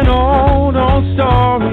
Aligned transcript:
story. 1.21 1.70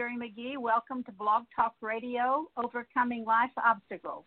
Geri 0.00 0.16
McGee. 0.16 0.56
Welcome 0.56 1.04
to 1.04 1.12
Blog 1.12 1.42
Talk 1.54 1.74
Radio, 1.82 2.46
Overcoming 2.56 3.22
Life 3.26 3.50
Obstacles. 3.62 4.24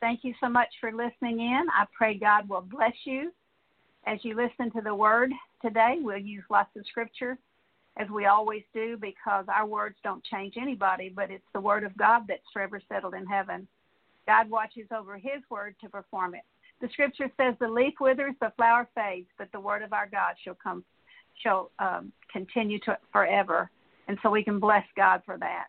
Thank 0.00 0.22
you 0.22 0.34
so 0.40 0.48
much 0.48 0.68
for 0.80 0.92
listening 0.92 1.40
in. 1.40 1.66
I 1.76 1.84
pray 1.98 2.14
God 2.14 2.48
will 2.48 2.60
bless 2.60 2.92
you 3.02 3.32
as 4.06 4.20
you 4.22 4.36
listen 4.36 4.70
to 4.70 4.80
the 4.80 4.94
word 4.94 5.32
today. 5.62 5.96
We'll 6.00 6.18
use 6.18 6.44
lots 6.48 6.70
of 6.76 6.86
scripture 6.86 7.36
as 7.96 8.08
we 8.08 8.26
always 8.26 8.62
do 8.72 8.96
because 9.00 9.46
our 9.48 9.66
words 9.66 9.96
don't 10.04 10.22
change 10.22 10.54
anybody, 10.56 11.08
but 11.08 11.28
it's 11.28 11.42
the 11.54 11.60
word 11.60 11.82
of 11.82 11.96
God 11.96 12.26
that's 12.28 12.46
forever 12.52 12.80
settled 12.88 13.14
in 13.14 13.26
heaven. 13.26 13.66
God 14.28 14.48
watches 14.48 14.86
over 14.96 15.18
his 15.18 15.42
word 15.50 15.74
to 15.82 15.88
perform 15.88 16.36
it. 16.36 16.44
The 16.80 16.88
scripture 16.92 17.32
says 17.36 17.56
the 17.58 17.66
leaf 17.66 17.94
withers, 18.00 18.36
the 18.40 18.52
flower 18.56 18.88
fades, 18.94 19.26
but 19.38 19.50
the 19.50 19.58
word 19.58 19.82
of 19.82 19.92
our 19.92 20.06
God 20.06 20.36
shall 20.44 20.56
come 20.62 20.84
shall 21.42 21.72
um, 21.80 22.12
continue 22.32 22.78
to 22.84 22.96
forever. 23.12 23.70
And 24.10 24.18
so 24.24 24.30
we 24.30 24.42
can 24.42 24.58
bless 24.58 24.84
God 24.96 25.22
for 25.24 25.38
that. 25.38 25.66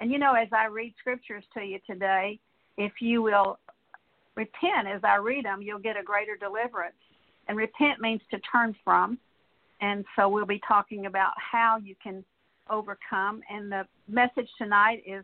And 0.00 0.10
you 0.10 0.18
know, 0.18 0.32
as 0.32 0.48
I 0.50 0.64
read 0.64 0.94
scriptures 0.98 1.44
to 1.52 1.60
you 1.60 1.78
today, 1.86 2.40
if 2.78 3.02
you 3.02 3.20
will 3.20 3.58
repent 4.34 4.88
as 4.88 5.02
I 5.04 5.16
read 5.16 5.44
them, 5.44 5.60
you'll 5.60 5.78
get 5.78 5.98
a 5.98 6.02
greater 6.02 6.34
deliverance. 6.34 6.96
And 7.48 7.58
repent 7.58 8.00
means 8.00 8.22
to 8.30 8.38
turn 8.50 8.74
from. 8.82 9.18
And 9.82 10.06
so 10.16 10.26
we'll 10.30 10.46
be 10.46 10.62
talking 10.66 11.04
about 11.04 11.34
how 11.36 11.76
you 11.84 11.94
can 12.02 12.24
overcome. 12.70 13.42
And 13.50 13.70
the 13.70 13.86
message 14.08 14.48
tonight 14.56 15.02
is 15.06 15.22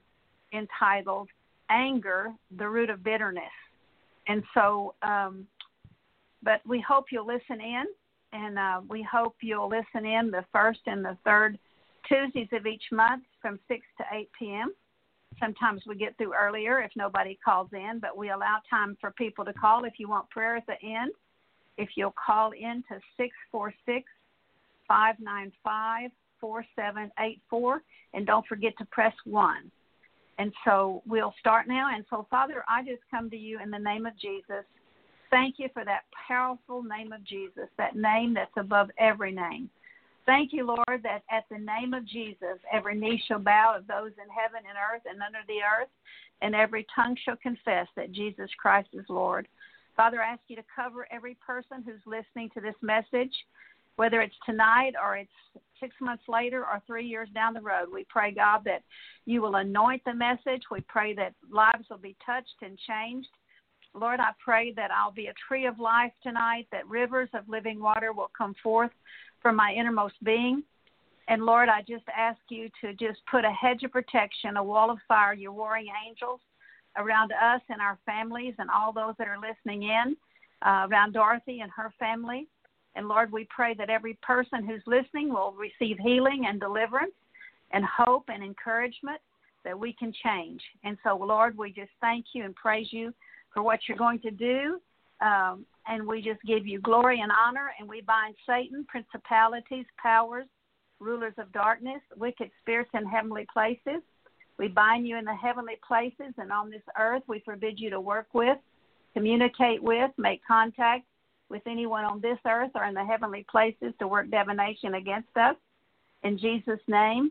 entitled 0.52 1.30
Anger, 1.70 2.34
the 2.58 2.68
Root 2.68 2.90
of 2.90 3.02
Bitterness. 3.02 3.44
And 4.26 4.42
so, 4.52 4.94
um, 5.00 5.46
but 6.42 6.60
we 6.66 6.84
hope 6.86 7.06
you'll 7.12 7.26
listen 7.26 7.62
in, 7.62 7.84
and 8.34 8.58
uh, 8.58 8.82
we 8.90 9.02
hope 9.10 9.36
you'll 9.40 9.70
listen 9.70 10.04
in 10.04 10.30
the 10.30 10.44
first 10.52 10.80
and 10.84 11.02
the 11.02 11.16
third 11.24 11.58
Tuesdays 12.08 12.48
of 12.52 12.66
each 12.66 12.84
month 12.90 13.24
from 13.40 13.58
6 13.68 13.80
to 13.98 14.04
8 14.12 14.30
p.m. 14.38 14.74
Sometimes 15.38 15.82
we 15.86 15.94
get 15.94 16.16
through 16.16 16.34
earlier 16.34 16.80
if 16.80 16.90
nobody 16.96 17.38
calls 17.44 17.68
in, 17.72 17.98
but 18.00 18.16
we 18.16 18.30
allow 18.30 18.58
time 18.68 18.96
for 19.00 19.10
people 19.12 19.44
to 19.44 19.52
call 19.52 19.84
if 19.84 19.94
you 19.98 20.08
want 20.08 20.28
prayer 20.30 20.56
at 20.56 20.66
the 20.66 20.80
end. 20.82 21.12
If 21.76 21.90
you'll 21.96 22.14
call 22.26 22.52
in 22.52 22.82
to 22.88 22.98
646 23.16 24.04
595 24.88 26.10
4784, 26.40 27.82
and 28.14 28.26
don't 28.26 28.46
forget 28.46 28.72
to 28.78 28.84
press 28.86 29.14
1. 29.24 29.70
And 30.38 30.52
so 30.64 31.02
we'll 31.06 31.34
start 31.38 31.66
now. 31.68 31.90
And 31.94 32.04
so, 32.08 32.26
Father, 32.30 32.64
I 32.68 32.82
just 32.82 33.02
come 33.10 33.28
to 33.30 33.36
you 33.36 33.60
in 33.60 33.70
the 33.70 33.78
name 33.78 34.06
of 34.06 34.16
Jesus. 34.18 34.64
Thank 35.30 35.56
you 35.58 35.68
for 35.74 35.84
that 35.84 36.04
powerful 36.26 36.82
name 36.82 37.12
of 37.12 37.22
Jesus, 37.24 37.68
that 37.76 37.96
name 37.96 38.34
that's 38.34 38.56
above 38.56 38.90
every 38.98 39.32
name. 39.32 39.68
Thank 40.28 40.52
you, 40.52 40.66
Lord, 40.66 41.02
that 41.04 41.22
at 41.30 41.46
the 41.50 41.56
name 41.56 41.94
of 41.94 42.06
Jesus, 42.06 42.58
every 42.70 42.94
knee 42.94 43.18
shall 43.26 43.38
bow 43.38 43.74
of 43.74 43.86
those 43.86 44.12
in 44.22 44.28
heaven 44.28 44.60
and 44.68 44.76
earth 44.76 45.00
and 45.10 45.22
under 45.22 45.38
the 45.48 45.60
earth, 45.62 45.88
and 46.42 46.54
every 46.54 46.86
tongue 46.94 47.16
shall 47.24 47.36
confess 47.36 47.86
that 47.96 48.12
Jesus 48.12 48.50
Christ 48.60 48.90
is 48.92 49.06
Lord. 49.08 49.48
Father, 49.96 50.20
I 50.20 50.32
ask 50.32 50.42
you 50.48 50.56
to 50.56 50.64
cover 50.76 51.08
every 51.10 51.34
person 51.36 51.82
who's 51.82 52.02
listening 52.04 52.50
to 52.52 52.60
this 52.60 52.74
message, 52.82 53.32
whether 53.96 54.20
it's 54.20 54.34
tonight 54.44 54.92
or 55.02 55.16
it's 55.16 55.30
six 55.80 55.94
months 55.98 56.24
later 56.28 56.60
or 56.60 56.82
three 56.86 57.06
years 57.06 57.30
down 57.34 57.54
the 57.54 57.62
road. 57.62 57.86
We 57.90 58.04
pray, 58.10 58.30
God, 58.30 58.64
that 58.66 58.82
you 59.24 59.40
will 59.40 59.54
anoint 59.54 60.02
the 60.04 60.12
message. 60.12 60.64
We 60.70 60.82
pray 60.82 61.14
that 61.14 61.32
lives 61.50 61.86
will 61.88 61.96
be 61.96 62.16
touched 62.26 62.60
and 62.60 62.78
changed. 62.86 63.30
Lord, 63.94 64.20
I 64.20 64.32
pray 64.44 64.72
that 64.72 64.90
I'll 64.90 65.10
be 65.10 65.28
a 65.28 65.34
tree 65.48 65.64
of 65.64 65.80
life 65.80 66.12
tonight, 66.22 66.66
that 66.70 66.86
rivers 66.86 67.30
of 67.32 67.48
living 67.48 67.80
water 67.80 68.12
will 68.12 68.30
come 68.36 68.54
forth 68.62 68.90
from 69.42 69.56
my 69.56 69.72
innermost 69.72 70.22
being. 70.24 70.62
And 71.28 71.44
Lord, 71.44 71.68
I 71.68 71.82
just 71.82 72.04
ask 72.16 72.40
you 72.48 72.70
to 72.80 72.92
just 72.94 73.20
put 73.30 73.44
a 73.44 73.50
hedge 73.50 73.82
of 73.82 73.92
protection, 73.92 74.56
a 74.56 74.64
wall 74.64 74.90
of 74.90 74.98
fire, 75.06 75.34
your 75.34 75.52
warring 75.52 75.88
angels 76.06 76.40
around 76.96 77.32
us 77.32 77.60
and 77.68 77.80
our 77.80 77.98
families 78.06 78.54
and 78.58 78.70
all 78.70 78.92
those 78.92 79.14
that 79.18 79.28
are 79.28 79.38
listening 79.38 79.84
in, 79.84 80.16
uh, 80.62 80.86
around 80.90 81.12
Dorothy 81.12 81.60
and 81.60 81.70
her 81.76 81.92
family. 81.98 82.46
And 82.96 83.08
Lord, 83.08 83.30
we 83.30 83.46
pray 83.54 83.74
that 83.74 83.90
every 83.90 84.14
person 84.22 84.66
who's 84.66 84.82
listening 84.86 85.28
will 85.28 85.52
receive 85.52 85.98
healing 85.98 86.46
and 86.48 86.58
deliverance 86.58 87.12
and 87.72 87.84
hope 87.84 88.24
and 88.28 88.42
encouragement 88.42 89.20
that 89.64 89.78
we 89.78 89.92
can 89.92 90.12
change. 90.24 90.62
And 90.82 90.96
so, 91.04 91.16
Lord, 91.16 91.56
we 91.56 91.70
just 91.72 91.90
thank 92.00 92.26
you 92.32 92.44
and 92.44 92.56
praise 92.56 92.88
you 92.90 93.12
for 93.52 93.62
what 93.62 93.80
you're 93.86 93.98
going 93.98 94.20
to 94.20 94.30
do. 94.30 94.80
Um, 95.20 95.66
and 95.88 96.06
we 96.06 96.20
just 96.20 96.42
give 96.42 96.66
you 96.66 96.80
glory 96.80 97.20
and 97.20 97.32
honor, 97.32 97.70
and 97.78 97.88
we 97.88 98.02
bind 98.02 98.34
Satan, 98.46 98.84
principalities, 98.88 99.86
powers, 99.96 100.46
rulers 101.00 101.34
of 101.38 101.50
darkness, 101.52 102.00
wicked 102.16 102.50
spirits 102.60 102.90
in 102.94 103.06
heavenly 103.06 103.46
places. 103.52 104.02
We 104.58 104.68
bind 104.68 105.06
you 105.06 105.16
in 105.16 105.24
the 105.24 105.34
heavenly 105.34 105.78
places, 105.86 106.34
and 106.36 106.52
on 106.52 106.70
this 106.70 106.82
earth, 106.98 107.22
we 107.26 107.40
forbid 107.40 107.80
you 107.80 107.90
to 107.90 108.00
work 108.00 108.26
with, 108.32 108.58
communicate 109.14 109.82
with, 109.82 110.10
make 110.18 110.42
contact 110.46 111.04
with 111.48 111.62
anyone 111.66 112.04
on 112.04 112.20
this 112.20 112.38
earth 112.46 112.72
or 112.74 112.84
in 112.84 112.94
the 112.94 113.04
heavenly 113.04 113.46
places 113.50 113.94
to 113.98 114.08
work 114.08 114.30
divination 114.30 114.94
against 114.94 115.34
us. 115.36 115.56
In 116.22 116.36
Jesus' 116.36 116.80
name, 116.88 117.30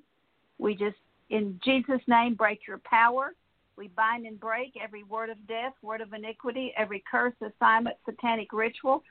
we 0.58 0.74
just, 0.74 0.98
in 1.30 1.60
Jesus' 1.64 2.02
name, 2.08 2.34
break 2.34 2.62
your 2.68 2.80
power. 2.80 3.34
We 3.78 3.90
bind 3.90 4.26
and 4.26 4.40
break 4.40 4.74
every 4.82 5.04
word 5.04 5.30
of 5.30 5.38
death, 5.48 5.74
word 5.84 6.02
of 6.02 6.14
iniquity, 6.14 6.74
every 6.76 7.04
curse, 7.10 7.36
assignment, 7.42 7.96
satanic 8.06 8.52
ritual 8.52 9.04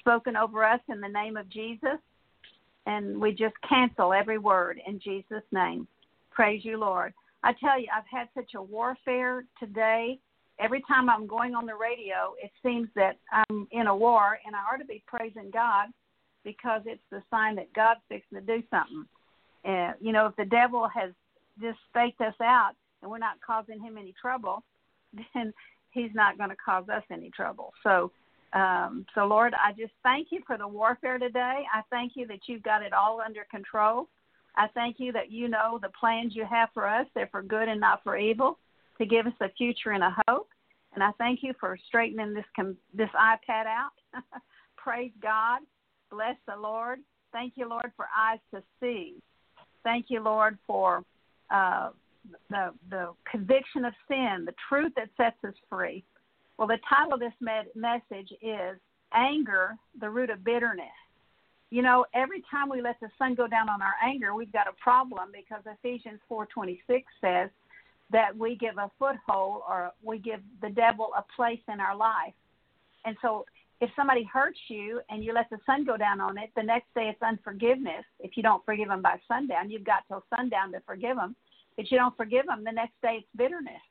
spoken 0.00 0.36
over 0.36 0.64
us 0.64 0.80
in 0.88 1.00
the 1.00 1.08
name 1.08 1.36
of 1.36 1.48
Jesus. 1.50 1.98
And 2.86 3.20
we 3.20 3.32
just 3.32 3.54
cancel 3.68 4.12
every 4.12 4.38
word 4.38 4.80
in 4.86 4.98
Jesus' 4.98 5.44
name. 5.52 5.86
Praise 6.30 6.64
you, 6.64 6.78
Lord. 6.78 7.12
I 7.42 7.52
tell 7.52 7.78
you, 7.78 7.86
I've 7.94 8.04
had 8.10 8.28
such 8.34 8.54
a 8.54 8.62
warfare 8.62 9.44
today. 9.60 10.18
Every 10.58 10.82
time 10.88 11.10
I'm 11.10 11.26
going 11.26 11.54
on 11.54 11.66
the 11.66 11.74
radio, 11.74 12.34
it 12.42 12.50
seems 12.62 12.88
that 12.94 13.18
I'm 13.32 13.68
in 13.72 13.86
a 13.86 13.96
war, 13.96 14.38
and 14.46 14.54
I 14.54 14.60
ought 14.60 14.78
to 14.78 14.84
be 14.84 15.02
praising 15.06 15.50
God 15.52 15.88
because 16.44 16.82
it's 16.86 17.02
the 17.10 17.22
sign 17.30 17.56
that 17.56 17.72
God's 17.74 18.00
fixing 18.08 18.38
to 18.38 18.44
do 18.44 18.62
something. 18.70 19.06
And, 19.64 19.94
you 20.00 20.12
know, 20.12 20.26
if 20.26 20.36
the 20.36 20.44
devil 20.44 20.88
has 20.94 21.10
just 21.60 21.78
faked 21.92 22.20
us 22.20 22.34
out 22.42 22.72
and 23.04 23.10
we're 23.10 23.18
not 23.18 23.36
causing 23.46 23.78
him 23.80 23.98
any 23.98 24.14
trouble, 24.20 24.64
then 25.34 25.52
He's 25.90 26.10
not 26.12 26.36
going 26.36 26.50
to 26.50 26.56
cause 26.56 26.88
us 26.88 27.04
any 27.12 27.30
trouble. 27.30 27.72
So, 27.84 28.10
um, 28.52 29.06
so 29.14 29.26
Lord, 29.26 29.54
I 29.54 29.70
just 29.72 29.92
thank 30.02 30.28
you 30.32 30.40
for 30.44 30.58
the 30.58 30.66
warfare 30.66 31.18
today. 31.18 31.62
I 31.72 31.82
thank 31.88 32.12
you 32.16 32.26
that 32.26 32.40
you've 32.48 32.64
got 32.64 32.82
it 32.82 32.92
all 32.92 33.20
under 33.24 33.46
control. 33.48 34.08
I 34.56 34.66
thank 34.74 34.96
you 34.98 35.12
that 35.12 35.30
you 35.30 35.48
know 35.48 35.78
the 35.80 35.90
plans 35.98 36.34
you 36.34 36.44
have 36.50 36.70
for 36.74 36.88
us. 36.88 37.06
They're 37.14 37.28
for 37.28 37.42
good 37.42 37.68
and 37.68 37.80
not 37.80 38.02
for 38.02 38.16
evil, 38.16 38.58
to 38.98 39.06
give 39.06 39.26
us 39.26 39.32
a 39.40 39.48
future 39.50 39.92
and 39.92 40.02
a 40.02 40.16
hope. 40.26 40.48
And 40.94 41.02
I 41.02 41.10
thank 41.18 41.40
you 41.42 41.52
for 41.60 41.78
straightening 41.86 42.34
this 42.34 42.44
com- 42.56 42.76
this 42.92 43.10
iPad 43.14 43.66
out. 43.66 43.92
Praise 44.76 45.12
God. 45.22 45.60
Bless 46.10 46.36
the 46.46 46.56
Lord. 46.56 47.00
Thank 47.32 47.54
you, 47.56 47.68
Lord, 47.68 47.90
for 47.96 48.06
eyes 48.16 48.38
to 48.52 48.62
see. 48.80 49.14
Thank 49.82 50.06
you, 50.08 50.20
Lord, 50.20 50.58
for 50.66 51.04
uh, 51.50 51.90
the 52.50 52.72
the 52.90 53.12
conviction 53.30 53.84
of 53.84 53.94
sin, 54.08 54.44
the 54.44 54.54
truth 54.68 54.92
that 54.96 55.08
sets 55.16 55.36
us 55.44 55.54
free. 55.68 56.04
Well, 56.58 56.68
the 56.68 56.78
title 56.88 57.14
of 57.14 57.20
this 57.20 57.32
med- 57.40 57.74
message 57.74 58.32
is 58.42 58.78
"Anger: 59.12 59.76
The 60.00 60.10
Root 60.10 60.30
of 60.30 60.44
Bitterness." 60.44 60.86
You 61.70 61.82
know, 61.82 62.06
every 62.14 62.42
time 62.50 62.68
we 62.68 62.80
let 62.80 63.00
the 63.00 63.08
sun 63.18 63.34
go 63.34 63.48
down 63.48 63.68
on 63.68 63.82
our 63.82 63.94
anger, 64.02 64.34
we've 64.34 64.52
got 64.52 64.68
a 64.68 64.72
problem 64.74 65.30
because 65.32 65.62
Ephesians 65.66 66.20
4:26 66.28 67.04
says 67.20 67.50
that 68.10 68.36
we 68.36 68.54
give 68.56 68.78
a 68.78 68.90
foothold 68.98 69.62
or 69.68 69.92
we 70.02 70.18
give 70.18 70.40
the 70.60 70.70
devil 70.70 71.10
a 71.16 71.24
place 71.34 71.62
in 71.68 71.80
our 71.80 71.96
life. 71.96 72.34
And 73.04 73.16
so 73.20 73.44
if 73.80 73.90
somebody 73.96 74.24
hurts 74.24 74.58
you 74.68 75.00
and 75.10 75.24
you 75.24 75.32
let 75.32 75.50
the 75.50 75.58
sun 75.66 75.84
go 75.84 75.96
down 75.96 76.20
on 76.20 76.38
it, 76.38 76.50
the 76.56 76.62
next 76.62 76.86
day 76.94 77.08
it's 77.08 77.22
unforgiveness. 77.22 78.04
If 78.20 78.36
you 78.36 78.42
don't 78.42 78.64
forgive 78.64 78.88
them 78.88 79.02
by 79.02 79.20
sundown, 79.26 79.70
you've 79.70 79.84
got 79.84 80.04
till 80.08 80.24
sundown 80.34 80.72
to 80.72 80.80
forgive 80.86 81.16
them. 81.16 81.34
If 81.76 81.90
you 81.90 81.98
don't 81.98 82.16
forgive 82.16 82.46
them, 82.46 82.64
the 82.64 82.72
next 82.72 82.94
day 83.02 83.18
it's 83.18 83.28
bitterness. 83.36 83.82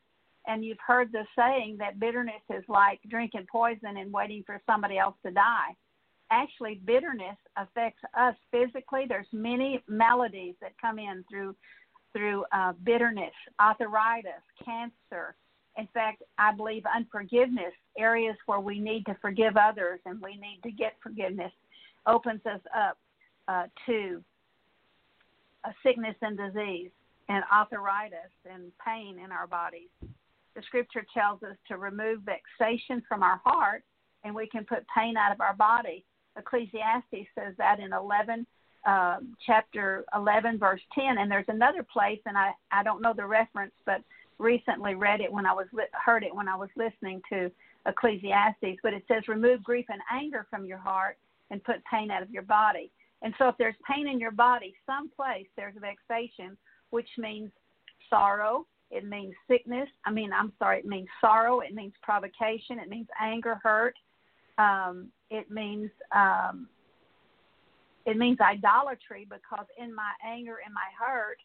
And 0.48 0.64
you've 0.64 0.78
heard 0.86 1.12
the 1.12 1.26
saying 1.38 1.78
that 1.80 2.00
bitterness 2.00 2.42
is 2.50 2.64
like 2.68 3.00
drinking 3.10 3.48
poison 3.52 3.98
and 3.98 4.12
waiting 4.12 4.44
for 4.46 4.62
somebody 4.66 4.98
else 4.98 5.16
to 5.26 5.32
die. 5.32 5.76
Actually, 6.32 6.82
bitterness 6.86 7.38
affects 7.58 8.02
us 8.18 8.36
physically. 8.52 9.06
There's 9.08 9.28
many 9.32 9.84
maladies 9.88 10.56
that 10.62 10.74
come 10.82 11.00
in 11.00 11.24
through 11.30 11.56
through 12.14 12.46
uh, 12.52 12.74
bitterness, 12.84 13.34
arthritis, 13.60 14.44
cancer. 14.64 15.36
In 15.78 15.88
fact, 15.96 16.22
I 16.38 16.54
believe 16.54 16.84
unforgiveness, 16.96 17.74
areas 17.98 18.36
where 18.46 18.60
we 18.60 18.80
need 18.80 19.08
to 19.08 19.18
forgive 19.20 19.58
others 19.58 20.00
and 20.06 20.22
we 20.22 20.36
need 20.36 20.60
to 20.62 20.72
get 20.72 20.94
forgiveness, 21.02 21.52
opens 22.06 22.42
us 22.46 22.62
up 22.78 23.00
uh, 23.48 23.64
to 23.88 24.24
a 25.66 25.72
sickness 25.84 26.16
and 26.22 26.38
disease 26.38 26.92
and 27.30 27.44
arthritis 27.54 28.32
and 28.50 28.72
pain 28.86 29.20
in 29.24 29.32
our 29.32 29.48
bodies. 29.48 29.90
The 30.56 30.62
scripture 30.64 31.06
tells 31.14 31.42
us 31.44 31.56
to 31.68 31.78
remove 31.78 32.22
vexation 32.22 33.02
from 33.08 33.24
our 33.24 33.42
heart 33.44 33.84
and 34.24 34.34
we 34.34 34.48
can 34.48 34.66
put 34.66 34.86
pain 34.96 35.18
out 35.18 35.32
of 35.32 35.42
our 35.42 35.56
body. 35.56 36.06
Ecclesiastes 36.38 37.28
says 37.36 37.54
that 37.58 37.80
in 37.80 37.94
11, 37.94 38.46
uh, 38.86 39.18
chapter 39.46 40.06
11, 40.16 40.58
verse 40.58 40.82
10. 40.94 41.18
And 41.18 41.30
there's 41.30 41.46
another 41.48 41.84
place, 41.84 42.20
and 42.26 42.38
I, 42.38 42.52
I 42.72 42.84
don't 42.84 43.02
know 43.02 43.14
the 43.16 43.26
reference, 43.26 43.74
but 43.86 44.02
recently 44.40 44.96
read 44.96 45.22
it 45.22 45.32
when 45.32 45.46
I 45.46 45.54
was 45.54 45.68
li- 45.74 45.84
heard 45.94 46.24
it 46.24 46.34
when 46.34 46.48
I 46.48 46.56
was 46.56 46.70
listening 46.76 47.22
to 47.32 47.52
Ecclesiastes. 47.86 48.80
But 48.82 48.94
it 48.94 49.04
says, 49.08 49.28
remove 49.28 49.64
grief 49.64 49.86
and 49.90 50.02
anger 50.12 50.48
from 50.50 50.66
your 50.66 50.78
heart 50.78 51.18
and 51.52 51.64
put 51.64 51.84
pain 51.92 52.12
out 52.12 52.24
of 52.24 52.32
your 52.32 52.44
body. 52.44 52.92
And 53.22 53.34
so 53.38 53.48
if 53.48 53.56
there's 53.58 53.76
pain 53.90 54.08
in 54.08 54.20
your 54.20 54.32
body, 54.32 54.74
someplace 54.86 55.48
there's 55.56 55.76
vexation 55.80 56.58
which 56.94 57.10
means 57.18 57.50
sorrow. 58.08 58.68
It 58.92 59.04
means 59.04 59.34
sickness. 59.48 59.90
I 60.06 60.12
mean, 60.12 60.30
I'm 60.32 60.54
sorry, 60.60 60.78
it 60.78 60.86
means 60.86 61.08
sorrow. 61.20 61.62
It 61.62 61.74
means 61.74 61.94
provocation. 62.04 62.78
It 62.78 62.88
means 62.88 63.08
anger, 63.20 63.60
hurt. 63.64 63.96
Um, 64.60 65.08
it 65.32 65.50
means 65.50 65.90
um, 66.16 66.68
it 68.06 68.16
means 68.16 68.38
idolatry 68.40 69.26
because 69.28 69.66
in 69.76 69.96
my 69.96 70.12
anger 70.24 70.58
and 70.64 70.72
my 70.72 70.88
hurt, 71.00 71.40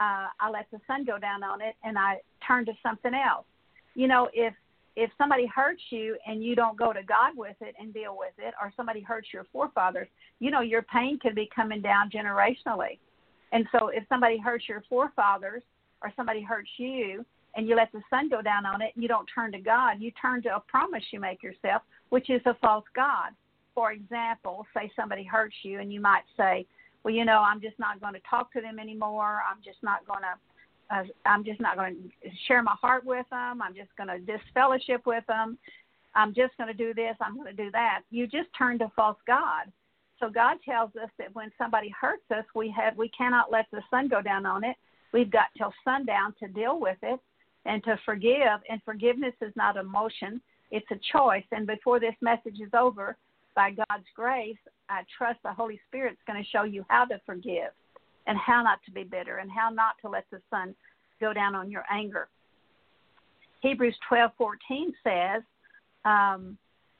uh, 0.00 0.26
I 0.40 0.50
let 0.50 0.66
the 0.72 0.80
sun 0.88 1.04
go 1.04 1.20
down 1.20 1.44
on 1.44 1.60
it 1.62 1.76
and 1.84 1.96
I 1.96 2.16
turn 2.44 2.66
to 2.66 2.72
something 2.82 3.12
else. 3.14 3.46
You 3.94 4.08
know, 4.08 4.28
if 4.32 4.54
if 4.96 5.12
somebody 5.16 5.46
hurts 5.46 5.82
you 5.90 6.16
and 6.26 6.42
you 6.42 6.56
don't 6.56 6.76
go 6.76 6.92
to 6.92 7.04
God 7.04 7.34
with 7.36 7.54
it 7.60 7.76
and 7.78 7.94
deal 7.94 8.16
with 8.18 8.34
it, 8.38 8.54
or 8.60 8.72
somebody 8.76 9.02
hurts 9.02 9.28
your 9.32 9.46
forefathers, 9.52 10.08
you 10.40 10.50
know 10.50 10.62
your 10.62 10.82
pain 10.82 11.16
could 11.22 11.36
be 11.36 11.48
coming 11.54 11.80
down 11.80 12.10
generationally. 12.10 12.98
And 13.52 13.66
so 13.72 13.88
if 13.88 14.04
somebody 14.08 14.38
hurts 14.38 14.68
your 14.68 14.82
forefathers 14.88 15.62
or 16.02 16.12
somebody 16.16 16.42
hurts 16.42 16.70
you 16.76 17.24
and 17.56 17.68
you 17.68 17.74
let 17.74 17.90
the 17.92 18.00
sun 18.08 18.28
go 18.28 18.42
down 18.42 18.64
on 18.64 18.80
it 18.80 18.92
and 18.94 19.02
you 19.02 19.08
don't 19.08 19.28
turn 19.32 19.52
to 19.52 19.58
God, 19.58 20.00
you 20.00 20.12
turn 20.20 20.42
to 20.42 20.56
a 20.56 20.60
promise 20.60 21.02
you 21.10 21.20
make 21.20 21.42
yourself, 21.42 21.82
which 22.10 22.30
is 22.30 22.40
a 22.46 22.54
false 22.60 22.84
God. 22.94 23.32
For 23.74 23.92
example, 23.92 24.66
say 24.74 24.90
somebody 24.94 25.24
hurts 25.24 25.56
you 25.62 25.80
and 25.80 25.92
you 25.92 26.00
might 26.00 26.24
say, 26.36 26.66
well, 27.02 27.14
you 27.14 27.24
know, 27.24 27.38
I'm 27.38 27.60
just 27.60 27.78
not 27.78 28.00
going 28.00 28.14
to 28.14 28.20
talk 28.28 28.52
to 28.52 28.60
them 28.60 28.78
anymore. 28.78 29.40
I'm 29.50 29.62
just 29.64 29.82
not 29.82 30.06
going 30.06 30.22
to 30.22 30.34
uh, 30.90 31.04
I'm 31.24 31.44
just 31.44 31.60
not 31.60 31.76
going 31.76 31.94
to 31.94 32.30
share 32.48 32.62
my 32.62 32.74
heart 32.80 33.04
with 33.04 33.24
them. 33.30 33.62
I'm 33.62 33.74
just 33.74 33.90
going 33.96 34.08
to 34.08 34.18
disfellowship 34.18 35.06
with 35.06 35.24
them. 35.28 35.56
I'm 36.14 36.34
just 36.34 36.56
going 36.56 36.66
to 36.66 36.74
do 36.74 36.92
this. 36.92 37.14
I'm 37.20 37.36
going 37.36 37.54
to 37.54 37.64
do 37.64 37.70
that. 37.70 38.00
You 38.10 38.26
just 38.26 38.48
turn 38.58 38.78
to 38.80 38.90
false 38.96 39.18
God. 39.26 39.70
So 40.20 40.28
God 40.28 40.58
tells 40.64 40.90
us 40.96 41.08
that 41.18 41.34
when 41.34 41.50
somebody 41.56 41.92
hurts 41.98 42.30
us, 42.30 42.44
we 42.54 42.72
have 42.78 42.96
we 42.96 43.08
cannot 43.08 43.50
let 43.50 43.66
the 43.72 43.82
sun 43.90 44.08
go 44.08 44.20
down 44.20 44.44
on 44.44 44.64
it. 44.64 44.76
We've 45.12 45.30
got 45.30 45.46
till 45.56 45.72
sundown 45.84 46.34
to 46.40 46.48
deal 46.48 46.78
with 46.78 46.98
it 47.02 47.18
and 47.64 47.82
to 47.84 47.98
forgive. 48.04 48.60
And 48.68 48.80
forgiveness 48.84 49.34
is 49.40 49.52
not 49.56 49.76
emotion; 49.76 50.40
it's 50.70 50.86
a 50.90 51.00
choice. 51.12 51.44
And 51.52 51.66
before 51.66 51.98
this 51.98 52.14
message 52.20 52.60
is 52.60 52.70
over, 52.74 53.16
by 53.56 53.70
God's 53.70 54.06
grace, 54.14 54.58
I 54.88 55.02
trust 55.16 55.40
the 55.42 55.52
Holy 55.52 55.80
Spirit's 55.88 56.20
going 56.26 56.42
to 56.42 56.48
show 56.50 56.64
you 56.64 56.84
how 56.88 57.06
to 57.06 57.20
forgive 57.24 57.72
and 58.26 58.36
how 58.38 58.62
not 58.62 58.78
to 58.84 58.90
be 58.90 59.04
bitter 59.04 59.38
and 59.38 59.50
how 59.50 59.70
not 59.70 59.94
to 60.02 60.08
let 60.08 60.26
the 60.30 60.40
sun 60.50 60.74
go 61.20 61.32
down 61.32 61.54
on 61.54 61.70
your 61.70 61.84
anger. 61.90 62.28
Hebrews 63.60 63.96
12:14 64.08 64.94
says, 65.02 65.42
um, 66.04 66.58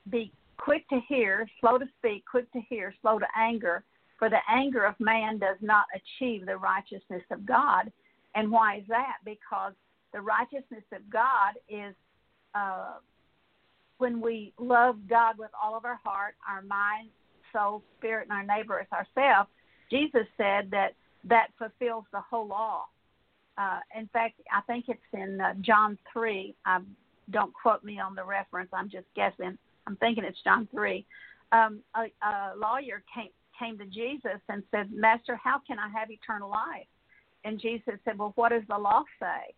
"Be 0.08 0.32
quick 0.60 0.88
to 0.88 1.00
hear, 1.08 1.48
slow 1.60 1.78
to 1.78 1.86
speak, 1.98 2.24
quick 2.30 2.50
to 2.52 2.60
hear, 2.68 2.94
slow 3.00 3.18
to 3.18 3.26
anger, 3.36 3.82
for 4.18 4.28
the 4.28 4.38
anger 4.48 4.84
of 4.84 4.94
man 5.00 5.38
does 5.38 5.56
not 5.60 5.86
achieve 5.94 6.46
the 6.46 6.56
righteousness 6.56 7.22
of 7.30 7.46
God. 7.46 7.90
And 8.34 8.50
why 8.50 8.78
is 8.78 8.84
that? 8.88 9.16
Because 9.24 9.72
the 10.12 10.20
righteousness 10.20 10.84
of 10.92 11.08
God 11.10 11.54
is 11.68 11.94
uh, 12.54 12.94
when 13.98 14.20
we 14.20 14.52
love 14.58 14.96
God 15.08 15.38
with 15.38 15.50
all 15.60 15.76
of 15.76 15.84
our 15.84 15.98
heart, 16.04 16.34
our 16.48 16.62
mind, 16.62 17.08
soul, 17.52 17.82
spirit, 17.98 18.28
and 18.30 18.32
our 18.32 18.56
neighbor 18.56 18.80
as 18.80 18.86
ourselves. 18.92 19.48
Jesus 19.90 20.26
said 20.36 20.70
that 20.70 20.90
that 21.24 21.48
fulfills 21.58 22.04
the 22.12 22.20
whole 22.20 22.46
law. 22.46 22.84
Uh, 23.58 23.80
in 23.98 24.08
fact, 24.08 24.40
I 24.52 24.60
think 24.62 24.86
it's 24.88 25.00
in 25.12 25.40
uh, 25.40 25.54
John 25.60 25.98
3. 26.12 26.54
Um, 26.64 26.86
don't 27.30 27.52
quote 27.52 27.84
me 27.84 28.00
on 28.00 28.14
the 28.14 28.24
reference, 28.24 28.70
I'm 28.72 28.88
just 28.88 29.06
guessing. 29.14 29.58
I'm 29.86 29.96
thinking 29.96 30.24
it's 30.24 30.42
John 30.42 30.68
3. 30.70 31.04
Um, 31.52 31.80
a, 31.96 32.02
a 32.26 32.52
lawyer 32.56 33.02
came, 33.12 33.30
came 33.58 33.78
to 33.78 33.86
Jesus 33.86 34.40
and 34.48 34.62
said, 34.70 34.90
Master, 34.92 35.38
how 35.42 35.60
can 35.66 35.78
I 35.78 35.88
have 35.88 36.10
eternal 36.10 36.50
life? 36.50 36.86
And 37.44 37.60
Jesus 37.60 37.94
said, 38.04 38.18
Well, 38.18 38.32
what 38.36 38.50
does 38.50 38.62
the 38.68 38.78
law 38.78 39.04
say? 39.18 39.54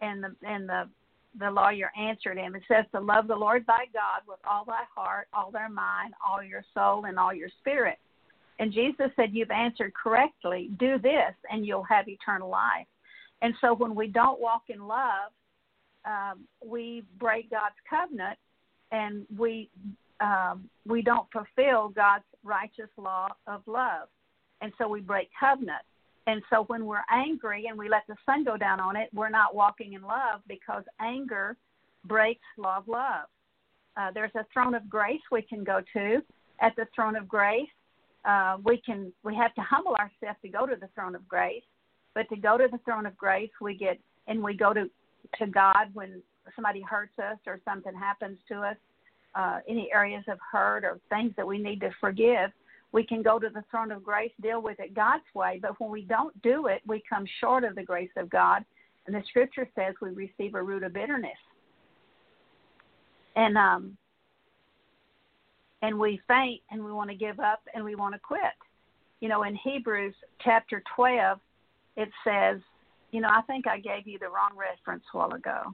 And 0.00 0.22
the, 0.22 0.34
and 0.42 0.68
the, 0.68 0.88
the 1.38 1.50
lawyer 1.50 1.90
answered 1.98 2.38
him. 2.38 2.54
It 2.54 2.62
says 2.68 2.84
to 2.94 3.00
love 3.00 3.28
the 3.28 3.36
Lord 3.36 3.64
thy 3.66 3.86
God 3.92 4.22
with 4.26 4.38
all 4.48 4.64
thy 4.64 4.84
heart, 4.94 5.28
all 5.32 5.50
thy 5.50 5.68
mind, 5.68 6.14
all 6.26 6.42
your 6.42 6.64
soul, 6.74 7.04
and 7.04 7.18
all 7.18 7.34
your 7.34 7.50
spirit. 7.60 7.98
And 8.58 8.72
Jesus 8.72 9.10
said, 9.16 9.30
You've 9.32 9.50
answered 9.50 9.92
correctly. 9.94 10.70
Do 10.78 10.98
this, 10.98 11.34
and 11.50 11.66
you'll 11.66 11.84
have 11.84 12.08
eternal 12.08 12.48
life. 12.48 12.86
And 13.42 13.54
so 13.60 13.74
when 13.74 13.94
we 13.94 14.08
don't 14.08 14.40
walk 14.40 14.62
in 14.68 14.86
love, 14.86 15.30
um, 16.04 16.44
we 16.64 17.04
break 17.18 17.50
God's 17.50 17.76
covenant 17.88 18.38
and 18.92 19.26
we 19.36 19.70
um, 20.20 20.68
we 20.86 21.02
don't 21.02 21.26
fulfill 21.32 21.88
God's 21.88 22.24
righteous 22.42 22.90
law 22.96 23.28
of 23.46 23.62
love, 23.66 24.08
and 24.60 24.72
so 24.78 24.88
we 24.88 25.00
break 25.00 25.28
covenant. 25.38 25.82
And 26.26 26.42
so 26.50 26.64
when 26.66 26.84
we're 26.84 27.04
angry 27.10 27.66
and 27.68 27.78
we 27.78 27.88
let 27.88 28.02
the 28.06 28.16
sun 28.26 28.44
go 28.44 28.58
down 28.58 28.80
on 28.80 28.96
it, 28.96 29.08
we're 29.14 29.30
not 29.30 29.54
walking 29.54 29.94
in 29.94 30.02
love 30.02 30.42
because 30.46 30.82
anger 31.00 31.56
breaks 32.04 32.44
law 32.58 32.76
of 32.76 32.86
love. 32.86 33.28
Uh, 33.96 34.10
there's 34.12 34.34
a 34.34 34.44
throne 34.52 34.74
of 34.74 34.90
grace 34.90 35.22
we 35.32 35.40
can 35.40 35.64
go 35.64 35.80
to. 35.94 36.22
At 36.60 36.76
the 36.76 36.86
throne 36.94 37.16
of 37.16 37.28
grace, 37.28 37.68
uh, 38.24 38.58
we 38.62 38.76
can 38.84 39.12
we 39.24 39.34
have 39.36 39.54
to 39.54 39.62
humble 39.62 39.94
ourselves 39.94 40.38
to 40.42 40.48
go 40.48 40.66
to 40.66 40.76
the 40.76 40.88
throne 40.94 41.14
of 41.14 41.26
grace. 41.26 41.62
But 42.14 42.28
to 42.28 42.36
go 42.36 42.58
to 42.58 42.68
the 42.70 42.78
throne 42.84 43.06
of 43.06 43.16
grace, 43.16 43.50
we 43.60 43.74
get 43.74 43.98
and 44.26 44.42
we 44.42 44.54
go 44.54 44.74
to 44.74 44.90
to 45.38 45.46
God 45.46 45.86
when 45.94 46.22
somebody 46.54 46.82
hurts 46.82 47.18
us 47.18 47.38
or 47.46 47.60
something 47.64 47.94
happens 47.94 48.38
to 48.48 48.60
us, 48.60 48.76
uh, 49.34 49.60
any 49.68 49.90
areas 49.92 50.24
of 50.28 50.38
hurt 50.52 50.84
or 50.84 50.98
things 51.10 51.32
that 51.36 51.46
we 51.46 51.58
need 51.58 51.80
to 51.80 51.90
forgive, 52.00 52.50
we 52.92 53.04
can 53.04 53.22
go 53.22 53.38
to 53.38 53.48
the 53.50 53.64
throne 53.70 53.92
of 53.92 54.02
grace, 54.02 54.32
deal 54.40 54.62
with 54.62 54.80
it 54.80 54.94
God's 54.94 55.24
way. 55.34 55.58
But 55.60 55.78
when 55.80 55.90
we 55.90 56.02
don't 56.02 56.40
do 56.42 56.66
it, 56.66 56.80
we 56.86 57.02
come 57.08 57.26
short 57.40 57.64
of 57.64 57.74
the 57.74 57.82
grace 57.82 58.10
of 58.16 58.30
God. 58.30 58.64
And 59.06 59.14
the 59.14 59.22
scripture 59.28 59.68
says 59.74 59.94
we 60.00 60.10
receive 60.10 60.54
a 60.54 60.62
root 60.62 60.82
of 60.82 60.92
bitterness. 60.92 61.38
and 63.38 63.56
um 63.56 63.96
and 65.80 65.98
we 65.98 66.20
faint 66.26 66.60
and 66.70 66.84
we 66.84 66.92
want 66.92 67.08
to 67.08 67.16
give 67.16 67.38
up 67.38 67.60
and 67.72 67.84
we 67.84 67.94
want 67.94 68.12
to 68.14 68.18
quit. 68.18 68.40
You 69.20 69.28
know, 69.28 69.44
in 69.44 69.54
Hebrews 69.54 70.14
chapter 70.42 70.82
12, 70.96 71.38
it 71.96 72.08
says, 72.24 72.60
you 73.12 73.20
know, 73.20 73.28
I 73.28 73.42
think 73.42 73.68
I 73.68 73.78
gave 73.78 74.06
you 74.06 74.18
the 74.18 74.26
wrong 74.26 74.56
reference 74.56 75.04
a 75.14 75.16
while 75.16 75.32
ago. 75.34 75.72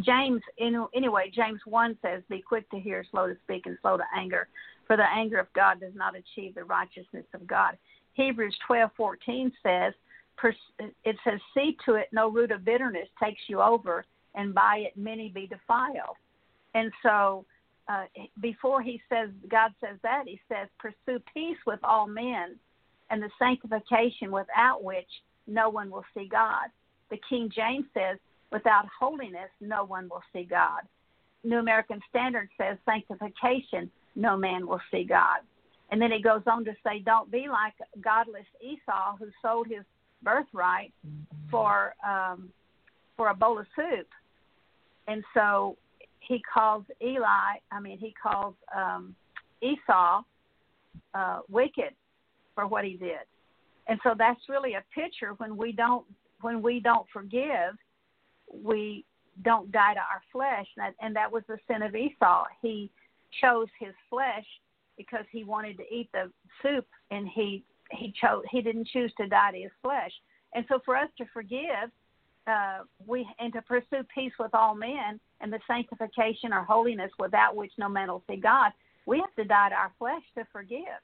James, 0.00 0.42
in, 0.58 0.86
anyway, 0.94 1.30
James 1.34 1.60
1 1.64 1.98
says, 2.02 2.22
Be 2.28 2.40
quick 2.40 2.68
to 2.70 2.78
hear, 2.78 3.04
slow 3.10 3.28
to 3.28 3.36
speak, 3.44 3.66
and 3.66 3.76
slow 3.82 3.96
to 3.96 4.04
anger, 4.16 4.48
for 4.86 4.96
the 4.96 5.04
anger 5.04 5.38
of 5.38 5.52
God 5.52 5.80
does 5.80 5.94
not 5.94 6.14
achieve 6.14 6.54
the 6.54 6.64
righteousness 6.64 7.26
of 7.34 7.46
God. 7.46 7.76
Hebrews 8.14 8.56
12:14 8.68 9.52
says, 9.62 9.94
it 11.04 11.16
says, 11.24 11.40
See 11.54 11.76
to 11.84 11.94
it 11.94 12.08
no 12.12 12.30
root 12.30 12.50
of 12.50 12.64
bitterness 12.64 13.08
takes 13.22 13.40
you 13.48 13.60
over, 13.60 14.04
and 14.34 14.54
by 14.54 14.84
it 14.86 14.96
many 14.96 15.28
be 15.28 15.46
defiled. 15.46 16.16
And 16.74 16.92
so, 17.02 17.44
uh, 17.88 18.04
before 18.40 18.82
he 18.82 19.00
says, 19.08 19.30
God 19.48 19.72
says 19.80 19.98
that, 20.02 20.24
he 20.26 20.40
says, 20.48 20.68
Pursue 20.78 21.22
peace 21.32 21.56
with 21.66 21.80
all 21.82 22.06
men 22.06 22.56
and 23.10 23.22
the 23.22 23.30
sanctification 23.38 24.30
without 24.30 24.84
which 24.84 25.08
no 25.46 25.70
one 25.70 25.90
will 25.90 26.04
see 26.14 26.28
God. 26.30 26.68
The 27.10 27.18
King 27.28 27.50
James 27.54 27.86
says, 27.94 28.18
Without 28.50 28.86
holiness, 28.98 29.50
no 29.60 29.84
one 29.84 30.08
will 30.08 30.22
see 30.32 30.44
God. 30.44 30.82
New 31.44 31.58
American 31.58 32.00
Standard 32.08 32.48
says, 32.58 32.78
Sanctification, 32.84 33.90
no 34.16 34.36
man 34.36 34.66
will 34.66 34.80
see 34.90 35.04
God. 35.04 35.40
And 35.90 36.00
then 36.00 36.12
it 36.12 36.22
goes 36.22 36.42
on 36.46 36.64
to 36.64 36.72
say, 36.84 37.00
Don't 37.00 37.30
be 37.30 37.46
like 37.48 37.74
godless 38.02 38.46
Esau 38.60 39.16
who 39.18 39.26
sold 39.42 39.66
his 39.66 39.84
birthright 40.22 40.92
for 41.50 41.94
um, 42.06 42.50
for 43.16 43.28
a 43.28 43.34
bowl 43.34 43.58
of 43.58 43.66
soup, 43.74 44.06
and 45.06 45.24
so 45.34 45.76
he 46.20 46.42
calls 46.52 46.84
Eli. 47.02 47.58
I 47.72 47.80
mean, 47.80 47.98
he 47.98 48.14
calls 48.20 48.54
um, 48.76 49.14
Esau 49.62 50.22
uh, 51.14 51.40
wicked 51.48 51.94
for 52.54 52.66
what 52.66 52.84
he 52.84 52.94
did, 52.94 53.26
and 53.86 53.98
so 54.02 54.14
that's 54.16 54.40
really 54.48 54.74
a 54.74 54.84
picture 54.94 55.34
when 55.38 55.56
we 55.56 55.72
don't 55.72 56.04
when 56.40 56.62
we 56.62 56.80
don't 56.80 57.06
forgive, 57.12 57.76
we 58.52 59.04
don't 59.44 59.70
die 59.70 59.94
to 59.94 60.00
our 60.00 60.22
flesh, 60.32 60.66
and 60.76 60.86
that, 60.86 60.94
and 61.04 61.14
that 61.16 61.30
was 61.30 61.42
the 61.48 61.58
sin 61.70 61.82
of 61.82 61.94
Esau. 61.94 62.44
He 62.60 62.90
chose 63.40 63.68
his 63.78 63.94
flesh 64.10 64.46
because 64.96 65.24
he 65.30 65.44
wanted 65.44 65.76
to 65.78 65.84
eat 65.94 66.10
the 66.12 66.30
soup, 66.62 66.86
and 67.10 67.28
he 67.28 67.64
he 67.90 68.12
chose 68.20 68.42
he 68.50 68.60
didn't 68.60 68.88
choose 68.88 69.12
to 69.18 69.28
die 69.28 69.52
to 69.52 69.58
his 69.58 69.70
flesh. 69.82 70.12
And 70.54 70.64
so 70.68 70.80
for 70.84 70.96
us 70.96 71.08
to 71.18 71.24
forgive, 71.32 71.90
uh, 72.46 72.80
we 73.06 73.26
and 73.38 73.52
to 73.52 73.62
pursue 73.62 74.04
peace 74.14 74.32
with 74.38 74.54
all 74.54 74.74
men 74.74 75.20
and 75.40 75.52
the 75.52 75.60
sanctification 75.66 76.52
or 76.52 76.64
holiness 76.64 77.10
without 77.18 77.54
which 77.54 77.72
no 77.78 77.88
man 77.88 78.08
will 78.08 78.22
see 78.28 78.36
God, 78.36 78.72
we 79.06 79.18
have 79.18 79.34
to 79.36 79.44
die 79.44 79.70
to 79.70 79.74
our 79.74 79.92
flesh 79.98 80.22
to 80.36 80.44
forgive. 80.52 81.00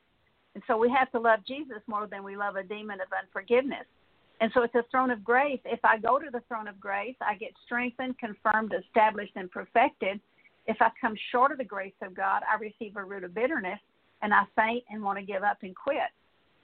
And 0.54 0.62
so 0.66 0.76
we 0.76 0.90
have 0.90 1.10
to 1.12 1.20
love 1.20 1.40
Jesus 1.46 1.82
more 1.86 2.06
than 2.06 2.22
we 2.22 2.36
love 2.36 2.56
a 2.56 2.62
demon 2.62 3.00
of 3.00 3.08
unforgiveness. 3.18 3.86
And 4.40 4.50
so 4.52 4.62
it's 4.62 4.74
a 4.74 4.84
throne 4.90 5.10
of 5.10 5.22
grace. 5.22 5.60
If 5.64 5.80
I 5.84 5.98
go 5.98 6.18
to 6.18 6.30
the 6.30 6.42
throne 6.48 6.68
of 6.68 6.80
grace, 6.80 7.16
I 7.20 7.36
get 7.36 7.52
strengthened, 7.64 8.18
confirmed, 8.18 8.74
established, 8.78 9.32
and 9.36 9.50
perfected. 9.50 10.20
If 10.66 10.76
I 10.80 10.90
come 11.00 11.14
short 11.30 11.52
of 11.52 11.58
the 11.58 11.64
grace 11.64 11.94
of 12.02 12.14
God, 12.14 12.42
I 12.50 12.56
receive 12.58 12.96
a 12.96 13.04
root 13.04 13.24
of 13.24 13.34
bitterness 13.34 13.78
and 14.22 14.32
I 14.32 14.42
faint 14.56 14.84
and 14.90 15.02
want 15.02 15.18
to 15.18 15.24
give 15.24 15.42
up 15.42 15.58
and 15.62 15.74
quit. 15.76 16.10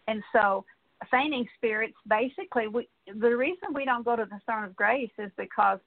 And 0.09 0.23
so 0.33 0.65
fainting 1.11 1.47
spirits 1.57 1.95
basically 2.09 2.67
we 2.69 2.87
the 3.21 3.35
reason 3.37 3.73
we 3.73 3.85
don't 3.85 4.05
go 4.05 4.17
to 4.17 4.25
the 4.25 4.41
throne 4.45 4.65
of 4.65 4.77
grace 4.77 5.11
is 5.19 5.31
because 5.39 5.79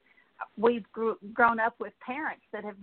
we've 0.56 0.90
grew, 0.92 1.16
grown 1.32 1.60
up 1.60 1.74
with 1.78 1.92
parents 2.04 2.42
that 2.52 2.64
have 2.64 2.74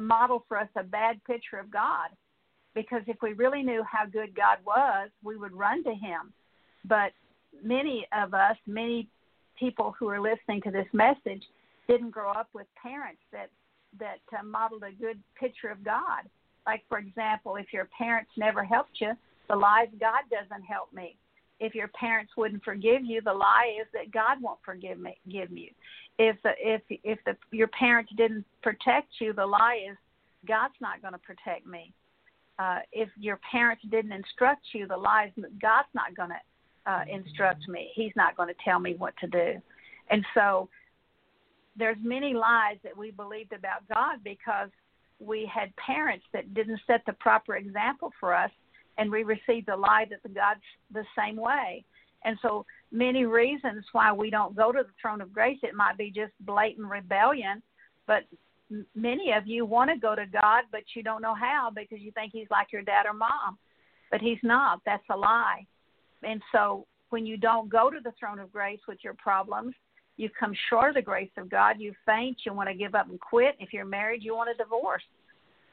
modeled 0.00 0.42
for 0.48 0.58
us 0.58 0.68
a 0.76 0.82
bad 0.82 1.22
picture 1.24 1.58
of 1.58 1.70
God 1.70 2.08
because 2.74 3.02
if 3.06 3.16
we 3.22 3.32
really 3.34 3.62
knew 3.62 3.84
how 3.90 4.06
good 4.06 4.34
God 4.34 4.58
was 4.66 5.10
we 5.22 5.36
would 5.36 5.52
run 5.52 5.84
to 5.84 5.90
him 5.90 6.32
but 6.84 7.12
many 7.62 8.06
of 8.12 8.34
us 8.34 8.56
many 8.66 9.08
people 9.58 9.94
who 9.98 10.08
are 10.08 10.20
listening 10.20 10.60
to 10.62 10.70
this 10.70 10.86
message 10.92 11.42
didn't 11.88 12.10
grow 12.10 12.30
up 12.32 12.48
with 12.54 12.66
parents 12.80 13.20
that 13.32 13.50
that 13.98 14.20
uh, 14.38 14.42
modeled 14.42 14.82
a 14.82 14.92
good 14.92 15.18
picture 15.38 15.68
of 15.68 15.84
God 15.84 16.24
like 16.66 16.82
for 16.88 16.98
example 16.98 17.56
if 17.56 17.72
your 17.72 17.88
parents 17.96 18.30
never 18.36 18.64
helped 18.64 19.00
you 19.00 19.12
the 19.48 19.56
lie 19.56 19.86
is 19.88 19.98
God 20.00 20.22
doesn't 20.30 20.64
help 20.64 20.92
me 20.92 21.16
if 21.62 21.76
your 21.76 21.88
parents 21.88 22.32
wouldn't 22.36 22.64
forgive 22.64 23.04
you, 23.04 23.20
the 23.20 23.32
lie 23.32 23.76
is 23.80 23.86
that 23.94 24.10
God 24.10 24.42
won't 24.42 24.58
forgive 24.64 24.98
me, 24.98 25.16
give 25.30 25.52
you. 25.52 25.70
If 26.18 26.36
the, 26.42 26.50
if 26.58 26.82
if 26.88 27.20
the 27.24 27.36
your 27.52 27.68
parents 27.68 28.10
didn't 28.16 28.44
protect 28.62 29.08
you, 29.20 29.32
the 29.32 29.46
lie 29.46 29.78
is 29.88 29.96
God's 30.46 30.74
not 30.80 31.00
going 31.00 31.12
to 31.12 31.20
protect 31.20 31.64
me. 31.64 31.92
Uh, 32.58 32.80
if 32.90 33.08
your 33.16 33.38
parents 33.48 33.82
didn't 33.92 34.10
instruct 34.10 34.62
you, 34.72 34.88
the 34.88 34.96
lie 34.96 35.32
is 35.36 35.44
God's 35.62 35.88
not 35.94 36.16
going 36.16 36.30
to 36.30 36.40
uh, 36.86 37.02
instruct 37.10 37.68
me. 37.68 37.90
He's 37.94 38.12
not 38.16 38.36
going 38.36 38.48
to 38.48 38.54
tell 38.64 38.78
me 38.78 38.94
what 38.96 39.14
to 39.18 39.26
do. 39.26 39.60
And 40.10 40.24
so 40.34 40.68
there's 41.76 41.96
many 42.02 42.34
lies 42.34 42.76
that 42.84 42.96
we 42.96 43.10
believed 43.10 43.52
about 43.52 43.88
God 43.92 44.18
because 44.24 44.68
we 45.18 45.50
had 45.52 45.74
parents 45.76 46.24
that 46.32 46.52
didn't 46.54 46.80
set 46.86 47.02
the 47.06 47.12
proper 47.14 47.56
example 47.56 48.12
for 48.18 48.34
us 48.34 48.50
and 48.98 49.10
we 49.10 49.22
received 49.22 49.68
the 49.68 49.76
lie 49.76 50.06
that 50.10 50.22
the 50.22 50.28
God's 50.28 50.60
the 50.92 51.04
same 51.16 51.36
way. 51.36 51.84
And 52.24 52.38
so 52.42 52.66
many 52.90 53.24
reasons 53.24 53.84
why 53.92 54.12
we 54.12 54.30
don't 54.30 54.54
go 54.54 54.70
to 54.70 54.82
the 54.82 54.92
throne 55.00 55.20
of 55.20 55.32
grace. 55.32 55.58
It 55.62 55.74
might 55.74 55.96
be 55.96 56.10
just 56.10 56.32
blatant 56.40 56.88
rebellion, 56.88 57.62
but 58.06 58.24
many 58.94 59.32
of 59.32 59.46
you 59.46 59.64
want 59.64 59.90
to 59.90 59.96
go 59.96 60.14
to 60.14 60.26
God, 60.26 60.64
but 60.70 60.82
you 60.94 61.02
don't 61.02 61.22
know 61.22 61.34
how 61.34 61.70
because 61.74 62.00
you 62.00 62.12
think 62.12 62.32
He's 62.32 62.50
like 62.50 62.72
your 62.72 62.82
dad 62.82 63.06
or 63.06 63.14
mom, 63.14 63.58
but 64.10 64.20
He's 64.20 64.38
not. 64.42 64.80
That's 64.84 65.02
a 65.10 65.16
lie. 65.16 65.66
And 66.22 66.40
so 66.52 66.86
when 67.10 67.26
you 67.26 67.36
don't 67.36 67.68
go 67.68 67.90
to 67.90 67.98
the 68.02 68.12
throne 68.18 68.38
of 68.38 68.52
grace 68.52 68.80
with 68.88 68.98
your 69.02 69.14
problems, 69.14 69.74
you 70.16 70.28
come 70.38 70.54
short 70.68 70.90
of 70.90 70.94
the 70.94 71.02
grace 71.02 71.30
of 71.36 71.50
God. 71.50 71.76
You 71.78 71.94
faint. 72.06 72.38
You 72.44 72.52
want 72.52 72.68
to 72.68 72.74
give 72.74 72.94
up 72.94 73.08
and 73.08 73.20
quit. 73.20 73.56
If 73.58 73.72
you're 73.72 73.84
married, 73.84 74.22
you 74.22 74.34
want 74.34 74.50
a 74.50 74.62
divorce, 74.62 75.02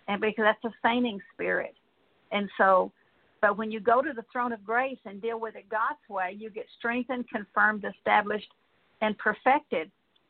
and 0.08 0.22
because 0.22 0.46
that's 0.46 0.64
a 0.64 0.76
fainting 0.82 1.20
spirit. 1.34 1.76
And 2.32 2.50
so 2.58 2.92
but 3.42 3.58
when 3.58 3.72
you 3.72 3.80
go 3.80 4.02
to 4.02 4.14
the 4.14 4.26
throne 4.32 4.52
of 4.52 4.64
grace 4.66 4.98
and 5.06 5.22
deal 5.22 5.40
with 5.40 5.56
it 5.56 5.70
God's 5.70 6.00
way, 6.10 6.36
you 6.38 6.50
get 6.50 6.66
strengthened, 6.78 7.30
confirmed, 7.30 7.86
established, 7.86 8.52
and 9.02 9.18
perfected. 9.18 9.90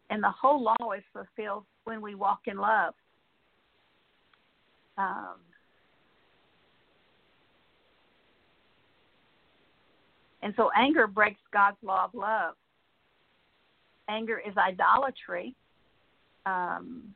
And 0.10 0.24
the 0.24 0.32
whole 0.32 0.62
law 0.62 0.92
is 0.96 1.04
fulfilled 1.12 1.66
when 1.86 2.02
we 2.02 2.16
walk 2.16 2.42
in 2.46 2.58
love. 2.58 2.94
Um, 4.98 5.38
and 10.42 10.54
so 10.56 10.70
anger 10.76 11.08
breaks 11.08 11.42
God's 11.52 11.78
law 11.84 12.06
of 12.06 12.14
love. 12.14 12.56
Anger 14.10 14.42
is 14.46 14.56
idolatry. 14.58 15.56
Um, 16.46 17.14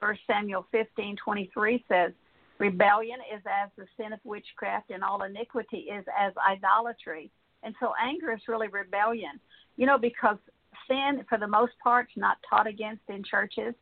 1 0.00 0.18
Samuel 0.26 0.66
15 0.70 1.16
23 1.16 1.84
says, 1.88 2.12
Rebellion 2.58 3.18
is 3.34 3.40
as 3.46 3.70
the 3.76 3.86
sin 3.96 4.12
of 4.12 4.18
witchcraft, 4.24 4.90
and 4.90 5.02
all 5.02 5.22
iniquity 5.22 5.86
is 5.92 6.04
as 6.18 6.32
idolatry. 6.46 7.30
And 7.62 7.74
so 7.80 7.92
anger 8.00 8.32
is 8.32 8.40
really 8.48 8.68
rebellion. 8.68 9.40
You 9.76 9.86
know, 9.86 9.98
because 9.98 10.36
sin, 10.88 11.24
for 11.28 11.38
the 11.38 11.46
most 11.46 11.72
part, 11.82 12.08
is 12.10 12.20
not 12.20 12.38
taught 12.48 12.66
against 12.66 13.02
in 13.08 13.22
churches. 13.22 13.74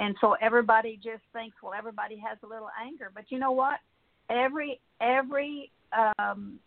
And 0.00 0.14
so 0.20 0.36
everybody 0.40 0.96
just 1.02 1.22
thinks, 1.32 1.56
well, 1.62 1.72
everybody 1.76 2.16
has 2.26 2.38
a 2.42 2.46
little 2.46 2.70
anger. 2.82 3.10
But 3.14 3.24
you 3.28 3.38
know 3.38 3.52
what? 3.52 3.78
Every 4.30 4.80
every 5.00 5.70
um, 6.18 6.58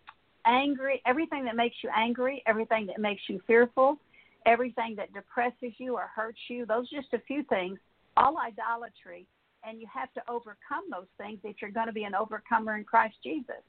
angry, 0.47 1.01
everything 1.05 1.45
that 1.45 1.55
makes 1.55 1.75
you 1.83 1.89
angry, 1.95 2.41
everything 2.47 2.87
that 2.87 2.99
makes 2.99 3.21
you 3.27 3.41
fearful, 3.45 3.97
everything 4.45 4.95
that 4.95 5.13
depresses 5.13 5.73
you 5.77 5.95
or 5.95 6.09
hurts 6.15 6.39
you, 6.49 6.65
those 6.65 6.87
are 6.91 7.01
just 7.01 7.13
a 7.13 7.19
few 7.27 7.43
things, 7.43 7.77
all 8.15 8.37
idolatry 8.37 9.27
and 9.67 9.79
you 9.81 9.87
have 9.93 10.11
to 10.13 10.21
overcome 10.29 10.83
those 10.91 11.07
things 11.17 11.39
if 11.43 11.57
you're 11.61 11.71
going 11.71 11.87
to 11.87 11.93
be 11.93 12.03
an 12.03 12.15
overcomer 12.15 12.77
in 12.77 12.83
Christ 12.83 13.15
Jesus. 13.23 13.61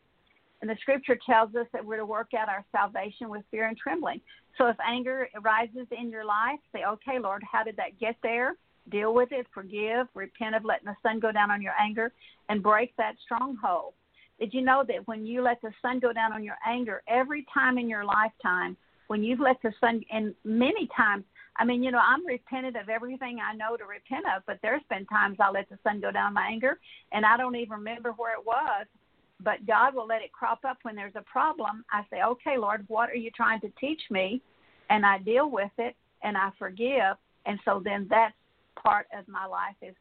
And 0.61 0.69
the 0.69 0.77
scripture 0.81 1.19
tells 1.25 1.55
us 1.55 1.67
that 1.73 1.85
we're 1.85 1.99
to 1.99 2.07
work 2.07 2.31
out 2.39 2.49
our 2.49 2.65
salvation 2.73 3.29
with 3.29 3.43
fear 3.51 3.69
and 3.69 3.77
trembling. 3.77 4.21
So 4.57 4.67
if 4.67 4.77
anger 4.87 5.29
arises 5.37 5.87
in 5.97 6.11
your 6.11 6.25
life, 6.25 6.59
say, 6.73 6.81
okay, 6.87 7.19
Lord, 7.21 7.43
how 7.51 7.63
did 7.63 7.77
that 7.77 7.99
get 8.01 8.17
there? 8.23 8.55
Deal 8.91 9.15
with 9.15 9.29
it, 9.31 9.47
forgive, 9.53 10.09
repent 10.15 10.57
of 10.57 10.65
letting 10.65 10.87
the 10.87 10.97
sun 11.03 11.21
go 11.21 11.31
down 11.31 11.51
on 11.51 11.63
your 11.63 11.75
anger, 11.81 12.13
and 12.49 12.63
break 12.63 12.97
that 12.97 13.15
stronghold. 13.25 13.93
Did 14.39 14.55
you 14.55 14.63
know 14.63 14.85
that 14.87 15.07
when 15.07 15.27
you 15.27 15.43
let 15.43 15.61
the 15.63 15.73
sun 15.83 15.99
go 15.99 16.13
down 16.13 16.33
on 16.33 16.45
your 16.45 16.59
anger, 16.67 17.03
every 17.09 17.47
time 17.53 17.79
in 17.79 17.89
your 17.89 18.05
lifetime, 18.05 18.77
when 19.09 19.23
you've 19.23 19.41
let 19.41 19.57
the 19.63 19.73
sun, 19.81 20.03
and 20.11 20.35
many 20.45 20.89
times 20.97 21.25
I 21.59 21.65
mean, 21.65 21.83
you 21.83 21.91
know, 21.91 22.01
I'm 22.01 22.25
repentant 22.25 22.77
of 22.77 22.89
everything 22.89 23.39
I 23.41 23.55
know 23.55 23.77
to 23.77 23.85
repent 23.85 24.25
of, 24.35 24.43
but 24.47 24.61
there's 24.63 24.83
been 24.89 25.05
times 25.07 25.39
I 25.41 25.51
let 25.51 25.69
the 25.69 25.79
sun 25.83 26.01
go 26.01 26.13
down 26.13 26.35
my 26.35 26.47
anger 26.47 26.79
and 27.11 27.27
I 27.27 27.37
don't 27.37 27.57
even 27.57 27.73
remember 27.73 28.13
where 28.13 28.35
it 28.35 28.47
was. 28.47 28.87
But 29.41 29.67
God 29.67 29.95
will 29.95 30.07
let 30.07 30.23
it 30.23 30.33
crop 30.33 30.61
up 30.65 30.79
when 30.83 30.95
there's 30.95 31.17
a 31.17 31.23
problem. 31.23 31.85
I 31.93 32.03
say, 32.11 32.23
okay, 32.23 32.59
Lord, 32.59 32.85
what 32.89 33.11
are 33.11 33.17
you 33.17 33.31
trying 33.33 33.61
to 33.63 33.73
teach 33.81 34.01
me? 34.11 34.41
And 34.91 35.05
I 35.05 35.19
deal 35.19 35.51
with 35.51 35.71
it 35.79 35.97
and 36.23 36.37
I 36.37 36.51
forgive. 36.59 37.17
And 37.47 37.59
so 37.65 37.83
then 37.85 38.07
that 38.11 38.33
part 38.81 39.07
of 39.17 39.27
my 39.27 39.47
life 39.47 39.77
is 39.83 39.95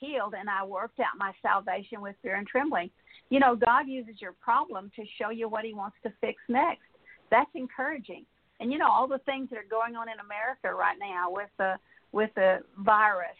healed 0.00 0.34
and 0.38 0.48
I 0.50 0.64
worked 0.64 1.00
out 1.00 1.18
my 1.18 1.32
salvation 1.42 2.00
with 2.00 2.16
fear 2.22 2.36
and 2.36 2.46
trembling. 2.46 2.90
You 3.30 3.40
know, 3.40 3.54
God 3.54 3.86
uses 3.86 4.20
your 4.20 4.32
problem 4.32 4.90
to 4.96 5.04
show 5.20 5.30
you 5.30 5.48
what 5.48 5.64
He 5.64 5.74
wants 5.74 5.96
to 6.02 6.12
fix 6.20 6.40
next. 6.48 6.82
That's 7.30 7.50
encouraging. 7.54 8.24
And 8.60 8.72
you 8.72 8.78
know, 8.78 8.90
all 8.90 9.06
the 9.06 9.18
things 9.20 9.50
that 9.50 9.58
are 9.58 9.66
going 9.70 9.96
on 9.96 10.08
in 10.08 10.18
America 10.20 10.74
right 10.74 10.96
now 10.98 11.30
with 11.30 11.50
the 11.58 11.74
with 12.12 12.30
the 12.34 12.60
virus. 12.78 13.36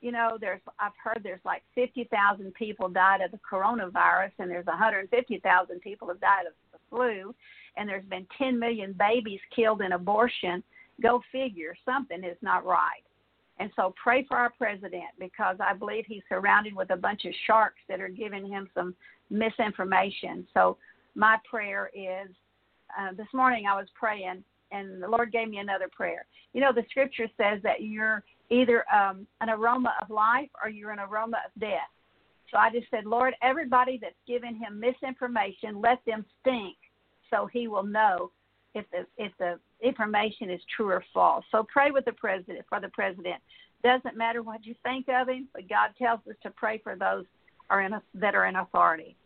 You 0.00 0.12
know, 0.12 0.36
there's 0.40 0.60
I've 0.78 0.92
heard 1.02 1.20
there's 1.22 1.40
like 1.44 1.62
50,000 1.74 2.54
people 2.54 2.88
died 2.88 3.20
of 3.20 3.30
the 3.30 3.40
coronavirus, 3.50 4.32
and 4.38 4.50
there's 4.50 4.66
150,000 4.66 5.80
people 5.80 6.08
have 6.08 6.20
died 6.20 6.46
of 6.46 6.52
the 6.72 6.78
flu, 6.90 7.34
and 7.76 7.88
there's 7.88 8.04
been 8.04 8.26
10 8.38 8.58
million 8.58 8.94
babies 8.98 9.40
killed 9.54 9.80
in 9.80 9.92
abortion. 9.92 10.62
Go 11.02 11.22
figure, 11.32 11.74
something 11.84 12.22
is 12.22 12.36
not 12.42 12.64
right. 12.64 13.02
And 13.58 13.70
so 13.76 13.94
pray 14.02 14.24
for 14.26 14.36
our 14.36 14.50
president 14.50 15.04
because 15.18 15.56
I 15.60 15.74
believe 15.74 16.04
he's 16.06 16.22
surrounded 16.28 16.74
with 16.74 16.90
a 16.90 16.96
bunch 16.96 17.24
of 17.24 17.32
sharks 17.46 17.80
that 17.88 18.00
are 18.00 18.08
giving 18.08 18.48
him 18.48 18.68
some 18.74 18.94
misinformation. 19.34 20.46
So 20.54 20.76
my 21.14 21.38
prayer 21.48 21.90
is 21.94 22.30
uh, 22.98 23.12
this 23.16 23.26
morning 23.34 23.64
I 23.66 23.76
was 23.76 23.88
praying 23.98 24.44
and 24.72 25.02
the 25.02 25.08
Lord 25.08 25.32
gave 25.32 25.48
me 25.48 25.58
another 25.58 25.88
prayer. 25.94 26.26
You 26.52 26.60
know, 26.60 26.72
the 26.72 26.84
scripture 26.90 27.28
says 27.36 27.60
that 27.62 27.82
you're 27.82 28.24
either 28.50 28.84
um, 28.92 29.26
an 29.40 29.50
aroma 29.50 29.94
of 30.00 30.10
life 30.10 30.48
or 30.62 30.70
you're 30.70 30.90
an 30.90 30.98
aroma 30.98 31.38
of 31.46 31.60
death. 31.60 31.90
So 32.50 32.58
I 32.58 32.70
just 32.70 32.90
said, 32.90 33.04
Lord, 33.04 33.34
everybody 33.42 33.98
that's 34.00 34.14
given 34.26 34.54
him 34.54 34.80
misinformation, 34.80 35.80
let 35.80 35.98
them 36.06 36.24
stink 36.40 36.76
so 37.30 37.48
he 37.52 37.68
will 37.68 37.84
know 37.84 38.30
if 38.74 38.84
the 38.90 39.06
if 39.16 39.32
the 39.38 39.58
information 39.82 40.50
is 40.50 40.60
true 40.76 40.90
or 40.90 41.04
false. 41.12 41.44
So 41.50 41.66
pray 41.72 41.90
with 41.90 42.04
the 42.04 42.12
president 42.12 42.64
for 42.68 42.80
the 42.80 42.88
president. 42.88 43.36
Doesn't 43.82 44.16
matter 44.16 44.42
what 44.42 44.64
you 44.64 44.74
think 44.82 45.06
of 45.08 45.28
him, 45.28 45.48
but 45.52 45.68
God 45.68 45.90
tells 45.98 46.20
us 46.28 46.36
to 46.42 46.50
pray 46.50 46.80
for 46.82 46.96
those 46.96 47.24
are 47.70 47.82
in 47.82 47.92
that 48.14 48.34
are 48.34 48.46
in 48.46 48.56
authority. 48.56 49.16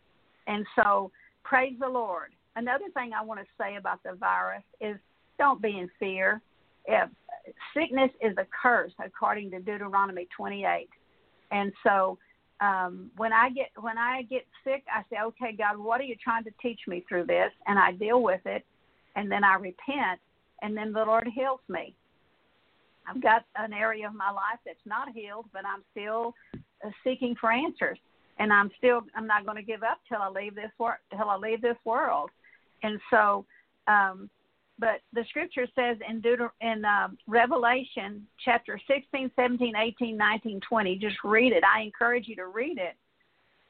And 0.47 0.65
so 0.75 1.11
praise 1.43 1.75
the 1.79 1.89
Lord. 1.89 2.31
Another 2.55 2.85
thing 2.93 3.11
I 3.13 3.23
want 3.23 3.39
to 3.39 3.45
say 3.59 3.75
about 3.75 4.01
the 4.03 4.13
virus 4.13 4.63
is 4.81 4.97
don't 5.37 5.61
be 5.61 5.77
in 5.79 5.89
fear. 5.99 6.41
If 6.85 7.09
sickness 7.73 8.11
is 8.21 8.35
a 8.37 8.45
curse 8.61 8.91
according 9.03 9.51
to 9.51 9.59
Deuteronomy 9.59 10.27
28. 10.35 10.89
And 11.51 11.71
so 11.85 12.17
um, 12.61 13.11
when 13.15 13.31
I 13.31 13.49
get 13.49 13.69
when 13.79 13.97
I 13.97 14.23
get 14.23 14.45
sick, 14.63 14.83
I 14.93 15.03
say, 15.09 15.17
"Okay, 15.21 15.53
God, 15.57 15.77
what 15.77 16.01
are 16.01 16.05
you 16.05 16.15
trying 16.21 16.43
to 16.43 16.51
teach 16.61 16.81
me 16.87 17.05
through 17.07 17.25
this?" 17.25 17.51
And 17.67 17.79
I 17.79 17.93
deal 17.93 18.21
with 18.21 18.41
it, 18.45 18.65
and 19.15 19.31
then 19.31 19.43
I 19.43 19.55
repent, 19.55 20.19
and 20.61 20.75
then 20.75 20.91
the 20.91 21.05
Lord 21.05 21.27
heals 21.33 21.61
me. 21.69 21.95
I've 23.07 23.21
got 23.21 23.45
an 23.55 23.73
area 23.73 24.07
of 24.07 24.13
my 24.13 24.29
life 24.29 24.59
that's 24.65 24.77
not 24.85 25.09
healed, 25.13 25.45
but 25.53 25.63
I'm 25.65 25.83
still 25.91 26.33
uh, 26.53 26.89
seeking 27.03 27.35
for 27.39 27.51
answers, 27.51 27.97
and 28.39 28.51
I'm 28.51 28.71
still 28.77 29.01
I'm 29.15 29.27
not 29.27 29.45
going 29.45 29.57
to 29.57 29.63
give 29.63 29.83
up 29.83 29.99
till 30.07 30.21
I 30.21 30.29
leave 30.29 30.55
this 30.55 30.71
world 30.79 30.97
till 31.15 31.29
I 31.29 31.37
leave 31.37 31.61
this 31.61 31.77
world, 31.85 32.29
and 32.83 32.99
so. 33.09 33.45
Um, 33.87 34.29
but 34.81 35.01
the 35.11 35.25
scripture 35.27 35.67
says 35.75 35.97
in 36.09 36.21
Deuter- 36.21 36.51
in 36.61 36.85
uh, 36.85 37.09
Revelation 37.27 38.25
chapter 38.45 38.79
16, 38.87 39.29
17, 39.35 39.73
18, 39.75 40.15
19, 40.15 40.61
20, 40.61 40.95
just 40.95 41.17
read 41.25 41.51
it. 41.51 41.65
I 41.65 41.81
encourage 41.81 42.29
you 42.29 42.35
to 42.37 42.47
read 42.47 42.77
it. 42.77 42.95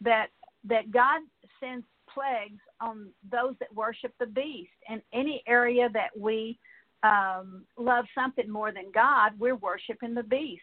That 0.02 0.28
that 0.66 0.92
God 0.92 1.22
sends 1.60 1.84
plagues 2.14 2.60
on 2.82 3.08
those 3.32 3.56
that 3.60 3.74
worship 3.74 4.14
the 4.20 4.26
beast. 4.26 4.70
and 4.88 5.02
any 5.14 5.42
area 5.48 5.90
that 5.94 6.10
we 6.18 6.60
um, 7.04 7.64
love 7.78 8.06
something 8.14 8.50
more 8.50 8.72
than 8.72 8.92
God, 8.94 9.32
we're 9.40 9.56
worshiping 9.56 10.14
the 10.14 10.24
beast. 10.24 10.62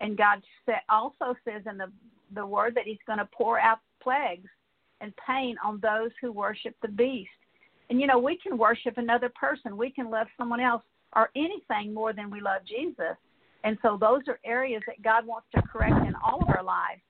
And 0.00 0.16
God 0.16 0.42
also 0.88 1.34
says 1.44 1.62
in 1.68 1.78
the, 1.78 1.90
the 2.34 2.46
word 2.46 2.74
that 2.74 2.84
He's 2.84 2.98
going 3.06 3.18
to 3.18 3.28
pour 3.32 3.58
out 3.58 3.78
plagues 4.02 4.48
and 5.00 5.12
pain 5.26 5.56
on 5.64 5.80
those 5.80 6.10
who 6.20 6.32
worship 6.32 6.74
the 6.82 6.88
beast. 6.88 7.30
And 7.90 8.00
you 8.00 8.06
know, 8.06 8.18
we 8.18 8.38
can 8.38 8.56
worship 8.56 8.98
another 8.98 9.30
person, 9.38 9.76
we 9.76 9.90
can 9.90 10.10
love 10.10 10.26
someone 10.36 10.60
else 10.60 10.82
or 11.14 11.30
anything 11.36 11.92
more 11.92 12.12
than 12.12 12.30
we 12.30 12.40
love 12.40 12.62
Jesus. 12.66 13.16
And 13.64 13.78
so 13.82 13.96
those 14.00 14.22
are 14.28 14.40
areas 14.44 14.82
that 14.86 15.02
God 15.02 15.26
wants 15.26 15.46
to 15.54 15.62
correct 15.62 16.06
in 16.06 16.14
all 16.24 16.42
of 16.42 16.48
our 16.48 16.64
lives. 16.64 17.00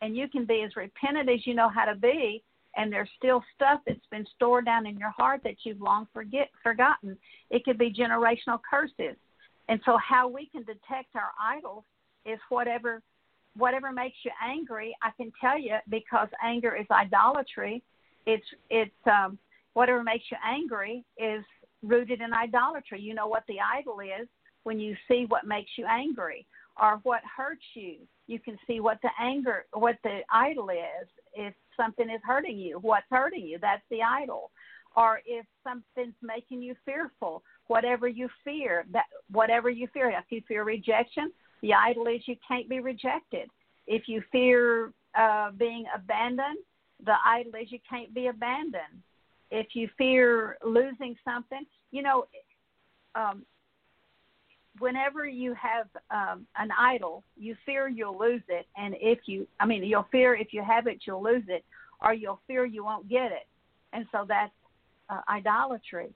And 0.00 0.16
you 0.16 0.28
can 0.28 0.44
be 0.44 0.62
as 0.62 0.74
repentant 0.76 1.28
as 1.28 1.46
you 1.46 1.54
know 1.54 1.68
how 1.68 1.84
to 1.84 1.94
be 1.94 2.42
and 2.76 2.92
there's 2.92 3.08
still 3.16 3.42
stuff 3.54 3.80
that's 3.86 4.06
been 4.10 4.26
stored 4.34 4.64
down 4.64 4.86
in 4.86 4.96
your 4.96 5.10
heart 5.10 5.42
that 5.44 5.56
you've 5.64 5.80
long 5.80 6.06
forget 6.12 6.48
forgotten. 6.62 7.16
It 7.50 7.64
could 7.64 7.78
be 7.78 7.92
generational 7.92 8.58
curses. 8.68 9.16
And 9.68 9.80
so 9.84 9.98
how 9.98 10.28
we 10.28 10.46
can 10.46 10.62
detect 10.62 11.14
our 11.14 11.30
idols 11.40 11.84
is 12.24 12.38
whatever 12.48 13.02
whatever 13.56 13.92
makes 13.92 14.16
you 14.24 14.30
angry, 14.42 14.94
I 15.02 15.10
can 15.16 15.32
tell 15.40 15.58
you 15.58 15.76
because 15.88 16.28
anger 16.44 16.76
is 16.76 16.86
idolatry. 16.90 17.82
It's 18.26 18.46
it's 18.70 19.06
um 19.06 19.38
whatever 19.74 20.02
makes 20.02 20.24
you 20.30 20.36
angry 20.44 21.04
is 21.18 21.44
rooted 21.82 22.20
in 22.20 22.32
idolatry. 22.32 23.00
You 23.00 23.14
know 23.14 23.26
what 23.26 23.44
the 23.48 23.56
idol 23.60 24.00
is 24.00 24.28
when 24.62 24.78
you 24.78 24.96
see 25.08 25.26
what 25.28 25.46
makes 25.46 25.70
you 25.76 25.86
angry 25.86 26.46
or 26.80 27.00
what 27.02 27.20
hurts 27.36 27.64
you. 27.74 27.96
You 28.26 28.38
can 28.38 28.56
see 28.66 28.80
what 28.80 28.98
the 29.02 29.10
anger 29.20 29.66
what 29.72 29.96
the 30.04 30.20
idol 30.32 30.70
is. 30.70 31.08
If 31.34 31.54
something 31.76 32.08
is 32.08 32.20
hurting 32.24 32.58
you. 32.58 32.78
What's 32.78 33.06
hurting 33.10 33.46
you? 33.46 33.58
That's 33.60 33.82
the 33.90 34.02
idol. 34.02 34.50
Or 34.94 35.20
if 35.24 35.46
something's 35.64 36.14
making 36.22 36.62
you 36.62 36.74
fearful, 36.84 37.42
whatever 37.66 38.08
you 38.08 38.28
fear, 38.44 38.84
that 38.92 39.06
whatever 39.30 39.70
you 39.70 39.88
fear, 39.94 40.10
if 40.10 40.24
you 40.28 40.42
fear 40.46 40.64
rejection, 40.64 41.32
the 41.62 41.72
idol 41.72 42.06
is 42.08 42.22
you 42.26 42.36
can't 42.46 42.68
be 42.68 42.80
rejected. 42.80 43.48
If 43.86 44.08
you 44.08 44.22
fear 44.30 44.92
uh, 45.18 45.52
being 45.52 45.84
abandoned, 45.94 46.58
the 47.04 47.14
idol 47.24 47.52
is 47.60 47.72
you 47.72 47.78
can't 47.88 48.12
be 48.14 48.26
abandoned. 48.26 49.02
If 49.50 49.68
you 49.74 49.88
fear 49.96 50.56
losing 50.64 51.16
something, 51.24 51.64
you 51.90 52.02
know, 52.02 52.26
um, 53.14 53.44
whenever 54.78 55.26
you 55.26 55.54
have 55.54 55.86
um, 56.10 56.46
an 56.56 56.70
idol, 56.78 57.22
you 57.36 57.56
fear 57.66 57.88
you'll 57.88 58.18
lose 58.18 58.42
it, 58.48 58.66
and 58.76 58.94
if 59.00 59.20
you, 59.26 59.46
I 59.60 59.66
mean, 59.66 59.84
you'll 59.84 60.08
fear 60.10 60.34
if 60.34 60.52
you 60.52 60.62
have 60.62 60.86
it, 60.86 60.98
you'll 61.06 61.22
lose 61.22 61.44
it, 61.48 61.64
or 62.00 62.14
you'll 62.14 62.40
fear 62.46 62.64
you 62.64 62.84
won't 62.84 63.08
get 63.08 63.30
it, 63.32 63.46
and 63.92 64.06
so 64.10 64.24
that's 64.26 64.52
uh, 65.10 65.20
idolatry. 65.28 66.14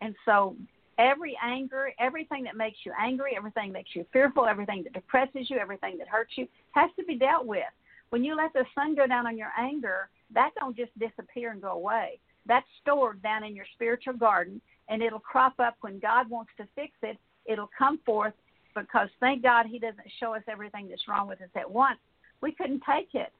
And 0.00 0.16
so 0.24 0.56
every 0.98 1.36
anger, 1.42 1.92
everything 1.98 2.44
that 2.44 2.56
makes 2.56 2.78
you 2.84 2.92
angry, 3.00 3.34
everything 3.36 3.68
that 3.68 3.78
makes 3.78 3.90
you 3.94 4.06
fearful, 4.12 4.46
everything 4.46 4.82
that 4.84 4.92
depresses 4.92 5.48
you, 5.48 5.58
everything 5.58 5.98
that 5.98 6.08
hurts 6.08 6.32
you, 6.36 6.46
has 6.72 6.90
to 6.98 7.04
be 7.04 7.16
dealt 7.16 7.46
with. 7.46 7.64
When 8.10 8.22
you 8.22 8.36
let 8.36 8.52
the 8.52 8.64
sun 8.74 8.94
go 8.94 9.06
down 9.06 9.26
on 9.26 9.38
your 9.38 9.52
anger, 9.58 10.08
that 10.34 10.50
don't 10.58 10.76
just 10.76 10.96
disappear 10.98 11.50
and 11.52 11.62
go 11.62 11.72
away. 11.72 12.18
That's 12.46 12.66
stored 12.80 13.22
down 13.22 13.44
in 13.44 13.54
your 13.54 13.66
spiritual 13.74 14.14
garden, 14.14 14.60
and 14.88 15.02
it'll 15.02 15.20
crop 15.20 15.54
up 15.60 15.76
when 15.80 15.98
God 15.98 16.28
wants 16.28 16.50
to 16.58 16.66
fix 16.74 16.92
it 17.02 17.18
it'll 17.46 17.70
come 17.76 17.98
forth 18.04 18.34
because 18.74 19.08
thank 19.20 19.42
God 19.42 19.66
he 19.66 19.78
doesn't 19.78 20.06
show 20.18 20.34
us 20.34 20.42
everything 20.48 20.88
that's 20.88 21.06
wrong 21.08 21.28
with 21.28 21.40
us 21.40 21.48
at 21.54 21.70
once. 21.70 21.98
We 22.40 22.52
couldn't 22.52 22.82
take 22.88 23.14
it. 23.14 23.32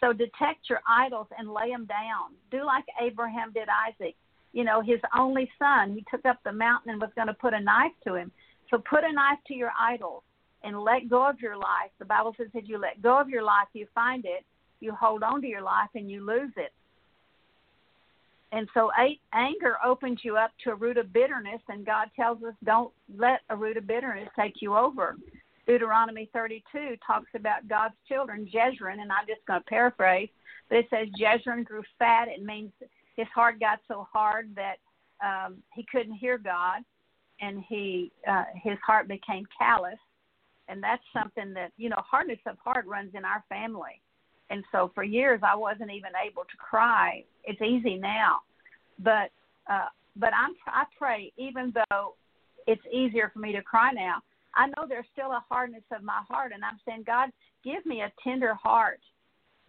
So 0.00 0.12
detect 0.12 0.68
your 0.68 0.80
idols 0.86 1.28
and 1.38 1.52
lay 1.52 1.70
them 1.70 1.86
down. 1.86 2.34
Do 2.50 2.64
like 2.64 2.84
Abraham 3.00 3.52
did 3.52 3.68
Isaac. 3.68 4.14
You 4.56 4.64
know, 4.64 4.80
his 4.80 5.00
only 5.14 5.50
son, 5.58 5.92
he 5.92 6.02
took 6.10 6.24
up 6.24 6.38
the 6.42 6.50
mountain 6.50 6.90
and 6.90 6.98
was 6.98 7.10
going 7.14 7.26
to 7.26 7.34
put 7.34 7.52
a 7.52 7.60
knife 7.60 7.92
to 8.04 8.14
him. 8.14 8.32
So 8.70 8.78
put 8.78 9.04
a 9.04 9.12
knife 9.12 9.38
to 9.48 9.54
your 9.54 9.70
idols 9.78 10.22
and 10.64 10.80
let 10.80 11.10
go 11.10 11.28
of 11.28 11.40
your 11.40 11.58
life. 11.58 11.90
The 11.98 12.06
Bible 12.06 12.34
says 12.38 12.48
if 12.54 12.66
you 12.66 12.78
let 12.78 13.02
go 13.02 13.20
of 13.20 13.28
your 13.28 13.42
life, 13.42 13.68
you 13.74 13.86
find 13.94 14.24
it. 14.24 14.46
You 14.80 14.92
hold 14.92 15.22
on 15.22 15.42
to 15.42 15.46
your 15.46 15.60
life 15.60 15.90
and 15.94 16.10
you 16.10 16.24
lose 16.24 16.52
it. 16.56 16.72
And 18.52 18.66
so 18.72 18.90
anger 19.34 19.76
opens 19.84 20.20
you 20.22 20.38
up 20.38 20.52
to 20.64 20.70
a 20.70 20.74
root 20.74 20.96
of 20.96 21.12
bitterness, 21.12 21.60
and 21.68 21.84
God 21.84 22.08
tells 22.16 22.42
us 22.42 22.54
don't 22.64 22.92
let 23.14 23.40
a 23.50 23.56
root 23.56 23.76
of 23.76 23.86
bitterness 23.86 24.30
take 24.40 24.62
you 24.62 24.74
over. 24.74 25.16
Deuteronomy 25.66 26.30
32 26.32 26.96
talks 27.06 27.28
about 27.34 27.68
God's 27.68 27.96
children, 28.08 28.48
Jezreel, 28.50 29.00
and 29.00 29.12
I'm 29.12 29.26
just 29.26 29.44
going 29.46 29.60
to 29.60 29.66
paraphrase, 29.66 30.30
but 30.70 30.78
it 30.78 30.86
says 30.88 31.08
Jezreel 31.14 31.62
grew 31.64 31.82
fat. 31.98 32.28
It 32.28 32.42
means 32.42 32.70
his 33.16 33.26
heart 33.34 33.60
got 33.60 33.80
so 33.88 34.06
hard 34.12 34.54
that 34.56 34.76
um, 35.24 35.58
he 35.74 35.84
couldn't 35.90 36.14
hear 36.14 36.38
God, 36.38 36.82
and 37.40 37.62
he 37.68 38.12
uh, 38.28 38.44
his 38.62 38.78
heart 38.86 39.08
became 39.08 39.44
callous, 39.58 39.98
and 40.68 40.82
that's 40.82 41.02
something 41.12 41.54
that 41.54 41.72
you 41.76 41.88
know 41.88 41.96
hardness 41.98 42.40
of 42.46 42.56
heart 42.64 42.86
runs 42.86 43.14
in 43.14 43.24
our 43.24 43.44
family 43.48 44.00
and 44.50 44.64
so 44.72 44.90
for 44.94 45.04
years 45.04 45.40
I 45.42 45.56
wasn't 45.56 45.90
even 45.90 46.12
able 46.24 46.42
to 46.42 46.56
cry. 46.58 47.24
It's 47.44 47.60
easy 47.60 47.96
now, 47.96 48.40
but 48.98 49.30
uh, 49.70 49.88
but 50.16 50.32
I'm 50.34 50.54
I 50.66 50.84
pray 50.98 51.32
even 51.36 51.72
though 51.90 52.14
it's 52.66 52.82
easier 52.92 53.30
for 53.32 53.40
me 53.40 53.52
to 53.52 53.62
cry 53.62 53.92
now. 53.92 54.18
I 54.54 54.66
know 54.68 54.86
there's 54.88 55.06
still 55.12 55.32
a 55.32 55.44
hardness 55.48 55.84
of 55.94 56.02
my 56.02 56.22
heart, 56.28 56.52
and 56.54 56.64
I'm 56.64 56.80
saying, 56.88 57.04
God, 57.06 57.28
give 57.62 57.84
me 57.84 58.00
a 58.00 58.12
tender 58.24 58.54
heart. 58.54 59.00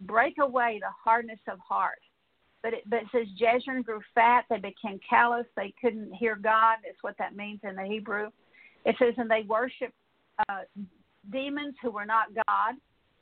Break 0.00 0.36
away 0.40 0.78
the 0.80 0.90
hardness 1.04 1.40
of 1.46 1.58
heart. 1.58 1.98
But 2.62 2.74
it, 2.74 2.82
but 2.86 3.00
it 3.00 3.06
says 3.12 3.26
Jezreel 3.36 3.82
grew 3.82 4.00
fat. 4.14 4.44
They 4.50 4.58
became 4.58 4.98
callous. 5.08 5.46
They 5.56 5.72
couldn't 5.80 6.12
hear 6.12 6.36
God. 6.36 6.78
That's 6.84 7.02
what 7.02 7.16
that 7.18 7.36
means 7.36 7.60
in 7.62 7.76
the 7.76 7.84
Hebrew. 7.84 8.30
It 8.84 8.96
says, 8.98 9.14
and 9.16 9.30
they 9.30 9.42
worshiped 9.48 9.94
uh, 10.48 10.62
demons 11.30 11.74
who 11.82 11.90
were 11.90 12.06
not 12.06 12.28
God 12.34 12.74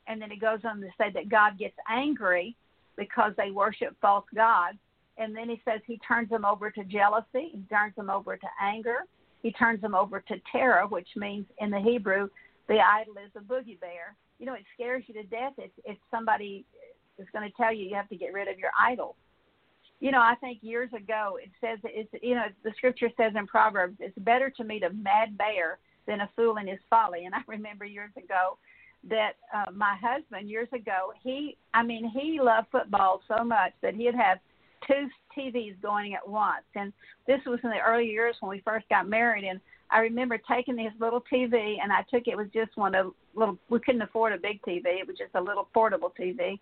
and 0.07 0.21
then 0.21 0.31
it 0.31 0.41
goes 0.41 0.59
on 0.63 0.81
to 0.81 0.87
say 0.97 1.11
that 1.13 1.29
God 1.29 1.59
gets 1.59 1.75
angry 1.89 2.55
because 2.95 3.33
they 3.37 3.51
worship 3.51 3.95
false 4.01 4.25
gods. 4.33 4.77
And 5.17 5.35
then 5.35 5.49
he 5.49 5.61
says 5.65 5.81
he 5.85 5.99
turns 6.07 6.29
them 6.29 6.45
over 6.45 6.71
to 6.71 6.83
jealousy, 6.83 7.49
he 7.51 7.63
turns 7.69 7.95
them 7.95 8.09
over 8.09 8.37
to 8.37 8.47
anger, 8.61 8.99
he 9.41 9.51
turns 9.51 9.81
them 9.81 9.95
over 9.95 10.19
to 10.21 10.35
terror, 10.51 10.87
which 10.87 11.07
means 11.15 11.45
in 11.59 11.71
the 11.71 11.79
Hebrew, 11.79 12.29
the 12.67 12.79
idol 12.79 13.15
is 13.23 13.31
a 13.35 13.39
boogie 13.39 13.79
bear. 13.79 14.15
You 14.39 14.45
know, 14.45 14.53
it 14.53 14.63
scares 14.75 15.03
you 15.07 15.15
to 15.15 15.23
death 15.23 15.53
if, 15.57 15.71
if 15.85 15.97
somebody 16.11 16.65
is 17.17 17.27
going 17.33 17.49
to 17.49 17.57
tell 17.57 17.73
you 17.73 17.85
you 17.85 17.95
have 17.95 18.09
to 18.09 18.15
get 18.15 18.33
rid 18.33 18.47
of 18.47 18.59
your 18.59 18.71
idol. 18.79 19.15
You 19.99 20.11
know, 20.11 20.21
I 20.21 20.35
think 20.39 20.59
years 20.61 20.91
ago 20.93 21.37
it 21.41 21.49
says 21.59 21.79
it's 21.83 22.09
you 22.21 22.35
know 22.35 22.45
the 22.63 22.71
scripture 22.77 23.09
says 23.17 23.33
in 23.35 23.47
Proverbs 23.47 23.97
it's 23.99 24.17
better 24.19 24.49
to 24.51 24.63
meet 24.63 24.83
a 24.83 24.93
mad 24.93 25.37
bear 25.37 25.79
than 26.05 26.21
a 26.21 26.29
fool 26.35 26.57
in 26.57 26.67
his 26.67 26.79
folly. 26.89 27.25
And 27.25 27.33
I 27.33 27.39
remember 27.47 27.85
years 27.85 28.11
ago 28.17 28.57
that 29.09 29.33
uh, 29.53 29.71
my 29.71 29.95
husband 30.01 30.49
years 30.49 30.69
ago 30.73 31.13
he 31.23 31.57
I 31.73 31.83
mean 31.83 32.09
he 32.09 32.39
loved 32.41 32.67
football 32.71 33.21
so 33.27 33.43
much 33.43 33.73
that 33.81 33.95
he'd 33.95 34.15
have 34.15 34.39
two 34.85 35.07
TVs 35.37 35.79
going 35.81 36.13
at 36.13 36.27
once. 36.27 36.65
And 36.75 36.93
this 37.25 37.39
was 37.45 37.59
in 37.63 37.69
the 37.69 37.79
early 37.79 38.05
years 38.05 38.35
when 38.39 38.49
we 38.49 38.61
first 38.65 38.87
got 38.89 39.07
married. 39.07 39.45
And 39.45 39.59
I 39.89 39.99
remember 39.99 40.37
taking 40.37 40.77
his 40.77 40.91
little 40.99 41.23
TV, 41.31 41.77
and 41.81 41.91
I 41.91 42.03
took 42.11 42.27
it 42.27 42.37
was 42.37 42.47
just 42.53 42.75
one 42.75 42.93
of 42.95 43.13
little. 43.35 43.57
We 43.69 43.79
couldn't 43.79 44.01
afford 44.01 44.33
a 44.33 44.37
big 44.37 44.61
TV; 44.61 44.85
it 44.85 45.07
was 45.07 45.17
just 45.17 45.35
a 45.35 45.41
little 45.41 45.69
portable 45.73 46.13
TV. 46.19 46.59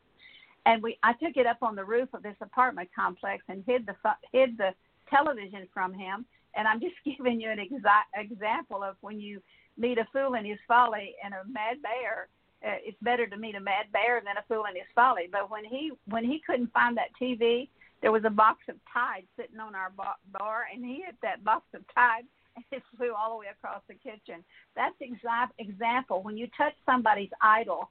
And 0.65 0.81
we, 0.81 0.97
I 1.03 1.13
took 1.13 1.37
it 1.37 1.45
up 1.45 1.61
on 1.61 1.75
the 1.75 1.85
roof 1.85 2.09
of 2.13 2.23
this 2.23 2.35
apartment 2.41 2.89
complex 2.95 3.43
and 3.49 3.63
hid 3.65 3.85
the 3.85 3.95
hid 4.31 4.57
the 4.57 4.71
television 5.09 5.67
from 5.73 5.93
him. 5.93 6.25
And 6.55 6.67
I'm 6.67 6.79
just 6.79 6.95
giving 7.05 7.39
you 7.39 7.51
an 7.51 7.59
exact 7.59 8.15
example 8.15 8.83
of 8.83 8.95
when 9.01 9.19
you 9.19 9.41
meet 9.77 9.97
a 9.97 10.07
fool 10.11 10.35
in 10.35 10.45
his 10.45 10.59
folly 10.67 11.15
and 11.23 11.33
a 11.33 11.47
mad 11.49 11.81
bear. 11.81 12.27
Uh, 12.65 12.79
it's 12.83 12.97
better 13.01 13.27
to 13.27 13.37
meet 13.37 13.55
a 13.55 13.59
mad 13.59 13.85
bear 13.91 14.21
than 14.25 14.37
a 14.37 14.45
fool 14.47 14.63
in 14.69 14.75
his 14.75 14.89
folly. 14.95 15.29
But 15.31 15.51
when 15.51 15.65
he 15.65 15.91
when 16.07 16.23
he 16.23 16.41
couldn't 16.45 16.73
find 16.73 16.97
that 16.97 17.13
TV, 17.21 17.69
there 18.01 18.11
was 18.11 18.23
a 18.25 18.29
box 18.29 18.59
of 18.69 18.75
Tide 18.91 19.25
sitting 19.37 19.59
on 19.59 19.75
our 19.75 19.91
bar, 19.91 20.65
and 20.73 20.83
he 20.83 21.03
hit 21.05 21.15
that 21.21 21.43
box 21.43 21.65
of 21.73 21.81
Tide 21.93 22.23
and 22.55 22.65
it 22.71 22.83
flew 22.97 23.13
all 23.13 23.31
the 23.31 23.39
way 23.39 23.47
across 23.51 23.81
the 23.87 23.95
kitchen. 23.95 24.43
That's 24.75 24.95
exact 25.01 25.59
example 25.59 26.23
when 26.23 26.37
you 26.37 26.47
touch 26.57 26.73
somebody's 26.85 27.29
idol, 27.41 27.89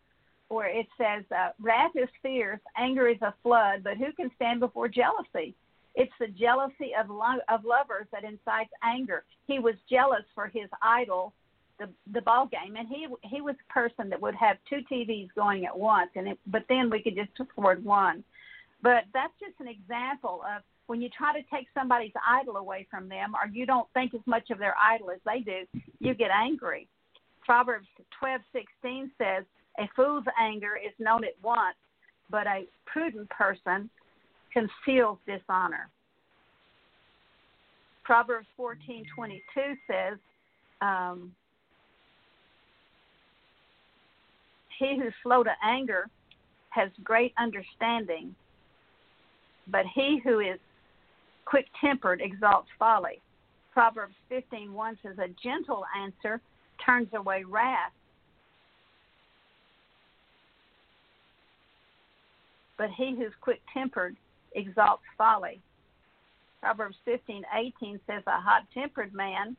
where 0.48 0.68
it 0.68 0.86
says, 0.98 1.24
uh, 1.32 1.50
"Wrath 1.60 1.96
is 1.96 2.08
fierce, 2.22 2.60
anger 2.76 3.08
is 3.08 3.20
a 3.22 3.34
flood, 3.42 3.82
but 3.82 3.96
who 3.96 4.12
can 4.12 4.30
stand 4.36 4.60
before 4.60 4.88
jealousy?" 4.88 5.54
It's 5.94 6.12
the 6.18 6.28
jealousy 6.28 6.94
of 6.94 7.08
lo- 7.08 7.44
of 7.48 7.64
lovers 7.64 8.06
that 8.12 8.24
incites 8.24 8.72
anger. 8.82 9.24
He 9.46 9.58
was 9.58 9.74
jealous 9.88 10.24
for 10.34 10.48
his 10.48 10.68
idol, 10.82 11.32
the 11.78 11.88
the 12.12 12.22
ball 12.22 12.46
game, 12.46 12.76
and 12.76 12.88
he 12.88 13.06
he 13.22 13.40
was 13.40 13.56
a 13.68 13.72
person 13.72 14.08
that 14.10 14.20
would 14.20 14.34
have 14.34 14.58
two 14.68 14.82
TVs 14.90 15.32
going 15.34 15.66
at 15.66 15.76
once, 15.76 16.10
and 16.16 16.28
it, 16.28 16.38
but 16.46 16.64
then 16.68 16.90
we 16.90 17.02
could 17.02 17.14
just 17.14 17.30
afford 17.38 17.84
one. 17.84 18.24
But 18.82 19.04
that's 19.14 19.32
just 19.40 19.58
an 19.60 19.68
example 19.68 20.42
of 20.44 20.62
when 20.86 21.00
you 21.00 21.08
try 21.08 21.32
to 21.32 21.46
take 21.48 21.66
somebody's 21.72 22.12
idol 22.28 22.56
away 22.56 22.86
from 22.90 23.08
them 23.08 23.34
or 23.34 23.48
you 23.48 23.64
don't 23.64 23.88
think 23.94 24.12
as 24.14 24.20
much 24.26 24.50
of 24.50 24.58
their 24.58 24.74
idol 24.78 25.10
as 25.10 25.20
they 25.24 25.40
do, 25.40 25.80
you 25.98 26.14
get 26.14 26.30
angry. 26.30 26.86
Proverbs 27.44 27.88
12:16 28.22 29.10
says, 29.16 29.44
"A 29.78 29.88
fool's 29.96 30.24
anger 30.38 30.76
is 30.76 30.92
known 30.98 31.24
at 31.24 31.34
once, 31.42 31.76
but 32.30 32.46
a 32.46 32.66
prudent 32.86 33.28
person 33.30 33.90
conceals 34.52 35.18
dishonor." 35.26 35.90
Proverbs 38.04 38.46
14:22 38.58 39.78
says, 39.86 40.18
um, 40.80 41.34
"He 44.78 44.96
who's 44.98 45.14
slow 45.22 45.42
to 45.42 45.54
anger 45.62 46.08
has 46.70 46.90
great 47.02 47.32
understanding, 47.38 48.34
but 49.68 49.86
he 49.86 50.18
who 50.18 50.40
is 50.40 50.60
quick 51.44 51.66
tempered 51.80 52.20
exalts 52.20 52.68
folly. 52.78 53.20
Proverbs 53.72 54.14
15:1 54.30 54.98
says, 55.02 55.18
"A 55.18 55.28
gentle 55.28 55.84
answer 55.96 56.40
turns 56.78 57.12
away 57.14 57.44
wrath, 57.44 57.92
but 62.76 62.90
he 62.90 63.14
who's 63.16 63.34
quick 63.40 63.60
tempered 63.72 64.16
exalts 64.52 65.04
folly." 65.16 65.62
Proverbs 66.60 66.96
15:18 67.06 68.00
says, 68.06 68.22
"A 68.26 68.40
hot 68.40 68.70
tempered 68.72 69.12
man 69.12 69.56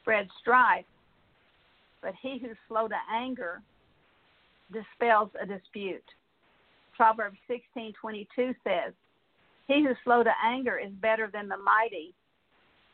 spreads 0.00 0.30
strife, 0.40 0.86
but 2.00 2.14
he 2.14 2.38
who's 2.38 2.56
slow 2.66 2.88
to 2.88 2.98
anger 3.10 3.62
dispels 4.72 5.30
a 5.40 5.46
dispute. 5.46 6.04
Proverbs 6.96 7.38
16:22 7.48 8.54
says, 8.64 8.94
"He 9.66 9.84
who's 9.84 9.98
slow 10.04 10.22
to 10.22 10.34
anger 10.42 10.78
is 10.78 10.92
better 10.94 11.28
than 11.28 11.48
the 11.48 11.56
mighty, 11.58 12.14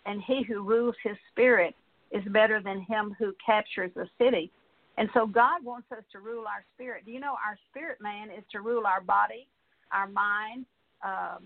and 0.06 0.22
he 0.22 0.42
who 0.42 0.62
rules 0.62 0.96
his 1.02 1.16
spirit 1.30 1.74
is 2.10 2.24
better 2.24 2.60
than 2.60 2.80
him 2.80 3.14
who 3.18 3.32
captures 3.34 3.96
a 3.96 4.08
city." 4.18 4.52
And 4.96 5.08
so 5.12 5.26
God 5.26 5.64
wants 5.64 5.90
us 5.90 6.04
to 6.12 6.20
rule 6.20 6.44
our 6.46 6.64
spirit. 6.74 7.04
Do 7.04 7.10
you 7.10 7.20
know 7.20 7.32
our 7.32 7.58
spirit 7.70 7.98
man 8.00 8.30
is 8.30 8.44
to 8.52 8.60
rule 8.60 8.86
our 8.86 9.00
body, 9.00 9.48
our 9.92 10.08
mind, 10.08 10.66
um, 11.04 11.44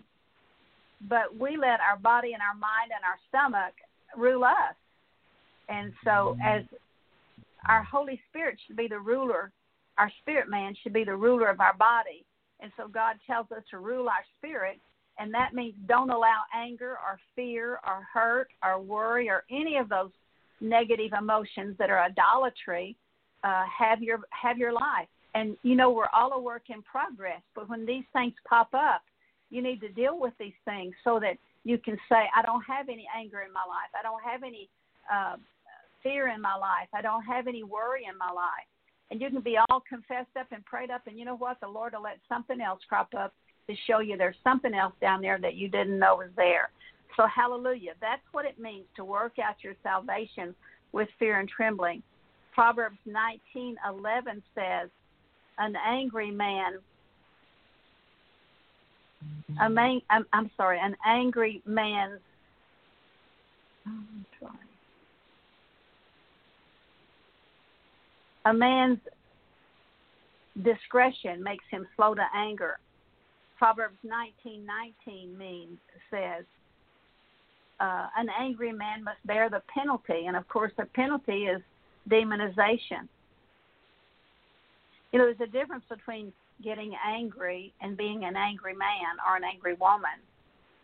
but 1.08 1.34
we 1.38 1.56
let 1.56 1.80
our 1.80 1.98
body 1.98 2.32
and 2.32 2.42
our 2.42 2.54
mind 2.54 2.90
and 2.94 3.04
our 3.04 3.18
stomach 3.28 3.74
rule 4.16 4.44
us. 4.44 4.74
And 5.68 5.92
so, 6.04 6.37
as 6.44 6.62
our 7.68 7.82
Holy 7.82 8.20
Spirit 8.28 8.58
should 8.66 8.76
be 8.76 8.88
the 8.88 8.98
ruler 8.98 9.52
our 9.98 10.11
spirit 10.20 10.48
man 10.48 10.74
should 10.82 10.92
be 10.92 11.04
the 11.04 11.14
ruler 11.14 11.48
of 11.48 11.61
our 11.61 11.74
body. 11.74 12.24
And 12.61 12.72
so 12.76 12.88
God 12.88 13.16
tells 13.26 13.50
us 13.52 13.62
to 13.70 13.78
rule 13.78 14.08
our 14.08 14.24
spirit, 14.38 14.80
and 15.18 15.34
that 15.34 15.54
means 15.54 15.74
don't 15.87 16.11
allow 16.11 16.42
anger 16.54 16.92
or 16.92 17.18
fear 17.37 17.80
or 17.87 18.06
hurt 18.12 18.48
or 18.64 18.80
worry 18.80 19.28
or 19.28 19.44
any 19.50 19.76
of 19.76 19.88
those 19.88 20.11
negative 20.61 21.12
emotions 21.16 21.76
that 21.78 21.90
are 21.90 22.00
idolatry 22.00 22.96
uh, 23.44 23.64
have 23.66 24.03
your 24.03 24.20
have 24.31 24.59
your 24.59 24.72
life. 24.72 25.09
And 25.35 25.57
you 25.62 25.77
know 25.77 25.90
we're 25.90 26.12
all 26.14 26.33
a 26.33 26.40
work 26.40 26.64
in 26.68 26.83
progress, 26.83 27.42
but 27.55 27.68
when 27.68 27.85
these 27.85 28.05
things 28.12 28.33
pop 28.48 28.70
up, 28.72 29.03
you 29.51 29.62
need 29.62 29.81
to 29.83 29.88
deal 29.88 30.18
with 30.18 30.33
these 30.40 30.57
things 30.64 30.94
so 31.05 31.20
that 31.20 31.37
you 31.64 31.79
can 31.79 31.96
say, 32.09 32.24
I 32.35 32.42
don't 32.42 32.62
have 32.62 32.88
any 32.88 33.07
anger 33.14 33.40
in 33.46 33.53
my 33.53 33.64
life. 33.68 33.92
I 33.98 34.03
don't 34.03 34.22
have 34.24 34.42
any 34.42 34.68
uh, 35.12 35.37
fear 36.03 36.29
in 36.29 36.40
my 36.40 36.55
life. 36.55 36.88
I 36.94 37.03
don't 37.03 37.22
have 37.24 37.46
any 37.46 37.62
worry 37.62 38.07
in 38.11 38.16
my 38.16 38.33
life 38.33 38.66
and 39.11 39.20
you 39.20 39.31
can 39.31 39.40
be 39.40 39.57
all 39.68 39.83
confessed 39.88 40.37
up 40.38 40.46
and 40.53 40.64
prayed 40.64 40.90
up, 40.90 41.03
and 41.07 41.18
you 41.18 41.24
know 41.24 41.37
what? 41.37 41.61
The 41.61 41.68
Lord 41.68 41.94
will 41.94 42.03
let 42.03 42.18
something 42.29 42.61
else 42.61 42.81
crop 42.88 43.09
up 43.16 43.33
to 43.68 43.74
show 43.87 44.01
you 44.01 44.16
there's 44.16 44.37
something 44.44 44.74
else 44.74 44.94
down 45.01 45.22
there 45.22 45.38
that 45.40 45.55
you 45.55 45.68
didn't 45.68 45.98
know 45.98 46.16
was 46.16 46.31
there. 46.37 46.70
So, 47.16 47.27
hallelujah. 47.27 47.92
That's 48.01 48.22
what 48.33 48.44
it 48.44 48.59
means 48.59 48.85
to 48.96 49.05
work 49.05 49.38
out 49.38 49.57
your 49.62 49.74
salvation 49.83 50.55
with 50.92 51.09
fear 51.18 51.40
and 51.40 51.48
trembling. 51.48 52.03
Proverbs 52.58 52.98
19:11 53.06 54.42
says, 54.52 54.90
"An 55.58 55.76
angry 55.76 56.32
man, 56.32 56.80
a 59.60 59.70
man 59.70 60.02
I'm, 60.10 60.26
I'm 60.32 60.50
sorry, 60.56 60.80
an 60.80 60.96
angry 61.06 61.62
man's 61.64 62.20
A 68.44 68.52
man's 68.52 68.98
discretion 70.60 71.40
makes 71.40 71.64
him 71.70 71.86
slow 71.94 72.12
to 72.16 72.26
anger. 72.34 72.80
Proverbs 73.56 73.98
19:19 74.04 75.36
means 75.36 75.78
says 76.10 76.44
uh, 77.78 78.08
an 78.16 78.28
angry 78.36 78.72
man 78.72 79.04
must 79.04 79.24
bear 79.24 79.48
the 79.48 79.62
penalty, 79.72 80.26
and 80.26 80.36
of 80.36 80.48
course 80.48 80.72
the 80.76 80.86
penalty 80.86 81.46
is 81.46 81.62
demonization. 82.08 83.08
You 85.12 85.18
know, 85.18 85.24
there's 85.26 85.48
a 85.48 85.52
difference 85.52 85.84
between 85.88 86.32
getting 86.62 86.94
angry 87.06 87.72
and 87.80 87.96
being 87.96 88.24
an 88.24 88.36
angry 88.36 88.74
man 88.74 89.16
or 89.26 89.36
an 89.36 89.42
angry 89.44 89.74
woman. 89.74 90.18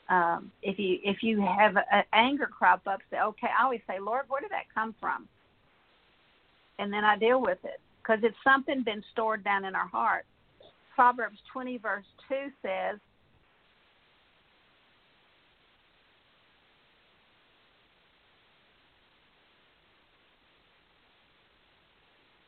Um, 0.08 0.52
if 0.62 0.78
you 0.78 0.98
if 1.02 1.22
you 1.22 1.40
have 1.40 1.76
an 1.76 2.04
anger 2.12 2.46
crop 2.46 2.82
up, 2.86 3.00
say, 3.10 3.18
okay, 3.20 3.48
I 3.58 3.64
always 3.64 3.80
say, 3.88 3.98
Lord, 3.98 4.24
where 4.28 4.40
did 4.40 4.50
that 4.50 4.64
come 4.74 4.94
from? 5.00 5.28
and 6.78 6.92
then 6.92 7.04
I 7.04 7.16
deal 7.16 7.40
with 7.40 7.58
it 7.64 7.80
because 8.02 8.20
it's 8.22 8.36
something 8.44 8.82
been 8.82 9.02
stored 9.12 9.44
down 9.44 9.64
in 9.64 9.74
our 9.74 9.88
heart. 9.88 10.26
Proverbs 10.94 11.38
20, 11.52 11.78
verse 11.78 12.04
2 12.28 12.34
says, 12.62 12.98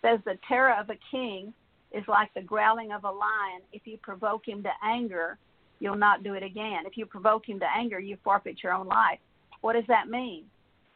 says 0.07 0.21
the 0.25 0.39
terror 0.47 0.75
of 0.79 0.91
a 0.91 0.99
king 1.11 1.53
is 1.93 2.05
like 2.09 2.33
the 2.35 2.43
growling 2.43 2.93
of 2.93 3.05
a 3.05 3.11
lion. 3.11 3.63
If 3.73 3.83
you 3.87 3.99
provoke 3.99 4.47
him 4.47 4.63
to 4.63 4.71
anger, 4.85 5.39
you'll 5.81 5.97
not 5.97 6.23
do 6.23 6.35
it 6.35 6.43
again. 6.43 6.85
If 6.87 6.97
you 6.97 7.07
provoke 7.07 7.49
him 7.49 7.59
to 7.61 7.67
anger, 7.77 7.99
you 7.99 8.17
forfeit 8.23 8.63
your 8.63 8.73
own 8.73 8.87
life. 8.87 9.19
What 9.61 9.73
does 9.73 9.85
that 9.89 10.09
mean? 10.09 10.45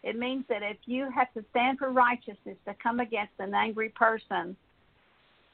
It 0.03 0.16
means 0.18 0.44
that 0.49 0.62
if 0.62 0.77
you 0.87 1.09
have 1.14 1.33
to 1.35 1.44
stand 1.51 1.79
for 1.79 1.90
righteousness 1.90 2.57
to 2.66 2.75
come 2.83 3.01
against 3.01 3.33
an 3.38 3.55
angry 3.55 3.90
person, 3.90 4.57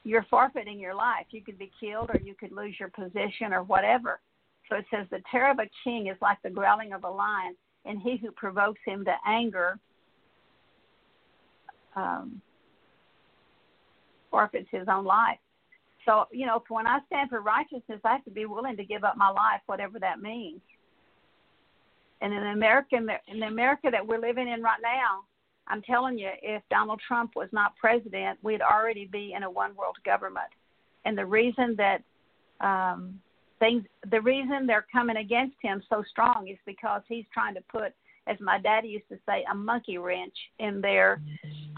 you're 0.03 0.25
forfeiting 0.29 0.79
your 0.79 0.95
life. 0.95 1.25
You 1.31 1.41
could 1.41 1.59
be 1.59 1.71
killed 1.79 2.09
or 2.09 2.19
you 2.23 2.33
could 2.33 2.51
lose 2.51 2.75
your 2.79 2.89
position 2.89 3.51
or 3.51 3.63
whatever. 3.63 4.19
So 4.69 4.77
it 4.77 4.85
says 4.91 5.07
the 5.09 5.21
terror 5.29 5.51
of 5.51 5.59
a 5.59 5.69
king 5.83 6.07
is 6.07 6.17
like 6.21 6.37
the 6.43 6.49
growling 6.49 6.93
of 6.93 7.03
a 7.03 7.09
lion, 7.09 7.55
and 7.85 8.01
he 8.01 8.17
who 8.17 8.31
provokes 8.31 8.79
him 8.85 9.03
to 9.05 9.13
anger 9.25 9.79
um, 11.95 12.41
forfeits 14.29 14.67
his 14.71 14.87
own 14.87 15.05
life. 15.05 15.37
So, 16.05 16.25
you 16.31 16.45
know, 16.45 16.63
when 16.69 16.87
I 16.87 16.99
stand 17.07 17.29
for 17.29 17.41
righteousness, 17.41 17.99
I 18.05 18.13
have 18.13 18.23
to 18.25 18.31
be 18.31 18.45
willing 18.45 18.77
to 18.77 18.85
give 18.85 19.03
up 19.03 19.17
my 19.17 19.29
life, 19.29 19.61
whatever 19.65 19.99
that 19.99 20.21
means. 20.21 20.61
And 22.21 22.33
in 22.33 22.47
America, 22.47 22.95
in 22.95 23.39
the 23.39 23.47
America 23.47 23.89
that 23.91 24.05
we're 24.05 24.19
living 24.19 24.47
in 24.47 24.63
right 24.63 24.79
now, 24.81 25.23
I'm 25.67 25.81
telling 25.81 26.17
you, 26.17 26.29
if 26.41 26.63
Donald 26.69 27.01
Trump 27.05 27.31
was 27.35 27.49
not 27.51 27.75
president, 27.75 28.39
we'd 28.41 28.61
already 28.61 29.05
be 29.05 29.33
in 29.35 29.43
a 29.43 29.51
one 29.51 29.75
world 29.75 29.97
government. 30.05 30.47
And 31.05 31.17
the 31.17 31.25
reason 31.25 31.77
that 31.77 32.03
um, 32.61 33.19
things, 33.59 33.83
the 34.09 34.21
reason 34.21 34.65
they're 34.65 34.87
coming 34.91 35.17
against 35.17 35.55
him 35.61 35.83
so 35.89 36.03
strong 36.09 36.47
is 36.47 36.57
because 36.65 37.01
he's 37.07 37.25
trying 37.33 37.53
to 37.55 37.61
put, 37.69 37.93
as 38.27 38.37
my 38.39 38.59
daddy 38.59 38.87
used 38.87 39.09
to 39.09 39.17
say, 39.25 39.43
a 39.51 39.55
monkey 39.55 39.97
wrench 39.97 40.35
in 40.59 40.81
their 40.81 41.21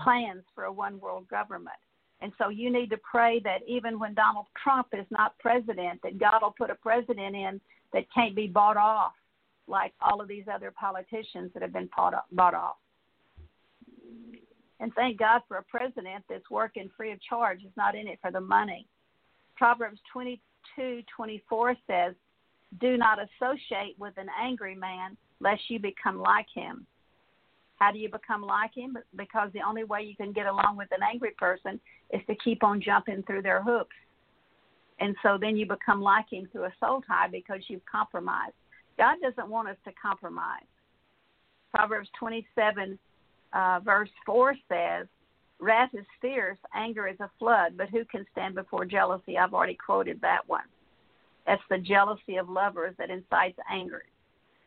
plans 0.04 0.44
for 0.54 0.66
a 0.66 0.72
one 0.72 1.00
world 1.00 1.28
government. 1.30 1.76
And 2.22 2.34
so 2.38 2.50
you 2.50 2.72
need 2.72 2.90
to 2.90 2.98
pray 2.98 3.40
that 3.46 3.60
even 3.68 3.98
when 3.98 4.14
Donald 4.14 4.48
Trump 4.62 4.88
is 4.94 5.06
not 5.10 5.38
president, 5.40 6.02
that 6.04 6.18
God 6.18 6.40
will 6.42 6.54
put 6.58 6.70
a 6.70 6.76
president 6.76 7.36
in 7.36 7.62
that 7.94 8.06
can't 8.14 8.36
be 8.36 8.48
bought 8.48 8.78
off 8.78 9.14
like 9.68 9.94
all 10.02 10.20
of 10.20 10.28
these 10.28 10.46
other 10.54 10.72
politicians 10.72 11.52
that 11.54 11.62
have 11.62 11.72
been 11.72 11.90
bought 11.96 12.54
off. 12.54 12.78
And 14.82 14.94
thank 14.96 15.18
God 15.18 15.42
for 15.48 15.58
a 15.58 15.64
president 15.64 16.24
that's 16.30 16.50
working 16.50 16.90
free 16.96 17.12
of 17.12 17.22
charge, 17.22 17.64
is 17.64 17.72
not 17.78 17.96
in 17.96 18.08
it 18.08 18.20
for 18.22 18.32
the 18.32 18.42
money. 18.42 18.88
Proverbs 19.56 20.00
22:24 20.14 21.76
says, 21.86 22.16
"Do 22.80 22.98
not 22.98 23.20
associate 23.20 23.98
with 24.00 24.18
an 24.18 24.30
angry 24.38 24.76
man, 24.76 25.18
lest 25.40 25.70
you 25.70 25.80
become 25.80 26.20
like 26.20 26.50
him." 26.50 26.88
How 27.80 27.92
do 27.92 28.00
you 28.00 28.10
become 28.10 28.42
like 28.42 28.76
him? 28.76 28.98
Because 29.16 29.50
the 29.54 29.62
only 29.68 29.86
way 29.86 30.02
you 30.02 30.16
can 30.16 30.34
get 30.34 30.46
along 30.46 30.76
with 30.78 30.90
an 30.92 31.00
angry 31.02 31.32
person 31.38 31.80
is 32.12 32.22
to 32.28 32.36
keep 32.36 32.64
on 32.64 32.82
jumping 32.82 33.24
through 33.24 33.42
their 33.42 33.64
hoops. 33.64 33.96
And 35.00 35.16
so 35.24 35.38
then 35.40 35.56
you 35.56 35.66
become 35.66 36.02
like 36.02 36.26
him 36.30 36.48
through 36.52 36.66
a 36.66 36.74
soul 36.80 37.02
tie 37.08 37.30
because 37.32 37.62
you've 37.68 37.86
compromised. 37.90 38.54
God 38.98 39.16
doesn't 39.22 39.50
want 39.50 39.70
us 39.70 39.78
to 39.86 39.92
compromise. 40.02 40.68
Proverbs 41.74 42.10
27 42.20 43.00
uh, 43.54 43.80
verse 43.84 44.10
4 44.26 44.56
says, 44.68 45.08
Wrath 45.60 45.90
is 45.94 46.06
fierce, 46.22 46.58
anger 46.74 47.08
is 47.08 47.20
a 47.20 47.30
flood, 47.40 47.74
but 47.78 47.90
who 47.90 48.06
can 48.06 48.26
stand 48.32 48.56
before 48.56 48.86
jealousy? 48.86 49.38
I've 49.38 49.54
already 49.54 49.76
quoted 49.76 50.20
that 50.22 50.48
one. 50.48 50.64
That's 51.46 51.62
the 51.70 51.78
jealousy 51.78 52.38
of 52.38 52.50
lovers 52.50 52.96
that 52.98 53.10
incites 53.10 53.58
anger. 53.70 54.04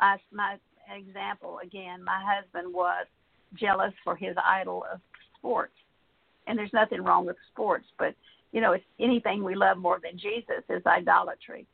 My, 0.00 0.16
my 0.32 0.56
example, 0.90 1.58
again, 1.62 2.02
my 2.02 2.22
husband 2.24 2.72
was 2.72 3.06
jealous 3.58 3.92
for 4.04 4.16
his 4.16 4.36
idol 4.44 4.84
of 4.92 5.00
sports. 5.38 5.74
And 6.46 6.58
there's 6.58 6.72
nothing 6.72 7.02
wrong 7.02 7.26
with 7.26 7.36
sports, 7.52 7.86
but, 7.98 8.14
you 8.52 8.60
know, 8.60 8.72
it's 8.72 8.84
anything 8.98 9.44
we 9.44 9.54
love 9.54 9.78
more 9.78 10.00
than 10.02 10.18
Jesus 10.18 10.64
is 10.68 10.82
idolatry. 10.86 11.66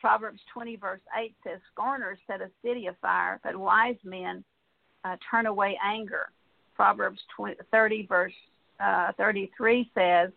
Proverbs 0.00 0.40
20, 0.52 0.76
verse 0.76 1.00
8 1.16 1.34
says, 1.44 1.60
Scorners 1.72 2.18
set 2.26 2.40
a 2.40 2.50
city 2.64 2.86
afire, 2.86 3.40
but 3.42 3.56
wise 3.56 3.96
men 4.04 4.44
uh, 5.04 5.16
turn 5.30 5.46
away 5.46 5.78
anger. 5.84 6.30
Proverbs 6.74 7.20
20, 7.36 7.56
30, 7.70 8.06
verse 8.06 8.32
uh, 8.80 9.12
33 9.16 9.90
says, 9.94 10.30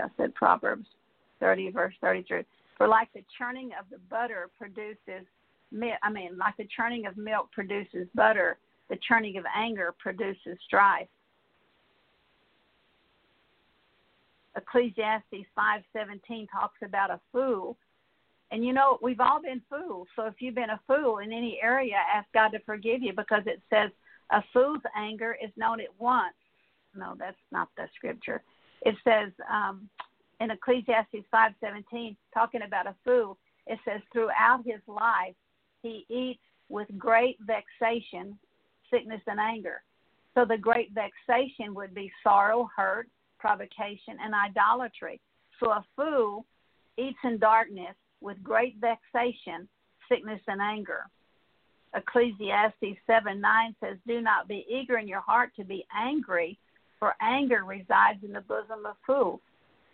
I 0.00 0.08
said 0.16 0.34
Proverbs 0.34 0.86
30, 1.40 1.70
verse 1.70 1.94
33. 2.00 2.44
For 2.76 2.88
like 2.88 3.12
the 3.12 3.24
churning 3.36 3.70
of 3.78 3.86
the 3.90 3.98
butter 4.08 4.48
produces, 4.58 5.26
I 6.02 6.10
mean, 6.10 6.38
like 6.38 6.56
the 6.56 6.68
churning 6.74 7.06
of 7.06 7.16
milk 7.16 7.50
produces 7.52 8.08
butter, 8.14 8.58
the 8.88 8.98
churning 9.06 9.36
of 9.36 9.44
anger 9.54 9.94
produces 9.98 10.58
strife. 10.66 11.08
Ecclesiastes 14.56 15.46
5:17 15.56 16.48
talks 16.50 16.82
about 16.82 17.10
a 17.10 17.20
fool. 17.32 17.76
And 18.50 18.64
you 18.64 18.72
know, 18.72 18.98
we've 19.00 19.20
all 19.20 19.40
been 19.40 19.62
fools. 19.70 20.08
So 20.16 20.26
if 20.26 20.34
you've 20.40 20.56
been 20.56 20.70
a 20.70 20.80
fool 20.86 21.18
in 21.18 21.32
any 21.32 21.60
area, 21.62 21.96
ask 22.12 22.26
God 22.32 22.48
to 22.48 22.58
forgive 22.60 23.00
you 23.02 23.12
because 23.12 23.42
it 23.46 23.62
says 23.70 23.90
a 24.30 24.42
fool's 24.52 24.82
anger 24.96 25.36
is 25.42 25.50
known 25.56 25.80
at 25.80 26.00
once. 26.00 26.34
No, 26.96 27.14
that's 27.16 27.36
not 27.52 27.68
the 27.76 27.86
scripture. 27.94 28.42
It 28.82 28.94
says 29.04 29.32
um, 29.50 29.88
in 30.40 30.50
Ecclesiastes 30.50 31.26
5:17 31.32 32.16
talking 32.32 32.62
about 32.62 32.86
a 32.86 32.94
fool, 33.04 33.38
it 33.66 33.78
says 33.84 34.00
throughout 34.12 34.62
his 34.64 34.80
life 34.86 35.34
he 35.82 36.04
eats 36.08 36.40
with 36.68 36.88
great 36.98 37.38
vexation, 37.40 38.38
sickness 38.90 39.20
and 39.26 39.40
anger. 39.40 39.82
So 40.34 40.44
the 40.44 40.56
great 40.56 40.92
vexation 40.92 41.74
would 41.74 41.94
be 41.94 42.12
sorrow, 42.22 42.70
hurt, 42.74 43.08
provocation, 43.38 44.16
and 44.22 44.34
idolatry. 44.34 45.20
So 45.58 45.70
a 45.70 45.84
fool 45.96 46.46
eats 46.96 47.18
in 47.24 47.38
darkness 47.38 47.96
with 48.20 48.42
great 48.42 48.76
vexation, 48.80 49.68
sickness, 50.08 50.40
and 50.46 50.60
anger. 50.60 51.06
Ecclesiastes 51.94 52.98
7 53.06 53.40
9 53.40 53.76
says, 53.80 53.96
Do 54.06 54.20
not 54.20 54.46
be 54.46 54.64
eager 54.68 54.98
in 54.98 55.08
your 55.08 55.20
heart 55.20 55.50
to 55.56 55.64
be 55.64 55.84
angry, 55.94 56.58
for 57.00 57.14
anger 57.20 57.64
resides 57.64 58.22
in 58.22 58.32
the 58.32 58.42
bosom 58.42 58.86
of 58.86 58.94
fools. 59.04 59.40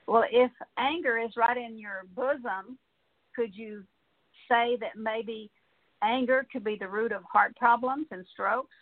Well, 0.06 0.24
if 0.30 0.50
anger 0.76 1.18
is 1.18 1.30
right 1.36 1.56
in 1.56 1.78
your 1.78 2.02
bosom, 2.14 2.76
could 3.34 3.54
you 3.54 3.82
say 4.48 4.76
that 4.80 4.96
maybe 4.96 5.50
anger 6.02 6.46
could 6.52 6.64
be 6.64 6.76
the 6.78 6.88
root 6.88 7.12
of 7.12 7.22
heart 7.24 7.56
problems 7.56 8.06
and 8.10 8.26
strokes? 8.32 8.74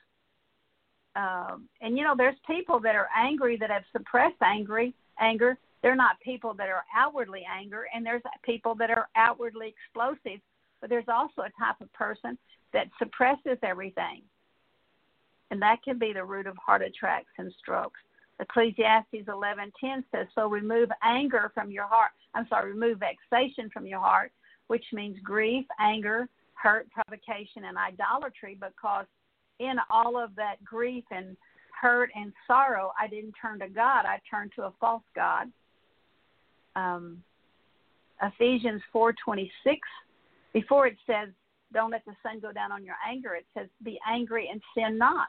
um, 1.17 1.69
and 1.81 1.97
you 1.97 2.05
know, 2.05 2.15
there's 2.17 2.37
people 2.47 2.81
that 2.81 2.97
are 2.97 3.09
angry 3.17 3.57
that 3.59 3.71
have 3.71 3.85
suppressed 3.93 4.41
angry 4.43 4.95
anger. 5.21 5.57
They're 5.83 5.95
not 5.95 6.21
people 6.21 6.55
that 6.55 6.69
are 6.69 6.85
outwardly 6.97 7.45
angry, 7.51 7.87
and 7.95 8.05
there's 8.05 8.23
people 8.43 8.75
that 8.77 8.91
are 8.91 9.09
outwardly 9.17 9.69
explosive. 9.69 10.41
But 10.81 10.91
there's 10.91 11.09
also 11.09 11.43
a 11.43 11.51
type 11.59 11.81
of 11.81 11.93
person 11.93 12.37
that 12.73 12.89
suppresses 12.99 13.59
everything, 13.63 14.23
and 15.51 15.63
that 15.63 15.83
can 15.85 15.99
be 15.99 16.13
the 16.13 16.25
root 16.25 16.47
of 16.47 16.57
heart 16.57 16.83
attacks 16.83 17.31
and 17.39 17.53
strokes. 17.59 18.01
Ecclesiastes 18.41 19.29
11:10 19.29 20.05
says, 20.11 20.27
"So 20.35 20.49
remove 20.49 20.91
anger 21.03 21.51
from 21.55 21.71
your 21.71 21.87
heart. 21.87 22.13
I'm 22.35 22.47
sorry, 22.49 22.71
remove 22.71 22.99
vexation 22.99 23.71
from 23.71 23.87
your 23.87 24.01
heart, 24.01 24.33
which 24.67 24.93
means 24.93 25.19
grief, 25.21 25.67
anger, 25.79 26.29
hurt, 26.55 26.91
provocation, 26.91 27.65
and 27.65 27.79
idolatry, 27.79 28.57
because 28.57 29.07
in 29.59 29.79
all 29.89 30.17
of 30.17 30.35
that 30.35 30.63
grief 30.65 31.05
and 31.11 31.37
hurt 31.71 32.11
and 32.15 32.33
sorrow, 32.47 32.93
I 32.99 33.07
didn't 33.07 33.35
turn 33.41 33.59
to 33.61 33.69
God. 33.69 34.05
I 34.07 34.21
turned 34.29 34.53
to 34.57 34.65
a 34.65 34.73
false 34.81 35.05
God. 35.15 35.53
Um, 36.75 37.23
Ephesians 38.21 38.83
4:26. 38.93 39.89
Before 40.53 40.87
it 40.87 40.99
says, 41.07 41.33
"Don't 41.73 41.91
let 41.91 42.05
the 42.05 42.17
sun 42.23 42.41
go 42.41 42.53
down 42.53 42.73
on 42.73 42.85
your 42.85 42.97
anger," 43.05 43.35
it 43.35 43.47
says, 43.55 43.69
"Be 43.83 44.01
angry 44.07 44.49
and 44.49 44.63
sin 44.75 44.99
not." 44.99 45.29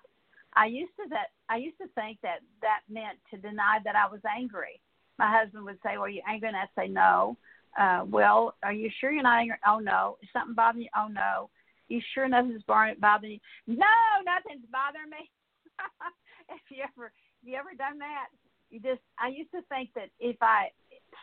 I 0.55 0.67
used 0.67 0.95
to 0.97 1.09
that. 1.09 1.27
I 1.49 1.57
used 1.57 1.77
to 1.79 1.87
think 1.95 2.19
that 2.23 2.39
that 2.61 2.81
meant 2.89 3.19
to 3.31 3.37
deny 3.37 3.79
that 3.83 3.95
I 3.95 4.07
was 4.07 4.21
angry. 4.25 4.79
My 5.19 5.29
husband 5.31 5.65
would 5.65 5.79
say, 5.83 5.97
"Well, 5.97 6.05
are 6.05 6.09
you 6.09 6.21
angry?" 6.27 6.47
And 6.47 6.57
I'd 6.57 6.69
say, 6.75 6.87
"No." 6.87 7.37
Uh, 7.77 8.05
well, 8.07 8.55
are 8.63 8.71
you 8.71 8.89
sure 8.99 9.11
you're 9.11 9.23
not 9.23 9.39
angry? 9.39 9.57
Oh 9.67 9.79
no. 9.79 10.17
Is 10.23 10.29
something 10.31 10.55
bothering 10.55 10.83
you? 10.83 10.89
Oh 10.95 11.07
no. 11.07 11.49
You 11.87 12.01
sure 12.13 12.27
nothing's 12.27 12.63
bothering 12.63 13.33
you? 13.33 13.39
No, 13.67 13.85
nothing's 14.25 14.65
bothering 14.71 15.09
me. 15.09 15.29
if 16.49 16.61
you 16.69 16.83
ever, 16.83 17.11
have 17.11 17.47
you 17.47 17.55
ever 17.55 17.75
done 17.77 17.99
that? 17.99 18.27
You 18.71 18.79
just, 18.79 19.01
I 19.19 19.27
used 19.27 19.51
to 19.51 19.61
think 19.69 19.89
that 19.95 20.09
if 20.19 20.37
I 20.41 20.71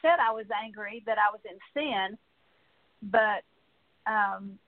said 0.00 0.20
I 0.20 0.32
was 0.32 0.46
angry, 0.52 1.02
that 1.06 1.18
I 1.18 1.32
was 1.32 1.40
in 1.48 1.58
sin. 1.74 2.18
But 3.02 3.42
um, 4.06 4.58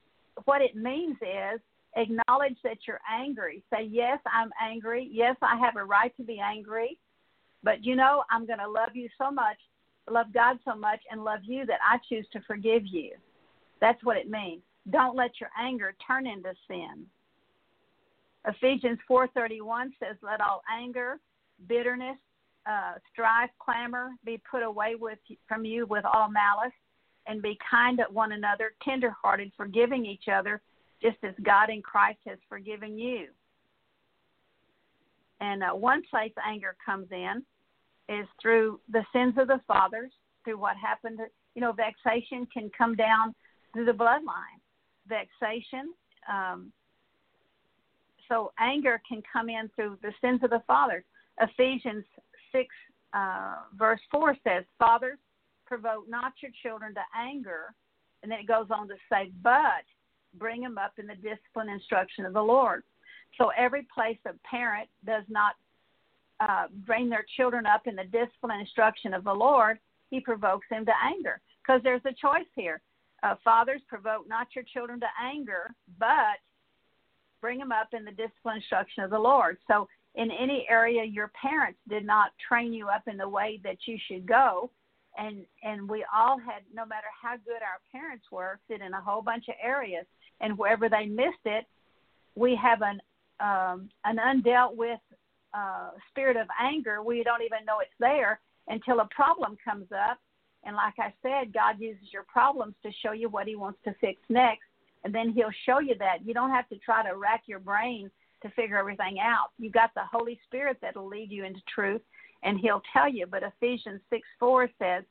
what 0.43 0.61
it 0.61 0.75
means 0.75 1.15
is 1.21 1.61
acknowledge 1.95 2.57
that 2.63 2.77
you're 2.87 3.01
angry. 3.11 3.63
Say, 3.71 3.83
yes, 3.89 4.19
I'm 4.31 4.51
angry. 4.61 5.09
Yes, 5.11 5.35
I 5.41 5.57
have 5.57 5.75
a 5.75 5.83
right 5.83 6.15
to 6.17 6.23
be 6.23 6.39
angry. 6.39 6.97
But 7.63 7.83
you 7.83 7.95
know, 7.95 8.23
I'm 8.29 8.45
going 8.45 8.59
to 8.59 8.69
love 8.69 8.95
you 8.95 9.09
so 9.17 9.31
much, 9.31 9.57
love 10.09 10.27
God 10.33 10.59
so 10.65 10.75
much, 10.75 10.99
and 11.09 11.23
love 11.23 11.39
you 11.43 11.65
that 11.65 11.79
I 11.83 11.97
choose 12.07 12.27
to 12.33 12.41
forgive 12.41 12.85
you. 12.85 13.11
That's 13.81 14.03
what 14.03 14.17
it 14.17 14.29
means. 14.29 14.61
Don't 14.91 15.15
let 15.15 15.31
your 15.39 15.49
anger 15.59 15.95
turn 16.05 16.27
into 16.27 16.53
sin. 16.67 17.05
Ephesians 18.47 18.99
4:31 19.09 19.93
says, 19.99 20.15
"Let 20.21 20.41
all 20.41 20.63
anger, 20.69 21.19
bitterness, 21.65 22.19
uh, 22.67 22.99
strife, 23.11 23.49
clamor 23.57 24.11
be 24.23 24.37
put 24.49 24.61
away 24.61 24.93
with 24.93 25.19
from 25.47 25.65
you 25.65 25.87
with 25.87 26.05
all 26.05 26.29
malice, 26.29 26.73
and 27.25 27.41
be 27.41 27.55
kind 27.69 27.97
to 27.97 28.03
one 28.05 28.33
another, 28.33 28.73
tenderhearted, 28.83 29.51
forgiving 29.55 30.05
each 30.05 30.27
other, 30.27 30.61
just 31.01 31.17
as 31.23 31.33
God 31.43 31.69
in 31.69 31.81
Christ 31.81 32.19
has 32.25 32.37
forgiven 32.49 32.97
you. 32.97 33.27
And 35.41 35.63
uh, 35.63 35.71
one 35.71 36.01
place 36.09 36.31
anger 36.47 36.75
comes 36.83 37.07
in 37.11 37.43
is 38.07 38.25
through 38.41 38.79
the 38.91 39.03
sins 39.11 39.33
of 39.37 39.47
the 39.47 39.59
fathers, 39.67 40.11
through 40.43 40.59
what 40.59 40.75
happened. 40.77 41.19
You 41.55 41.61
know, 41.61 41.73
vexation 41.73 42.47
can 42.53 42.71
come 42.77 42.95
down 42.95 43.33
through 43.73 43.85
the 43.85 43.91
bloodline. 43.91 44.59
Vexation. 45.07 45.93
Um, 46.31 46.71
so 48.29 48.51
anger 48.59 49.01
can 49.07 49.21
come 49.31 49.49
in 49.49 49.69
through 49.75 49.97
the 50.01 50.11
sins 50.21 50.41
of 50.43 50.49
the 50.49 50.63
fathers. 50.65 51.03
Ephesians 51.39 52.05
6, 52.51 52.65
uh, 53.13 53.55
verse 53.77 53.99
4 54.11 54.35
says, 54.43 54.63
Fathers, 54.79 55.19
provoke 55.65 56.07
not 56.07 56.33
your 56.41 56.51
children 56.63 56.93
to 56.95 57.01
anger. 57.17 57.73
And 58.23 58.31
then 58.31 58.39
it 58.39 58.47
goes 58.47 58.67
on 58.71 58.87
to 58.87 58.95
say, 59.11 59.31
but 59.43 59.85
bring 60.37 60.61
them 60.61 60.77
up 60.77 60.93
in 60.97 61.07
the 61.07 61.15
discipline 61.15 61.69
instruction 61.69 62.25
of 62.25 62.33
the 62.33 62.41
Lord. 62.41 62.83
So 63.37 63.51
every 63.57 63.87
place 63.93 64.17
a 64.25 64.33
parent 64.49 64.89
does 65.05 65.23
not 65.29 65.55
uh, 66.39 66.67
bring 66.85 67.09
their 67.09 67.25
children 67.37 67.65
up 67.65 67.87
in 67.87 67.95
the 67.95 68.03
discipline 68.03 68.59
instruction 68.59 69.13
of 69.13 69.23
the 69.23 69.33
Lord, 69.33 69.79
he 70.09 70.19
provokes 70.19 70.67
them 70.69 70.85
to 70.85 70.91
anger. 71.03 71.41
Because 71.61 71.81
there's 71.83 72.01
a 72.05 72.13
choice 72.13 72.47
here. 72.55 72.81
Uh, 73.23 73.35
fathers, 73.43 73.81
provoke 73.87 74.27
not 74.27 74.47
your 74.53 74.63
children 74.71 74.99
to 74.99 75.07
anger, 75.21 75.73
but 75.99 76.37
bring 77.41 77.57
them 77.57 77.71
up 77.71 77.89
in 77.93 78.05
the 78.05 78.11
discipline 78.11 78.57
instruction 78.57 79.03
of 79.03 79.09
the 79.09 79.19
Lord. 79.19 79.57
So, 79.67 79.87
in 80.15 80.31
any 80.31 80.65
area 80.69 81.03
your 81.03 81.29
parents 81.41 81.79
did 81.89 82.05
not 82.05 82.31
train 82.47 82.71
you 82.71 82.87
up 82.87 83.03
in 83.07 83.17
the 83.17 83.27
way 83.27 83.59
that 83.63 83.77
you 83.85 83.97
should 84.07 84.25
go, 84.25 84.69
and 85.17 85.45
and 85.63 85.89
we 85.89 86.05
all 86.13 86.37
had, 86.37 86.63
no 86.73 86.85
matter 86.85 87.07
how 87.21 87.35
good 87.37 87.61
our 87.61 87.81
parents 87.91 88.25
were, 88.31 88.59
fit 88.67 88.81
in 88.81 88.93
a 88.93 89.01
whole 89.01 89.21
bunch 89.21 89.45
of 89.49 89.55
areas, 89.61 90.05
and 90.41 90.57
wherever 90.57 90.89
they 90.89 91.05
missed 91.05 91.45
it, 91.45 91.65
we 92.35 92.57
have 92.61 92.81
an 92.81 93.01
um, 93.39 93.89
an 94.05 94.17
undealt 94.17 94.75
with 94.75 94.99
uh, 95.53 95.91
spirit 96.09 96.37
of 96.37 96.47
anger. 96.61 97.03
We 97.03 97.23
don't 97.23 97.41
even 97.41 97.65
know 97.65 97.79
it's 97.81 97.91
there 97.99 98.39
until 98.67 99.01
a 99.01 99.09
problem 99.13 99.57
comes 99.63 99.87
up. 99.91 100.19
And 100.63 100.75
like 100.75 100.95
I 100.97 101.13
said, 101.21 101.53
God 101.53 101.79
uses 101.79 102.07
your 102.11 102.23
problems 102.23 102.75
to 102.83 102.91
show 103.03 103.11
you 103.11 103.29
what 103.29 103.47
He 103.47 103.55
wants 103.55 103.79
to 103.85 103.93
fix 103.99 104.19
next 104.29 104.63
and 105.05 105.13
then 105.13 105.31
he'll 105.31 105.53
show 105.67 105.79
you 105.79 105.93
that. 105.99 106.25
You 106.25 106.33
don't 106.33 106.49
have 106.49 106.67
to 106.69 106.77
try 106.79 107.07
to 107.07 107.15
rack 107.15 107.43
your 107.45 107.59
brain 107.59 108.09
to 108.41 108.49
figure 108.49 108.77
everything 108.77 109.19
out. 109.21 109.51
You 109.59 109.69
got 109.69 109.91
the 109.93 110.01
Holy 110.11 110.39
Spirit 110.47 110.77
that'll 110.81 111.07
lead 111.07 111.31
you 111.31 111.45
into 111.45 111.61
truth, 111.73 112.01
and 112.41 112.59
he'll 112.59 112.81
tell 112.91 113.07
you. 113.07 113.27
But 113.27 113.43
Ephesians 113.43 114.01
6 114.09 114.27
4 114.39 114.69
says, 114.79 115.03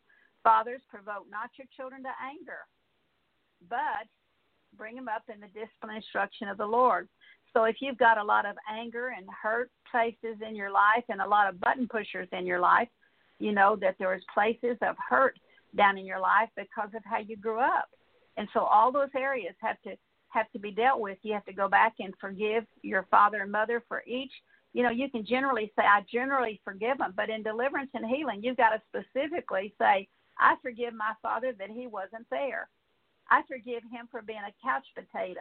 Fathers, 0.42 0.80
provoke 0.90 1.26
not 1.30 1.50
your 1.56 1.68
children 1.76 2.02
to 2.02 2.10
anger, 2.20 2.66
but 3.70 4.10
bring 4.76 4.96
them 4.96 5.08
up 5.08 5.22
in 5.32 5.40
the 5.40 5.46
discipline 5.48 5.96
instruction 5.96 6.48
of 6.48 6.58
the 6.58 6.66
Lord. 6.66 7.08
So 7.52 7.64
if 7.64 7.76
you've 7.80 7.98
got 7.98 8.18
a 8.18 8.24
lot 8.24 8.46
of 8.46 8.56
anger 8.70 9.14
and 9.16 9.26
hurt 9.42 9.70
places 9.90 10.36
in 10.46 10.56
your 10.56 10.70
life 10.70 11.04
and 11.08 11.20
a 11.20 11.28
lot 11.28 11.48
of 11.48 11.60
button 11.60 11.86
pushers 11.88 12.28
in 12.32 12.46
your 12.46 12.60
life, 12.60 12.88
you 13.38 13.52
know 13.52 13.76
that 13.80 13.96
there 13.98 14.14
is 14.14 14.22
places 14.32 14.76
of 14.82 14.96
hurt 15.08 15.38
down 15.76 15.98
in 15.98 16.06
your 16.06 16.20
life 16.20 16.48
because 16.56 16.90
of 16.94 17.02
how 17.04 17.18
you 17.18 17.36
grew 17.36 17.60
up. 17.60 17.88
And 18.36 18.48
so 18.52 18.60
all 18.60 18.90
those 18.90 19.10
areas 19.16 19.54
have 19.60 19.80
to 19.82 19.96
have 20.28 20.50
to 20.50 20.58
be 20.58 20.72
dealt 20.72 21.00
with. 21.00 21.16
You 21.22 21.32
have 21.32 21.44
to 21.44 21.52
go 21.52 21.68
back 21.68 21.94
and 22.00 22.12
forgive 22.20 22.64
your 22.82 23.06
father 23.08 23.42
and 23.42 23.52
mother 23.52 23.82
for 23.86 24.02
each. 24.04 24.32
You 24.72 24.82
know, 24.82 24.90
you 24.90 25.08
can 25.08 25.24
generally 25.24 25.72
say, 25.76 25.84
I 25.84 26.00
generally 26.12 26.60
forgive 26.64 26.98
them, 26.98 27.14
but 27.16 27.30
in 27.30 27.44
deliverance 27.44 27.90
and 27.94 28.04
healing, 28.04 28.42
you've 28.42 28.56
got 28.56 28.70
to 28.70 28.82
specifically 28.88 29.72
say, 29.78 30.08
I 30.38 30.56
forgive 30.60 30.92
my 30.92 31.12
father 31.22 31.52
that 31.60 31.70
he 31.70 31.86
wasn't 31.86 32.26
there. 32.30 32.68
I 33.34 33.42
forgive 33.48 33.82
him 33.90 34.08
for 34.10 34.22
being 34.22 34.38
a 34.46 34.54
couch 34.64 34.86
potato. 34.94 35.40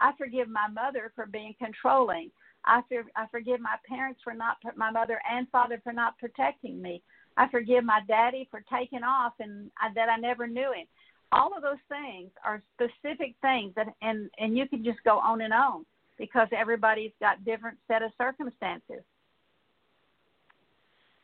I 0.00 0.12
forgive 0.16 0.48
my 0.48 0.68
mother 0.68 1.12
for 1.14 1.26
being 1.26 1.54
controlling. 1.58 2.30
I, 2.64 2.80
for, 2.88 3.04
I 3.16 3.26
forgive 3.30 3.60
my 3.60 3.76
parents 3.86 4.20
for 4.24 4.32
not, 4.32 4.56
my 4.76 4.90
mother 4.90 5.20
and 5.30 5.46
father 5.50 5.80
for 5.84 5.92
not 5.92 6.18
protecting 6.18 6.80
me. 6.80 7.02
I 7.36 7.48
forgive 7.48 7.84
my 7.84 8.00
daddy 8.08 8.48
for 8.50 8.62
taking 8.72 9.02
off 9.02 9.34
and 9.40 9.70
I, 9.78 9.92
that 9.94 10.08
I 10.08 10.16
never 10.16 10.46
knew 10.46 10.72
him 10.72 10.86
all 11.34 11.50
of 11.56 11.62
those 11.62 11.82
things 11.88 12.30
are 12.44 12.62
specific 12.74 13.34
things 13.42 13.72
that 13.74 13.88
and 14.02 14.30
and 14.38 14.56
you 14.56 14.68
can 14.68 14.84
just 14.84 15.02
go 15.04 15.18
on 15.18 15.40
and 15.40 15.52
on 15.52 15.84
because 16.16 16.48
everybody's 16.56 17.12
got 17.20 17.44
different 17.44 17.76
set 17.88 18.02
of 18.02 18.10
circumstances 18.16 19.02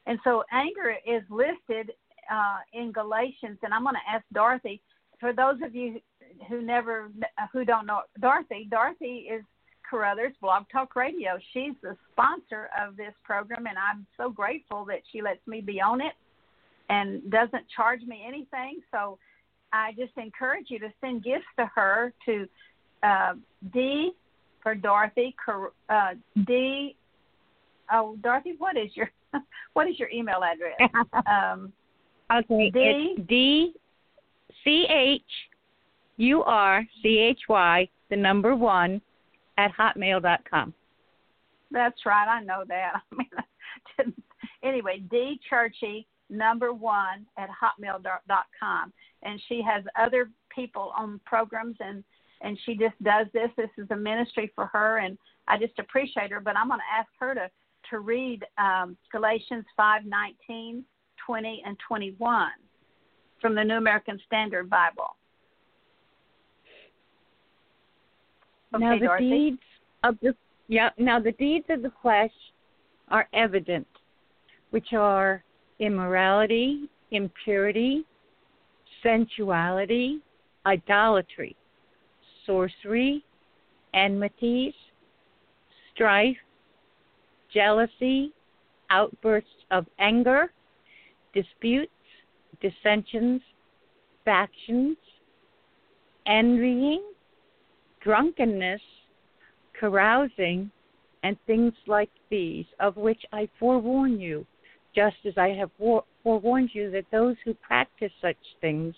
and 0.07 0.19
so 0.25 0.43
anger 0.53 0.95
is 1.07 1.23
listed 1.31 1.93
uh, 2.31 2.59
in 2.73 2.91
galatians 2.93 3.59
and 3.63 3.73
i'm 3.73 3.83
going 3.83 3.95
to 3.95 4.13
ask 4.13 4.25
dorothy 4.33 4.81
for 5.21 5.33
those 5.33 5.57
of 5.65 5.75
you 5.75 6.01
who 6.49 6.63
never 6.63 7.11
who 7.53 7.65
don't 7.65 7.87
know 7.87 8.03
dorothy 8.21 8.67
dorothy 8.71 9.29
is 9.31 9.43
Carothers 9.91 10.33
Blog 10.41 10.65
Talk 10.71 10.95
Radio. 10.95 11.39
She's 11.53 11.75
the 11.83 11.97
sponsor 12.13 12.69
of 12.81 12.97
this 12.97 13.13
program, 13.25 13.67
and 13.67 13.77
I'm 13.77 14.07
so 14.17 14.31
grateful 14.31 14.85
that 14.85 15.01
she 15.11 15.21
lets 15.21 15.45
me 15.47 15.61
be 15.61 15.81
on 15.81 16.01
it 16.01 16.13
and 16.89 17.29
doesn't 17.31 17.65
charge 17.75 18.03
me 18.03 18.23
anything. 18.27 18.81
So 18.93 19.19
I 19.73 19.93
just 19.99 20.13
encourage 20.17 20.67
you 20.69 20.79
to 20.79 20.89
send 21.01 21.25
gifts 21.25 21.45
to 21.59 21.69
her 21.75 22.13
to 22.27 22.47
uh, 23.03 23.35
D 23.73 24.13
for 24.63 24.75
Dorothy. 24.75 25.35
Uh, 25.89 26.11
D. 26.47 26.97
Oh, 27.93 28.17
Dorothy, 28.23 28.55
what 28.59 28.77
is 28.77 28.91
your 28.95 29.11
what 29.73 29.89
is 29.89 29.99
your 29.99 30.11
email 30.11 30.41
address? 30.45 30.77
Um, 31.27 31.73
okay, 32.33 32.71
D 32.71 32.79
it's 32.79 33.29
D 33.29 33.75
C 34.65 34.87
H 34.89 35.23
U 36.21 36.43
R 36.43 36.87
C 37.03 37.19
H 37.19 37.41
Y 37.49 37.89
the 38.11 38.17
number 38.17 38.55
one 38.55 39.01
at 39.59 39.73
hotmail 39.73 40.23
dot 40.23 40.41
com. 40.49 40.75
That's 41.71 42.05
right. 42.05 42.29
I 42.29 42.43
know 42.43 42.65
that. 42.69 43.01
I 43.13 43.17
mean, 44.03 44.15
anyway, 44.63 45.03
D 45.11 45.41
Churchy 45.49 46.07
number 46.29 46.73
one 46.73 47.27
at 47.39 47.49
hotmail 47.51 48.03
dot 48.03 48.47
com 48.59 48.93
and 49.23 49.41
she 49.49 49.63
has 49.63 49.85
other 49.99 50.31
people 50.55 50.93
on 50.97 51.21
programs 51.25 51.77
and 51.81 52.05
and 52.43 52.59
she 52.65 52.75
just 52.75 53.01
does 53.03 53.27
this 53.33 53.51
this 53.57 53.71
is 53.77 53.87
a 53.91 53.97
ministry 53.97 54.51
for 54.55 54.67
her 54.67 54.99
and 54.99 55.19
i 55.49 55.59
just 55.59 55.79
appreciate 55.79 56.31
her 56.31 56.41
but 56.41 56.57
i'm 56.57 56.69
going 56.69 56.79
to 56.79 56.99
ask 56.99 57.09
her 57.19 57.35
to 57.35 57.51
to 57.91 57.99
read 57.99 58.45
um, 58.59 58.97
galatians 59.11 59.65
5 59.77 60.05
19 60.07 60.85
20 61.27 61.63
and 61.67 61.77
21 61.87 62.49
from 63.41 63.55
the 63.55 63.65
new 63.65 63.77
american 63.77 64.19
standard 64.27 64.71
bible 64.71 65.17
okay, 68.75 68.85
now 68.85 68.99
the 68.99 69.07
Dorothy? 69.07 69.31
deeds 69.31 69.63
of 70.05 70.17
the 70.23 70.35
yeah 70.69 70.91
now 70.99 71.21
the 71.21 71.33
deeds 71.33 71.67
of 71.69 71.83
the 71.83 71.93
flesh 72.03 72.33
are 73.09 73.29
evident 73.33 73.87
which 74.71 74.93
are 74.93 75.43
immorality 75.79 76.89
impurity 77.11 78.05
sensuality, 79.03 80.21
idolatry, 80.67 81.57
sorcery, 82.47 83.25
enmities, 83.95 84.75
strife, 85.95 86.37
jealousy, 87.53 88.33
outbursts 88.91 89.49
of 89.71 89.87
anger, 89.99 90.53
disputes, 91.35 91.93
dissensions, 92.61 93.41
factions, 94.25 94.97
envying, 96.27 97.03
drunkenness, 98.03 98.81
carousing, 99.79 100.71
and 101.23 101.37
things 101.47 101.73
like 101.87 102.11
these, 102.31 102.65
of 102.81 102.97
which 102.97 103.23
I 103.33 103.49
forewarn 103.59 104.21
you, 104.21 104.47
just 104.95 105.17
as 105.27 105.35
I 105.37 105.49
have 105.51 105.71
war- 105.79 106.05
forewarns 106.23 106.71
you 106.75 106.91
that 106.91 107.05
those 107.13 107.37
who 107.45 107.55
practice 107.55 108.13
such 108.21 108.37
things 108.61 108.95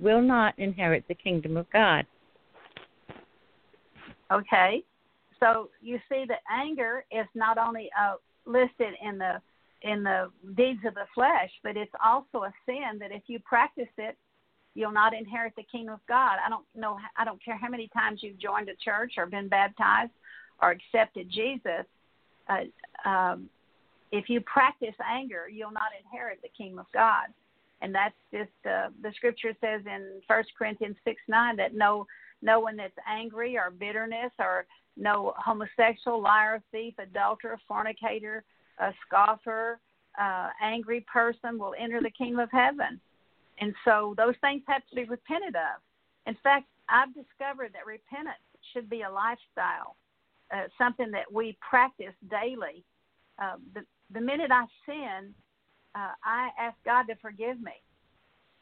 will 0.00 0.22
not 0.22 0.58
inherit 0.58 1.04
the 1.08 1.14
kingdom 1.14 1.56
of 1.56 1.70
God. 1.70 2.06
Okay, 4.32 4.82
so 5.38 5.70
you 5.80 5.98
see 6.08 6.24
that 6.28 6.40
anger 6.50 7.04
is 7.10 7.26
not 7.34 7.58
only 7.58 7.90
uh, 7.98 8.14
listed 8.46 8.94
in 9.02 9.18
the 9.18 9.40
in 9.82 10.02
the 10.02 10.30
deeds 10.56 10.80
of 10.86 10.94
the 10.94 11.04
flesh, 11.14 11.50
but 11.62 11.76
it's 11.76 11.92
also 12.02 12.44
a 12.44 12.52
sin 12.64 12.98
that 12.98 13.12
if 13.12 13.22
you 13.26 13.38
practice 13.40 13.92
it, 13.98 14.16
you'll 14.74 14.92
not 14.92 15.14
inherit 15.14 15.54
the 15.56 15.62
kingdom 15.62 15.94
of 15.94 16.00
God. 16.08 16.38
I 16.44 16.48
don't 16.48 16.64
know. 16.74 16.98
I 17.16 17.24
don't 17.24 17.42
care 17.42 17.56
how 17.56 17.68
many 17.68 17.88
times 17.88 18.20
you've 18.22 18.38
joined 18.38 18.68
a 18.68 18.76
church 18.76 19.14
or 19.16 19.26
been 19.26 19.48
baptized 19.48 20.12
or 20.60 20.70
accepted 20.70 21.30
Jesus. 21.30 21.86
Uh, 22.48 23.08
um, 23.08 23.48
if 24.12 24.28
you 24.28 24.40
practice 24.42 24.94
anger, 25.04 25.48
you'll 25.48 25.72
not 25.72 25.90
inherit 26.04 26.40
the 26.42 26.48
kingdom 26.56 26.78
of 26.78 26.86
God. 26.92 27.26
And 27.80 27.94
that's 27.94 28.14
just 28.32 28.50
uh, 28.66 28.88
the 29.02 29.12
scripture 29.16 29.54
says 29.60 29.82
in 29.86 30.20
First 30.26 30.50
Corinthians 30.56 30.96
six 31.04 31.20
nine 31.28 31.56
that 31.56 31.74
no 31.74 32.06
no 32.42 32.60
one 32.60 32.76
that's 32.76 32.96
angry 33.08 33.56
or 33.56 33.70
bitterness 33.70 34.32
or 34.38 34.66
no 34.96 35.34
homosexual, 35.36 36.22
liar, 36.22 36.62
thief, 36.70 36.94
adulterer, 36.98 37.58
fornicator, 37.66 38.44
a 38.78 38.92
scoffer, 39.06 39.78
uh, 40.20 40.50
angry 40.62 41.04
person 41.12 41.58
will 41.58 41.74
enter 41.78 42.00
the 42.00 42.10
kingdom 42.10 42.40
of 42.40 42.50
heaven. 42.52 43.00
And 43.60 43.74
so 43.84 44.14
those 44.16 44.34
things 44.40 44.62
have 44.66 44.82
to 44.88 44.94
be 44.94 45.04
repented 45.04 45.54
of. 45.54 45.80
In 46.26 46.36
fact, 46.42 46.66
I've 46.88 47.14
discovered 47.14 47.72
that 47.72 47.86
repentance 47.86 48.42
should 48.72 48.90
be 48.90 49.02
a 49.02 49.10
lifestyle, 49.10 49.96
uh, 50.52 50.68
something 50.76 51.10
that 51.12 51.32
we 51.32 51.56
practice 51.68 52.14
daily. 52.30 52.84
Uh, 53.40 53.56
the, 53.74 53.82
the 54.12 54.20
minute 54.20 54.50
I 54.50 54.64
sin, 54.86 55.34
uh, 55.94 56.12
I 56.24 56.50
ask 56.58 56.76
God 56.84 57.04
to 57.04 57.14
forgive 57.16 57.60
me. 57.60 57.72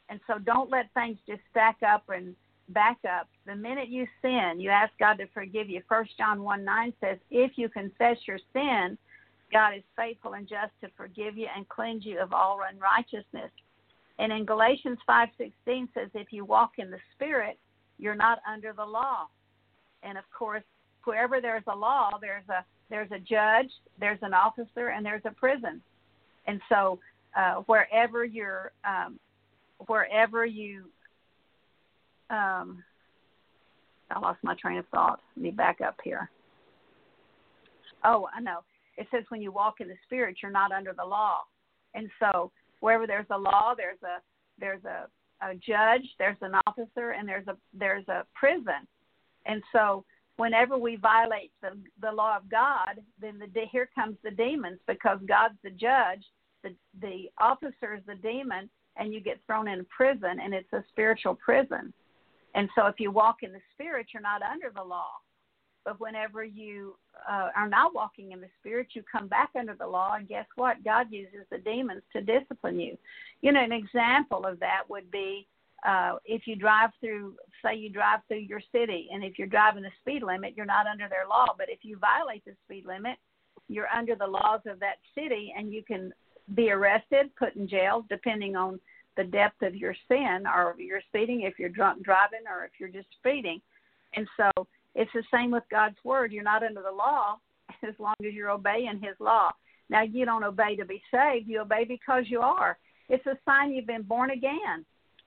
And 0.09 0.21
so 0.27 0.39
don't 0.39 0.71
let 0.71 0.93
things 0.95 1.19
just 1.27 1.41
stack 1.51 1.79
up 1.87 2.05
and 2.09 2.35
back 2.69 2.99
up. 3.09 3.29
The 3.47 3.57
minute 3.57 3.89
you 3.89 4.07
sin, 4.21 4.55
you 4.59 4.71
ask 4.71 4.93
God 4.99 5.15
to 5.19 5.27
forgive 5.33 5.69
you. 5.71 5.83
First 5.89 6.17
John 6.19 6.43
1 6.43 6.65
9 6.65 6.93
says, 7.01 7.19
If 7.31 7.53
you 7.57 7.69
confess 7.69 8.17
your 8.27 8.39
sin, 8.53 8.99
God 9.53 9.75
is 9.77 9.83
faithful 9.97 10.35
and 10.35 10.49
just 10.49 10.73
to 10.81 10.89
forgive 10.97 11.37
you 11.37 11.47
and 11.55 11.69
cleanse 11.69 12.05
you 12.05 12.19
of 12.21 12.33
all 12.33 12.61
unrighteousness. 12.71 13.51
And 14.23 14.33
in 14.33 14.45
Galatians 14.45 15.01
5:16 15.05 15.89
says 15.95 16.09
if 16.15 16.33
you 16.33 16.45
walk 16.45 16.79
in 16.79 16.93
the 16.93 17.01
spirit, 17.13 17.59
you're 17.99 18.15
not 18.15 18.39
under 18.47 18.73
the 18.73 18.85
law. 18.85 19.27
And 20.05 20.17
of 20.17 20.25
course, 20.31 20.63
wherever 21.03 21.41
there's 21.41 21.65
a 21.67 21.75
law, 21.75 22.19
there's 22.21 22.49
a 22.49 22.65
there's 22.89 23.11
a 23.11 23.19
judge, 23.19 23.73
there's 23.99 24.23
an 24.23 24.33
officer, 24.33 24.91
and 24.91 25.05
there's 25.05 25.25
a 25.25 25.33
prison. 25.33 25.83
And 26.47 26.61
so, 26.69 27.01
uh, 27.37 27.63
wherever 27.67 28.25
you're, 28.25 28.71
um, 28.85 29.19
wherever 29.87 30.47
you, 30.47 30.85
um, 32.31 32.85
I 34.09 34.21
lost 34.21 34.39
my 34.45 34.55
train 34.55 34.79
of 34.79 34.87
thought. 34.89 35.21
Let 35.37 35.43
me 35.43 35.51
back 35.51 35.81
up 35.81 35.97
here. 36.05 36.31
Oh, 38.05 38.29
I 38.33 38.41
know. 38.41 38.61
It 38.97 39.09
says 39.11 39.25
when 39.31 39.43
you 39.43 39.51
walk 39.51 39.81
in 39.81 39.89
the 39.89 39.97
spirit, 40.05 40.37
you're 40.43 40.53
not 40.53 40.71
under 40.71 40.93
the 40.93 41.05
law. 41.05 41.41
And 41.95 42.09
so, 42.21 42.53
wherever 42.83 43.07
there's 43.07 43.27
a 43.31 43.39
law, 43.39 43.75
there's 43.75 44.03
a 44.03 44.21
there's 44.59 44.85
a, 44.85 45.07
a 45.41 45.55
judge, 45.55 46.07
there's 46.19 46.37
an 46.43 46.53
officer, 46.67 47.11
and 47.11 47.27
there's 47.27 47.47
a 47.47 47.57
there's 47.73 48.07
a 48.09 48.27
prison. 48.35 48.87
And 49.47 49.63
so, 49.73 50.05
whenever 50.37 50.77
we 50.77 50.97
violate 50.97 51.53
the 51.63 51.79
the 52.03 52.13
law 52.13 52.37
of 52.37 52.51
God, 52.51 53.01
then 53.21 53.39
the 53.39 53.49
here 53.71 53.89
comes 53.95 54.17
the 54.23 54.31
demons 54.31 54.81
because 54.87 55.19
God's 55.27 55.55
the 55.65 55.71
judge, 55.71 56.25
the 56.63 56.75
the 57.01 57.31
officer 57.41 57.95
is 57.95 58.03
the 58.07 58.17
demon, 58.17 58.69
and 58.97 59.15
you 59.15 59.21
get 59.21 59.41
thrown 59.47 59.69
in 59.69 59.87
prison, 59.87 60.41
and 60.43 60.53
it's 60.53 60.73
a 60.73 60.85
spiritual 60.91 61.37
prison. 61.37 61.95
And 62.55 62.69
so, 62.75 62.87
if 62.87 62.97
you 62.99 63.11
walk 63.13 63.37
in 63.43 63.53
the 63.53 63.63
spirit, 63.73 64.09
you're 64.13 64.23
not 64.23 64.43
under 64.43 64.71
the 64.75 64.83
law. 64.83 65.13
But 65.85 66.01
whenever 66.01 66.45
you 66.45 66.97
uh, 67.29 67.49
are 67.57 67.69
not 67.69 67.95
walking 67.95 68.33
in 68.33 68.41
the 68.41 68.49
spirit, 68.61 68.89
you 68.93 69.03
come 69.11 69.27
back 69.27 69.51
under 69.59 69.75
the 69.75 69.87
law, 69.87 70.15
and 70.15 70.29
guess 70.29 70.47
what? 70.57 70.85
God 70.85 71.07
uses 71.11 71.47
the 71.51 71.59
demons 71.59 72.03
to 72.13 72.23
discipline 72.23 72.79
you. 72.79 72.97
You 73.41 73.53
know, 73.53 73.63
an 73.63 73.73
example 73.73 74.47
of 74.47 74.61
that 74.61 74.83
would 74.89 75.11
be 75.11 75.47
uh, 75.87 76.17
if 76.25 76.47
you 76.47 76.55
drive 76.55 76.91
through, 77.01 77.35
say, 77.65 77.75
you 77.75 77.91
drive 77.91 78.21
through 78.29 78.39
your 78.39 78.63
city, 78.71 79.09
and 79.13 79.25
if 79.25 79.39
you're 79.39 79.49
driving 79.49 79.83
the 79.83 79.91
speed 80.01 80.23
limit, 80.23 80.55
you're 80.57 80.65
not 80.67 80.87
under 80.87 81.09
their 81.09 81.27
law. 81.29 81.47
But 81.59 81.69
if 81.69 81.81
you 81.83 81.99
violate 81.99 82.45
the 82.45 82.53
speed 82.65 82.87
limit, 82.87 83.17
you're 83.69 83.89
under 83.89 84.15
the 84.15 84.27
laws 84.27 84.61
of 84.67 84.79
that 84.81 84.99
city, 85.15 85.53
and 85.57 85.73
you 85.73 85.83
can 85.83 86.13
be 86.55 86.71
arrested, 86.71 87.35
put 87.37 87.57
in 87.57 87.69
jail, 87.69 88.05
depending 88.09 88.55
on 88.55 88.79
the 89.17 89.25
depth 89.25 89.63
of 89.63 89.75
your 89.75 89.95
sin 90.09 90.45
or 90.47 90.77
your 90.79 91.01
speeding, 91.09 91.43
if 91.43 91.59
you're 91.59 91.69
drunk 91.69 92.03
driving 92.03 92.41
or 92.49 92.65
if 92.65 92.73
you're 92.79 92.89
just 92.89 93.09
speeding. 93.19 93.61
And 94.15 94.29
so 94.37 94.67
it's 94.95 95.11
the 95.15 95.23
same 95.33 95.51
with 95.51 95.65
God's 95.71 95.97
word. 96.05 96.33
You're 96.33 96.43
not 96.43 96.63
under 96.63 96.83
the 96.83 96.91
law 96.91 97.39
as 97.89 97.95
long 97.99 98.15
as 98.21 98.33
you're 98.33 98.51
obeying 98.51 99.01
His 99.03 99.17
law. 99.19 99.51
Now, 99.89 100.03
you 100.03 100.25
don't 100.25 100.45
obey 100.45 100.77
to 100.77 100.85
be 100.85 101.03
saved, 101.11 101.49
you 101.49 101.61
obey 101.61 101.85
because 101.85 102.25
you 102.29 102.41
are. 102.41 102.79
It's 103.09 103.27
a 103.27 103.37
sign 103.45 103.73
you've 103.73 103.87
been 103.87 104.03
born 104.03 104.31
again. 104.31 104.85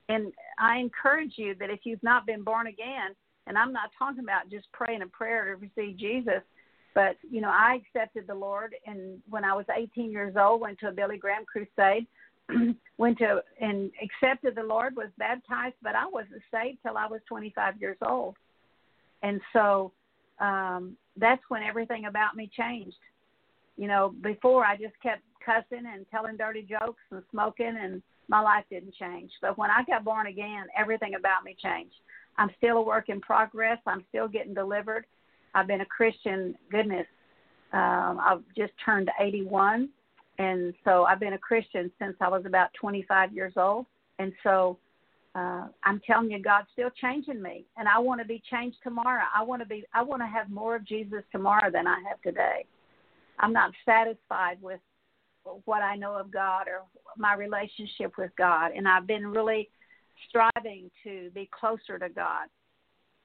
And 0.08 0.32
I 0.58 0.78
encourage 0.78 1.34
you 1.36 1.54
that 1.60 1.70
if 1.70 1.80
you've 1.84 2.02
not 2.02 2.26
been 2.26 2.42
born 2.42 2.66
again, 2.66 3.14
and 3.46 3.56
I'm 3.56 3.72
not 3.72 3.90
talking 3.98 4.22
about 4.22 4.50
just 4.50 4.66
praying 4.72 5.02
a 5.02 5.06
prayer 5.06 5.44
to 5.44 5.56
receive 5.56 5.96
Jesus, 5.96 6.42
but 6.94 7.16
you 7.28 7.40
know, 7.40 7.50
I 7.50 7.78
accepted 7.80 8.26
the 8.26 8.34
Lord, 8.34 8.74
and 8.86 9.20
when 9.28 9.44
I 9.44 9.52
was 9.52 9.66
18 9.74 10.10
years 10.10 10.34
old, 10.36 10.60
went 10.60 10.78
to 10.80 10.88
a 10.88 10.92
Billy 10.92 11.18
Graham 11.18 11.44
crusade, 11.44 12.06
went 12.98 13.18
to 13.18 13.42
and 13.60 13.90
accepted 14.02 14.54
the 14.54 14.62
Lord, 14.62 14.96
was 14.96 15.10
baptized, 15.18 15.74
but 15.82 15.94
I 15.94 16.06
wasn't 16.06 16.42
saved 16.50 16.78
till 16.82 16.96
I 16.96 17.06
was 17.06 17.20
25 17.28 17.80
years 17.80 17.98
old. 18.02 18.36
And 19.26 19.40
so 19.52 19.90
um, 20.38 20.96
that's 21.16 21.42
when 21.48 21.64
everything 21.64 22.04
about 22.06 22.36
me 22.36 22.48
changed. 22.56 22.96
You 23.76 23.88
know, 23.88 24.14
before 24.22 24.64
I 24.64 24.76
just 24.76 24.94
kept 25.02 25.22
cussing 25.44 25.84
and 25.92 26.06
telling 26.12 26.36
dirty 26.36 26.62
jokes 26.62 27.02
and 27.10 27.22
smoking, 27.32 27.76
and 27.80 28.02
my 28.28 28.40
life 28.40 28.64
didn't 28.70 28.94
change. 28.94 29.32
But 29.42 29.58
when 29.58 29.68
I 29.68 29.82
got 29.84 30.04
born 30.04 30.28
again, 30.28 30.66
everything 30.78 31.14
about 31.16 31.42
me 31.44 31.56
changed. 31.60 31.96
I'm 32.38 32.50
still 32.56 32.76
a 32.76 32.82
work 32.82 33.08
in 33.08 33.20
progress. 33.20 33.78
I'm 33.84 34.04
still 34.10 34.28
getting 34.28 34.54
delivered. 34.54 35.06
I've 35.54 35.66
been 35.66 35.80
a 35.80 35.86
Christian, 35.86 36.54
goodness, 36.70 37.06
um, 37.72 38.20
I've 38.22 38.42
just 38.56 38.72
turned 38.84 39.10
81. 39.20 39.88
And 40.38 40.72
so 40.84 41.04
I've 41.04 41.18
been 41.18 41.32
a 41.32 41.38
Christian 41.38 41.90
since 41.98 42.14
I 42.20 42.28
was 42.28 42.44
about 42.46 42.68
25 42.80 43.32
years 43.32 43.54
old. 43.56 43.86
And 44.18 44.32
so 44.44 44.78
uh, 45.36 45.66
I'm 45.84 46.00
telling 46.06 46.30
you, 46.30 46.40
God's 46.40 46.68
still 46.72 46.88
changing 46.98 47.42
me, 47.42 47.66
and 47.76 47.86
I 47.86 47.98
want 47.98 48.20
to 48.22 48.26
be 48.26 48.42
changed 48.50 48.78
tomorrow. 48.82 49.24
I 49.34 49.42
want 49.42 49.60
to 49.60 49.68
be, 49.68 49.84
I 49.92 50.02
want 50.02 50.22
to 50.22 50.26
have 50.26 50.48
more 50.48 50.76
of 50.76 50.86
Jesus 50.86 51.22
tomorrow 51.30 51.70
than 51.70 51.86
I 51.86 51.98
have 52.08 52.22
today. 52.22 52.64
I'm 53.38 53.52
not 53.52 53.72
satisfied 53.84 54.56
with 54.62 54.80
what 55.66 55.82
I 55.82 55.94
know 55.94 56.14
of 56.14 56.32
God 56.32 56.68
or 56.68 56.84
my 57.18 57.34
relationship 57.34 58.12
with 58.16 58.30
God, 58.38 58.72
and 58.74 58.88
I've 58.88 59.06
been 59.06 59.26
really 59.26 59.68
striving 60.28 60.90
to 61.04 61.30
be 61.34 61.50
closer 61.52 61.98
to 61.98 62.08
God. 62.08 62.48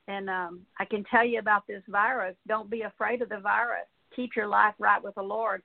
And 0.10 0.30
um, 0.30 0.62
I 0.80 0.86
can 0.86 1.06
tell 1.06 1.26
you 1.26 1.40
about 1.40 1.66
this 1.66 1.84
virus. 1.88 2.36
Don't 2.46 2.70
be 2.70 2.82
afraid 2.82 3.22
of 3.22 3.30
the 3.30 3.40
virus. 3.40 3.88
Keep 4.14 4.32
your 4.36 4.48
life 4.48 4.74
right 4.80 5.02
with 5.02 5.16
the 5.16 5.22
Lord 5.22 5.62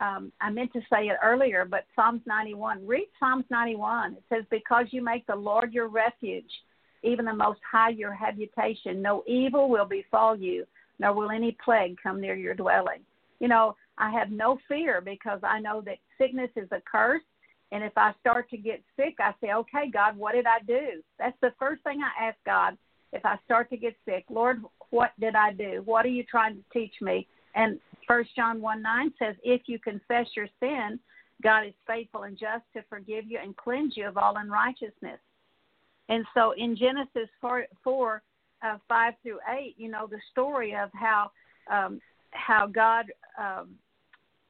um, 0.00 0.32
I 0.40 0.50
meant 0.50 0.72
to 0.72 0.80
say 0.92 1.06
it 1.06 1.16
earlier, 1.22 1.64
but 1.64 1.86
Psalms 1.94 2.22
91. 2.26 2.86
Read 2.86 3.06
Psalms 3.18 3.44
91. 3.50 4.14
It 4.14 4.22
says, 4.28 4.44
Because 4.50 4.86
you 4.90 5.02
make 5.02 5.26
the 5.26 5.36
Lord 5.36 5.72
your 5.72 5.88
refuge, 5.88 6.50
even 7.02 7.24
the 7.24 7.34
Most 7.34 7.60
High 7.70 7.90
your 7.90 8.12
habitation, 8.12 9.00
no 9.00 9.22
evil 9.26 9.68
will 9.68 9.84
befall 9.84 10.36
you, 10.36 10.66
nor 10.98 11.12
will 11.12 11.30
any 11.30 11.56
plague 11.64 11.96
come 12.02 12.20
near 12.20 12.34
your 12.34 12.54
dwelling. 12.54 13.00
You 13.40 13.48
know, 13.48 13.76
I 13.98 14.10
have 14.10 14.30
no 14.30 14.58
fear 14.66 15.00
because 15.00 15.40
I 15.42 15.60
know 15.60 15.80
that 15.82 15.98
sickness 16.18 16.50
is 16.56 16.68
a 16.72 16.82
curse. 16.90 17.22
And 17.72 17.82
if 17.82 17.92
I 17.96 18.12
start 18.20 18.50
to 18.50 18.56
get 18.56 18.82
sick, 18.96 19.16
I 19.20 19.32
say, 19.40 19.52
Okay, 19.52 19.90
God, 19.92 20.16
what 20.16 20.34
did 20.34 20.46
I 20.46 20.60
do? 20.66 21.02
That's 21.18 21.36
the 21.40 21.52
first 21.58 21.82
thing 21.82 22.00
I 22.02 22.28
ask 22.28 22.36
God 22.44 22.76
if 23.12 23.24
I 23.24 23.38
start 23.44 23.70
to 23.70 23.76
get 23.76 23.96
sick. 24.04 24.24
Lord, 24.28 24.62
what 24.90 25.12
did 25.20 25.36
I 25.36 25.52
do? 25.52 25.82
What 25.84 26.04
are 26.04 26.10
you 26.10 26.24
trying 26.24 26.56
to 26.56 26.62
teach 26.72 26.94
me? 27.00 27.28
And 27.54 27.78
First 28.06 28.34
John 28.36 28.60
1 28.60 28.82
9 28.82 29.12
says, 29.18 29.36
If 29.42 29.62
you 29.66 29.78
confess 29.78 30.26
your 30.36 30.48
sin, 30.60 30.98
God 31.42 31.66
is 31.66 31.74
faithful 31.86 32.22
and 32.22 32.38
just 32.38 32.64
to 32.74 32.82
forgive 32.88 33.26
you 33.26 33.38
and 33.42 33.56
cleanse 33.56 33.96
you 33.96 34.06
of 34.06 34.16
all 34.16 34.36
unrighteousness. 34.36 35.20
And 36.08 36.24
so 36.34 36.52
in 36.52 36.76
Genesis 36.76 37.28
4, 37.40 37.66
4 37.82 38.22
uh, 38.64 38.78
5 38.88 39.14
through 39.22 39.38
8, 39.50 39.74
you 39.76 39.90
know, 39.90 40.06
the 40.06 40.20
story 40.30 40.74
of 40.74 40.90
how 40.94 41.30
um, 41.70 42.00
how 42.30 42.66
God 42.66 43.06
um, 43.38 43.70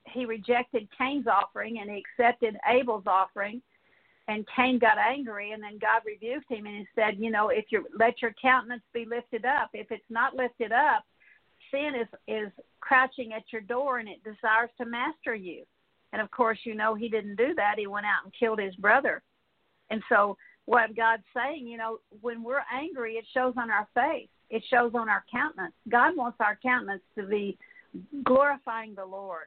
he 0.07 0.24
rejected 0.24 0.88
Cain's 0.96 1.26
offering 1.26 1.78
and 1.80 1.90
he 1.90 2.02
accepted 2.02 2.57
Abel's 2.68 3.07
offering. 3.07 3.62
And 4.26 4.46
Cain 4.57 4.78
got 4.78 4.96
angry, 4.96 5.52
and 5.52 5.62
then 5.62 5.78
God 5.78 6.00
rebuked 6.07 6.50
him 6.50 6.64
and 6.64 6.76
he 6.78 6.86
said, 6.94 7.18
"You 7.18 7.30
know, 7.30 7.50
if 7.50 7.66
you 7.68 7.86
let 7.94 8.22
your 8.22 8.34
countenance 8.40 8.82
be 8.94 9.05
lifted 9.05 9.44
up, 9.44 9.68
if 9.74 9.92
it's 9.92 10.02
not 10.09 10.34
lifted 10.34 10.72
up, 10.72 11.05
sin 11.70 11.92
is 11.94 12.09
is 12.26 12.50
crouching 12.85 13.32
at 13.32 13.45
your 13.51 13.62
door 13.62 13.99
and 13.99 14.09
it 14.09 14.22
desires 14.22 14.68
to 14.76 14.85
master 14.85 15.35
you. 15.35 15.64
And 16.12 16.20
of 16.20 16.30
course, 16.30 16.59
you 16.64 16.74
know 16.74 16.95
he 16.95 17.09
didn't 17.09 17.37
do 17.37 17.55
that. 17.55 17.74
He 17.78 17.87
went 17.87 18.07
out 18.07 18.24
and 18.24 18.32
killed 18.39 18.61
his 18.61 18.74
brother. 18.76 19.22
And 19.91 20.03
so, 20.09 20.37
what 20.66 20.97
God's 20.97 21.24
saying, 21.37 21.66
you 21.66 21.76
know, 21.76 21.99
when 22.20 22.43
we're 22.43 22.62
angry, 22.72 23.14
it 23.14 23.24
shows 23.35 23.55
on 23.59 23.70
our 23.70 23.87
face. 23.95 24.28
It 24.49 24.62
shows 24.70 24.93
on 24.95 25.09
our 25.09 25.24
countenance. 25.30 25.74
God 25.91 26.16
wants 26.16 26.39
our 26.41 26.59
countenance 26.62 27.03
to 27.18 27.26
be 27.26 27.59
glorifying 28.22 28.95
the 28.95 29.05
Lord. 29.05 29.47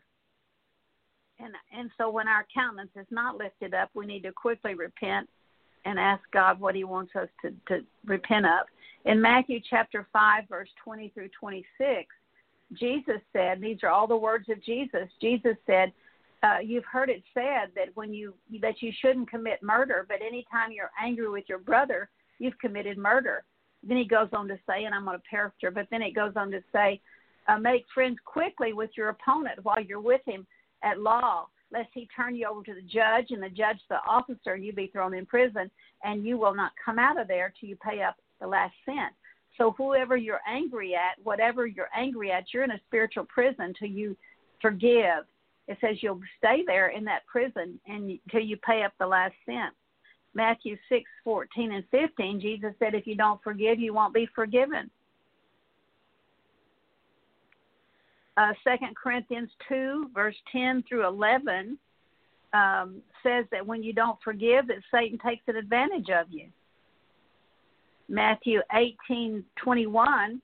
And 1.39 1.53
and 1.75 1.89
so 1.97 2.09
when 2.09 2.27
our 2.27 2.45
countenance 2.53 2.91
is 2.95 3.07
not 3.11 3.37
lifted 3.37 3.73
up, 3.73 3.89
we 3.93 4.05
need 4.05 4.23
to 4.23 4.31
quickly 4.31 4.73
repent 4.73 5.29
and 5.85 5.99
ask 5.99 6.21
God 6.33 6.59
what 6.59 6.75
He 6.75 6.83
wants 6.83 7.15
us 7.15 7.29
to, 7.43 7.51
to 7.67 7.85
repent 8.05 8.45
of. 8.45 8.67
In 9.05 9.21
Matthew 9.21 9.59
chapter 9.69 10.07
5, 10.11 10.43
verse 10.49 10.69
20 10.83 11.09
through 11.09 11.29
26, 11.39 12.07
Jesus 12.73 13.21
said, 13.33 13.61
these 13.61 13.77
are 13.83 13.89
all 13.89 14.07
the 14.07 14.17
words 14.17 14.49
of 14.49 14.63
Jesus. 14.63 15.07
Jesus 15.21 15.55
said, 15.65 15.91
uh, 16.43 16.59
you've 16.63 16.85
heard 16.85 17.09
it 17.09 17.23
said 17.33 17.71
that 17.75 17.89
when 17.95 18.13
you 18.13 18.33
that 18.61 18.81
you 18.81 18.91
shouldn't 19.01 19.29
commit 19.29 19.63
murder, 19.63 20.05
but 20.07 20.21
anytime 20.21 20.71
you're 20.71 20.91
angry 21.01 21.29
with 21.29 21.45
your 21.47 21.57
brother, 21.59 22.09
you've 22.39 22.57
committed 22.59 22.97
murder. 22.97 23.43
Then 23.83 23.97
he 23.97 24.05
goes 24.05 24.29
on 24.33 24.47
to 24.49 24.57
say, 24.67 24.83
and 24.83 24.93
I'm 24.93 25.05
going 25.05 25.17
to 25.17 25.23
paraphrase, 25.29 25.73
but 25.73 25.87
then 25.89 26.01
it 26.01 26.13
goes 26.13 26.33
on 26.35 26.51
to 26.51 26.61
say, 26.71 27.01
uh, 27.47 27.57
make 27.57 27.85
friends 27.93 28.17
quickly 28.25 28.73
with 28.73 28.89
your 28.95 29.09
opponent 29.09 29.63
while 29.63 29.81
you're 29.81 30.01
with 30.01 30.21
him 30.25 30.45
at 30.83 30.99
law. 30.99 31.47
lest 31.71 31.89
he 31.93 32.07
turn 32.15 32.35
you 32.35 32.47
over 32.47 32.63
to 32.63 32.73
the 32.73 32.81
judge 32.81 33.31
and 33.31 33.41
the 33.41 33.49
judge 33.49 33.77
the 33.89 33.97
officer 34.07 34.53
and 34.53 34.63
you 34.63 34.73
be 34.73 34.87
thrown 34.87 35.13
in 35.13 35.25
prison 35.25 35.69
and 36.03 36.25
you 36.25 36.37
will 36.37 36.55
not 36.55 36.71
come 36.83 36.99
out 36.99 37.19
of 37.19 37.27
there 37.27 37.53
till 37.59 37.69
you 37.69 37.75
pay 37.77 38.01
up 38.01 38.15
the 38.39 38.47
last 38.47 38.73
cent. 38.85 39.13
So 39.57 39.73
whoever 39.77 40.15
you're 40.15 40.41
angry 40.47 40.93
at, 40.95 41.23
whatever 41.23 41.65
you're 41.65 41.89
angry 41.95 42.31
at, 42.31 42.45
you're 42.53 42.63
in 42.63 42.71
a 42.71 42.81
spiritual 42.87 43.25
prison 43.25 43.73
till 43.77 43.89
you 43.89 44.15
forgive. 44.61 45.25
It 45.67 45.77
says 45.81 45.97
you'll 46.01 46.21
stay 46.37 46.63
there 46.65 46.89
in 46.89 47.03
that 47.05 47.25
prison 47.25 47.79
until 47.87 48.41
you 48.41 48.57
pay 48.57 48.83
up 48.83 48.93
the 48.99 49.07
last 49.07 49.33
cent. 49.45 49.73
Matthew 50.33 50.77
six 50.87 51.09
fourteen 51.23 51.71
and 51.71 51.83
15, 51.89 52.39
Jesus 52.39 52.73
said, 52.77 52.93
if 52.93 53.07
you 53.07 53.15
don't 53.15 53.41
forgive, 53.43 53.79
you 53.79 53.93
won't 53.93 54.13
be 54.13 54.27
forgiven. 54.35 54.89
Uh, 58.37 58.53
2 58.63 58.75
Corinthians 59.01 59.49
2, 59.67 60.11
verse 60.13 60.35
10 60.51 60.83
through 60.87 61.07
11, 61.07 61.75
um, 62.53 63.01
says 63.23 63.45
that 63.51 63.65
when 63.65 63.81
you 63.81 63.93
don't 63.93 64.19
forgive, 64.23 64.67
that 64.67 64.77
Satan 64.93 65.17
takes 65.17 65.41
an 65.47 65.55
advantage 65.55 66.09
of 66.11 66.27
you. 66.29 66.45
Matthew 68.09 68.61
18, 68.73 69.43
21, 69.57 70.41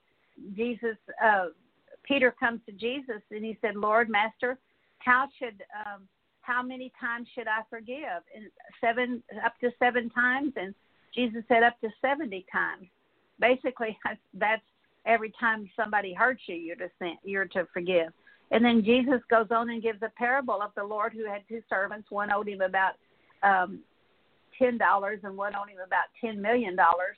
Jesus, 0.55 0.97
uh, 1.23 1.47
Peter 2.03 2.33
comes 2.37 2.59
to 2.65 2.71
Jesus 2.73 3.21
and 3.31 3.43
he 3.43 3.57
said, 3.61 3.75
Lord, 3.75 4.09
Master, 4.09 4.57
how 4.99 5.27
should, 5.39 5.63
um, 5.85 6.07
how 6.41 6.61
many 6.61 6.91
times 6.99 7.27
should 7.33 7.47
I 7.47 7.61
forgive? 7.69 8.23
And 8.35 8.45
seven, 8.81 9.23
up 9.45 9.53
to 9.61 9.71
seven 9.79 10.09
times. 10.09 10.53
And 10.55 10.73
Jesus 11.15 11.43
said 11.47 11.63
up 11.63 11.79
to 11.81 11.89
70 12.01 12.45
times. 12.51 12.87
Basically, 13.39 13.97
that's 14.33 14.61
every 15.05 15.33
time 15.39 15.69
somebody 15.75 16.13
hurts 16.13 16.41
you, 16.47 16.55
you're 16.55 16.75
to 16.77 16.89
sin, 16.99 17.17
you're 17.23 17.45
to 17.45 17.67
forgive. 17.73 18.11
And 18.51 18.63
then 18.63 18.83
Jesus 18.83 19.19
goes 19.29 19.47
on 19.51 19.69
and 19.69 19.81
gives 19.81 20.01
a 20.01 20.11
parable 20.17 20.61
of 20.61 20.71
the 20.75 20.83
Lord 20.83 21.13
who 21.13 21.25
had 21.25 21.41
two 21.47 21.61
servants. 21.69 22.11
One 22.11 22.31
owed 22.31 22.47
him 22.47 22.61
about 22.61 22.93
um, 23.41 23.79
ten 24.59 24.77
dollars, 24.77 25.19
and 25.23 25.35
one 25.35 25.55
owed 25.55 25.69
him 25.69 25.79
about 25.85 26.05
ten 26.21 26.41
million 26.41 26.75
dollars. 26.75 27.17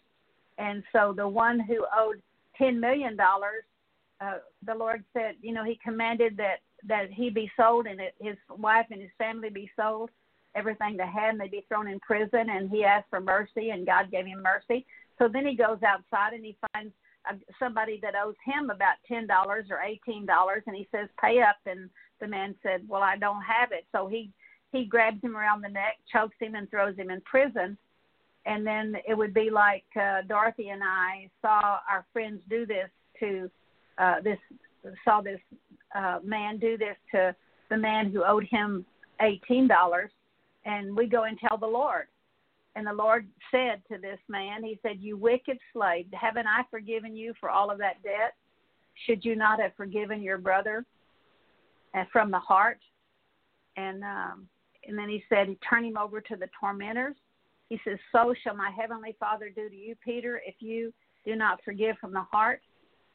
And 0.58 0.84
so 0.92 1.14
the 1.16 1.28
one 1.28 1.60
who 1.60 1.86
owed 1.96 2.22
ten 2.58 2.80
million 2.80 3.16
dollars, 3.16 3.64
uh, 4.22 4.38
the 4.66 4.76
Lord 4.76 5.04
said, 5.14 5.36
you 5.42 5.54
know, 5.54 5.64
He 5.64 5.80
commanded 5.84 6.38
that 6.38 6.60
that 6.88 7.12
he 7.12 7.30
be 7.30 7.52
sold 7.58 7.88
and 7.88 8.00
it, 8.00 8.14
his 8.20 8.36
wife 8.50 8.86
and 8.92 9.02
his 9.02 9.10
family 9.18 9.50
be 9.50 9.70
sold, 9.76 10.12
everything 10.54 10.96
they 10.96 11.08
had, 11.08 11.32
and 11.32 11.40
they 11.40 11.48
be 11.48 11.66
thrown 11.68 11.88
in 11.88 12.00
prison. 12.00 12.50
And 12.50 12.70
he 12.70 12.84
asked 12.84 13.10
for 13.10 13.20
mercy, 13.20 13.72
and 13.72 13.86
God 13.88 14.12
gave 14.12 14.26
him 14.26 14.44
mercy. 14.44 14.86
So 15.18 15.28
then 15.28 15.48
he 15.48 15.56
goes 15.56 15.80
outside 15.82 16.34
and 16.34 16.46
he 16.46 16.56
finds 16.72 16.94
somebody 17.58 18.00
that 18.02 18.14
owes 18.16 18.36
him 18.46 18.70
about 18.70 18.96
ten 19.08 19.28
dollars 19.28 19.66
or 19.70 19.82
eighteen 19.82 20.26
dollars, 20.26 20.64
and 20.68 20.76
he 20.76 20.88
says, 20.92 21.10
"Pay 21.20 21.42
up." 21.42 21.58
And 21.66 21.90
the 22.20 22.28
man 22.28 22.56
said, 22.62 22.88
"Well, 22.88 23.04
I 23.04 23.18
don't 23.18 23.42
have 23.42 23.72
it." 23.72 23.86
So 23.92 24.08
he 24.08 24.32
he 24.72 24.86
grabs 24.86 25.22
him 25.22 25.38
around 25.38 25.62
the 25.62 25.70
neck, 25.70 25.98
chokes 26.12 26.36
him, 26.40 26.56
and 26.56 26.70
throws 26.70 26.96
him 26.98 27.10
in 27.10 27.22
prison. 27.22 27.78
And 28.46 28.66
then 28.66 28.96
it 29.08 29.16
would 29.16 29.34
be 29.34 29.50
like 29.50 29.86
uh, 30.00 30.22
Dorothy 30.28 30.70
and 30.70 30.84
I 30.84 31.30
saw 31.42 31.80
our 31.92 32.06
friends 32.14 32.42
do 32.50 32.66
this 32.66 32.90
to 33.20 33.50
uh, 33.98 34.22
this 34.24 34.38
saw 35.04 35.22
this 35.22 35.40
uh, 35.96 36.20
man 36.24 36.58
do 36.58 36.78
this 36.78 36.98
to 37.12 37.36
the 37.70 37.78
man 37.78 38.12
who 38.12 38.24
owed 38.24 38.46
him 38.52 38.86
eighteen 39.22 39.68
dollars, 39.68 40.12
and 40.66 40.96
we 40.96 41.08
go 41.08 41.24
and 41.24 41.40
tell 41.40 41.58
the 41.58 41.66
Lord. 41.66 42.08
And 42.76 42.86
the 42.86 42.94
Lord 42.94 43.28
said 43.52 43.82
to 43.90 43.98
this 43.98 44.20
man, 44.28 44.64
He 44.64 44.78
said, 44.82 44.98
You 45.00 45.18
wicked 45.18 45.58
slave, 45.72 46.08
haven't 46.12 46.48
I 46.48 46.64
forgiven 46.70 47.16
you 47.16 47.34
for 47.40 47.50
all 47.50 47.72
of 47.72 47.78
that 47.78 48.04
debt? 48.04 48.34
Should 49.06 49.24
you 49.24 49.36
not 49.36 49.62
have 49.62 49.72
forgiven 49.76 50.22
your 50.22 50.38
brother 50.38 50.86
and 51.94 52.06
uh, 52.06 52.10
from 52.12 52.32
the 52.32 52.40
heart? 52.40 52.80
And 53.78 54.04
um, 54.04 54.48
and 54.88 54.98
then 54.98 55.10
he 55.10 55.24
said, 55.30 55.56
Turn 55.68 55.86
him 55.86 55.98
over 55.98 56.20
to 56.22 56.36
the 56.36 56.50
tormentors. 56.60 57.16
He 57.70 57.80
says, 57.84 57.98
So 58.12 58.34
shall 58.44 58.56
my 58.56 58.72
heavenly 58.72 59.16
Father 59.20 59.50
do 59.50 59.70
to 59.70 59.76
you, 59.76 59.96
Peter, 60.04 60.42
if 60.46 60.56
you 60.60 60.94
do 61.26 61.36
not 61.36 61.60
forgive 61.64 61.98
from 62.00 62.14
the 62.14 62.22
heart. 62.32 62.62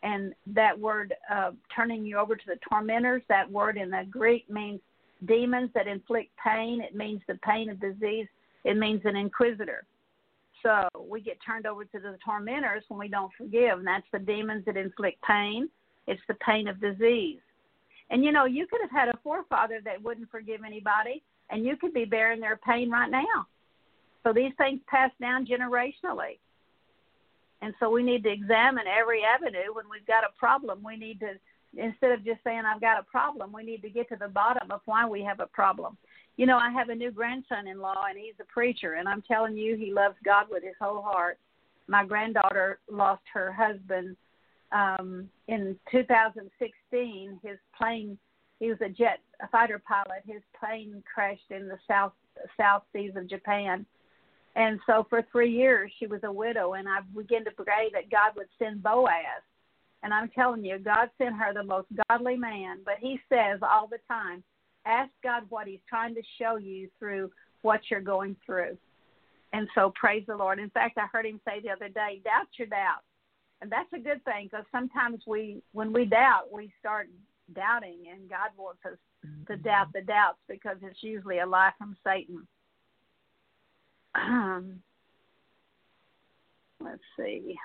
And 0.02 0.34
that 0.46 0.78
word, 0.78 1.14
uh, 1.32 1.50
turning 1.74 2.04
you 2.04 2.16
over 2.16 2.34
to 2.34 2.46
the 2.46 2.58
tormentors, 2.68 3.22
that 3.28 3.50
word 3.50 3.76
in 3.76 3.90
the 3.90 4.06
Greek 4.10 4.48
means 4.48 4.80
demons 5.26 5.70
that 5.74 5.86
inflict 5.86 6.30
pain. 6.42 6.80
It 6.80 6.96
means 6.96 7.20
the 7.28 7.38
pain 7.44 7.68
of 7.68 7.80
disease 7.80 8.26
it 8.64 8.76
means 8.76 9.02
an 9.04 9.16
inquisitor. 9.16 9.84
So 10.62 10.88
we 10.98 11.20
get 11.20 11.38
turned 11.44 11.66
over 11.66 11.84
to 11.84 11.98
the 11.98 12.18
tormentors 12.24 12.84
when 12.88 13.00
we 13.00 13.08
don't 13.08 13.32
forgive, 13.36 13.78
and 13.78 13.86
that's 13.86 14.06
the 14.12 14.18
demons 14.18 14.64
that 14.66 14.76
inflict 14.76 15.22
pain. 15.22 15.68
It's 16.06 16.20
the 16.28 16.34
pain 16.34 16.68
of 16.68 16.80
disease. 16.80 17.40
And 18.10 18.24
you 18.24 18.32
know, 18.32 18.44
you 18.44 18.66
could 18.66 18.80
have 18.82 18.90
had 18.90 19.08
a 19.08 19.18
forefather 19.22 19.80
that 19.84 20.02
wouldn't 20.02 20.30
forgive 20.30 20.60
anybody, 20.66 21.22
and 21.48 21.64
you 21.64 21.76
could 21.76 21.94
be 21.94 22.04
bearing 22.04 22.40
their 22.40 22.56
pain 22.56 22.90
right 22.90 23.10
now. 23.10 23.46
So 24.22 24.32
these 24.32 24.52
things 24.58 24.80
pass 24.86 25.10
down 25.20 25.46
generationally. 25.46 26.38
And 27.62 27.74
so 27.78 27.90
we 27.90 28.02
need 28.02 28.22
to 28.24 28.30
examine 28.30 28.84
every 28.86 29.22
avenue 29.24 29.74
when 29.74 29.84
we've 29.90 30.06
got 30.06 30.24
a 30.24 30.38
problem. 30.38 30.82
We 30.82 30.96
need 30.96 31.20
to, 31.20 31.32
instead 31.76 32.12
of 32.12 32.24
just 32.24 32.42
saying, 32.42 32.62
I've 32.66 32.80
got 32.80 32.98
a 32.98 33.02
problem, 33.02 33.52
we 33.52 33.62
need 33.62 33.82
to 33.82 33.90
get 33.90 34.08
to 34.08 34.16
the 34.16 34.28
bottom 34.28 34.70
of 34.70 34.80
why 34.86 35.06
we 35.06 35.22
have 35.22 35.40
a 35.40 35.46
problem 35.46 35.96
you 36.40 36.46
know, 36.46 36.56
I 36.56 36.70
have 36.70 36.88
a 36.88 36.94
new 36.94 37.10
grandson 37.10 37.68
in 37.68 37.80
law 37.80 38.04
and 38.08 38.18
he's 38.18 38.32
a 38.40 38.44
preacher 38.44 38.94
and 38.94 39.06
I'm 39.06 39.20
telling 39.20 39.58
you 39.58 39.76
he 39.76 39.92
loves 39.92 40.16
God 40.24 40.46
with 40.50 40.62
his 40.62 40.72
whole 40.80 41.02
heart. 41.02 41.38
My 41.86 42.02
granddaughter 42.02 42.78
lost 42.90 43.20
her 43.34 43.52
husband 43.52 44.16
um 44.72 45.28
in 45.48 45.76
2016. 45.90 47.40
His 47.42 47.58
plane 47.76 48.16
he 48.58 48.68
was 48.68 48.78
a 48.80 48.88
jet 48.88 49.18
a 49.42 49.48
fighter 49.48 49.82
pilot. 49.86 50.22
His 50.26 50.40
plane 50.58 51.02
crashed 51.12 51.50
in 51.50 51.68
the 51.68 51.78
south 51.86 52.12
south 52.58 52.84
seas 52.90 53.12
of 53.16 53.28
Japan. 53.28 53.84
And 54.56 54.80
so 54.86 55.06
for 55.08 55.22
3 55.30 55.50
years 55.50 55.92
she 55.98 56.06
was 56.06 56.20
a 56.24 56.32
widow 56.32 56.74
and 56.74 56.88
I 56.88 57.00
began 57.16 57.44
to 57.44 57.50
pray 57.52 57.90
that 57.92 58.10
God 58.10 58.32
would 58.36 58.48
send 58.58 58.82
Boaz. 58.82 59.42
And 60.02 60.12
I'm 60.14 60.28
telling 60.30 60.64
you, 60.64 60.78
God 60.78 61.10
sent 61.18 61.36
her 61.36 61.52
the 61.52 61.62
most 61.62 61.88
godly 62.08 62.36
man, 62.36 62.78
but 62.84 62.94
he 63.00 63.20
says 63.28 63.60
all 63.62 63.86
the 63.86 63.98
time, 64.08 64.42
ask 64.86 65.10
God 65.22 65.42
what 65.50 65.66
He's 65.66 65.80
trying 65.88 66.14
to 66.14 66.22
show 66.40 66.56
you 66.56 66.88
through 66.98 67.30
what 67.62 67.80
you're 67.90 68.00
going 68.00 68.34
through. 68.46 68.78
And 69.52 69.68
so 69.74 69.92
praise 69.94 70.24
the 70.26 70.36
Lord. 70.36 70.58
In 70.58 70.70
fact, 70.70 70.96
I 70.96 71.06
heard 71.12 71.26
him 71.26 71.40
say 71.44 71.60
the 71.60 71.70
other 71.70 71.88
day, 71.88 72.22
doubt 72.24 72.46
your 72.56 72.68
doubt. 72.68 73.02
And 73.60 73.70
that's 73.70 73.92
a 73.92 73.98
good 73.98 74.24
thing 74.24 74.48
because 74.50 74.64
sometimes 74.72 75.20
we, 75.26 75.62
when 75.72 75.92
we 75.92 76.06
doubt, 76.06 76.50
we 76.50 76.72
start 76.78 77.08
doubting, 77.54 77.98
and 78.10 78.30
God 78.30 78.50
wants 78.56 78.80
us 78.86 78.96
to 79.48 79.52
mm-hmm. 79.52 79.62
doubt 79.62 79.88
the 79.92 80.00
doubts 80.00 80.38
because 80.48 80.78
it's 80.82 81.02
usually 81.02 81.40
a 81.40 81.46
lie 81.46 81.72
from 81.76 81.94
Satan. 82.02 82.46
Um, 84.20 84.82
let's 86.80 87.00
see. 87.18 87.56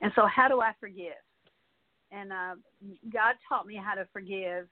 And 0.00 0.12
so, 0.14 0.26
how 0.26 0.48
do 0.48 0.60
I 0.60 0.72
forgive? 0.80 1.20
And 2.12 2.32
uh, 2.32 2.54
God 3.12 3.34
taught 3.48 3.66
me 3.66 3.76
how 3.82 3.94
to 3.94 4.06
forgive 4.12 4.66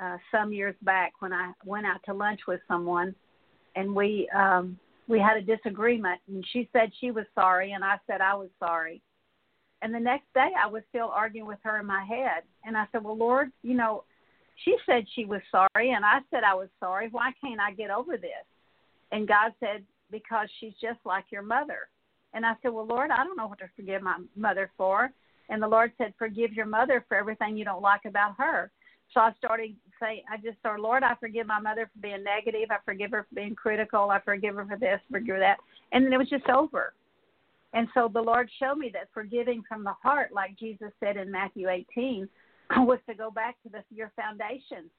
uh, 0.00 0.16
some 0.30 0.52
years 0.52 0.74
back 0.82 1.12
when 1.20 1.32
I 1.32 1.52
went 1.64 1.86
out 1.86 2.00
to 2.06 2.14
lunch 2.14 2.40
with 2.46 2.60
someone, 2.68 3.14
and 3.74 3.94
we 3.94 4.28
um, 4.34 4.78
we 5.08 5.18
had 5.18 5.36
a 5.36 5.42
disagreement, 5.42 6.20
and 6.28 6.44
she 6.52 6.68
said 6.72 6.90
she 7.00 7.10
was 7.10 7.24
sorry, 7.34 7.72
and 7.72 7.84
I 7.84 7.96
said 8.06 8.20
I 8.20 8.34
was 8.34 8.50
sorry. 8.58 9.00
And 9.80 9.94
the 9.94 10.00
next 10.00 10.26
day, 10.34 10.50
I 10.60 10.66
was 10.66 10.82
still 10.88 11.10
arguing 11.14 11.46
with 11.46 11.60
her 11.62 11.78
in 11.78 11.86
my 11.86 12.04
head, 12.04 12.42
and 12.64 12.76
I 12.76 12.86
said, 12.92 13.04
"Well, 13.04 13.16
Lord, 13.16 13.50
you 13.62 13.74
know, 13.74 14.04
she 14.64 14.76
said 14.84 15.06
she 15.14 15.24
was 15.24 15.40
sorry, 15.50 15.92
and 15.92 16.04
I 16.04 16.18
said 16.30 16.42
I 16.44 16.54
was 16.54 16.68
sorry. 16.80 17.08
Why 17.10 17.32
can't 17.40 17.60
I 17.60 17.72
get 17.72 17.90
over 17.90 18.16
this?" 18.16 18.44
And 19.12 19.26
God 19.28 19.52
said, 19.60 19.84
"Because 20.10 20.48
she's 20.58 20.74
just 20.80 20.98
like 21.04 21.30
your 21.30 21.42
mother." 21.42 21.88
And 22.34 22.44
I 22.44 22.54
said, 22.60 22.68
"Well, 22.68 22.86
Lord, 22.86 23.10
I 23.10 23.24
don't 23.24 23.36
know 23.36 23.46
what 23.46 23.58
to 23.58 23.68
forgive 23.76 24.02
my 24.02 24.18
mother 24.36 24.70
for." 24.76 25.10
And 25.48 25.62
the 25.62 25.68
Lord 25.68 25.92
said, 25.96 26.14
"Forgive 26.18 26.52
your 26.52 26.66
mother 26.66 27.04
for 27.08 27.16
everything 27.16 27.56
you 27.56 27.64
don't 27.64 27.82
like 27.82 28.04
about 28.04 28.36
her." 28.36 28.70
So 29.14 29.20
I 29.20 29.32
started 29.38 29.74
saying, 30.00 30.22
I 30.30 30.36
just 30.36 30.58
started, 30.58 30.82
Lord, 30.82 31.02
I 31.02 31.14
forgive 31.14 31.46
my 31.46 31.60
mother 31.60 31.90
for 31.92 32.00
being 32.00 32.22
negative. 32.22 32.70
I 32.70 32.76
forgive 32.84 33.10
her 33.12 33.26
for 33.28 33.34
being 33.34 33.54
critical. 33.54 34.10
I 34.10 34.20
forgive 34.20 34.54
her 34.56 34.66
for 34.66 34.76
this, 34.76 35.00
forgive 35.10 35.38
that. 35.38 35.58
And 35.92 36.04
then 36.04 36.12
it 36.12 36.18
was 36.18 36.28
just 36.28 36.48
over. 36.48 36.92
And 37.72 37.88
so 37.94 38.10
the 38.12 38.20
Lord 38.20 38.50
showed 38.58 38.76
me 38.76 38.90
that 38.94 39.08
forgiving 39.12 39.62
from 39.68 39.84
the 39.84 39.94
heart, 40.02 40.30
like 40.32 40.58
Jesus 40.58 40.90
said 41.00 41.16
in 41.16 41.30
Matthew 41.30 41.68
18, 41.68 42.28
was 42.76 42.98
to 43.08 43.14
go 43.14 43.30
back 43.30 43.56
to 43.62 43.68
the, 43.70 43.82
your 43.94 44.12
foundation. 44.16 44.90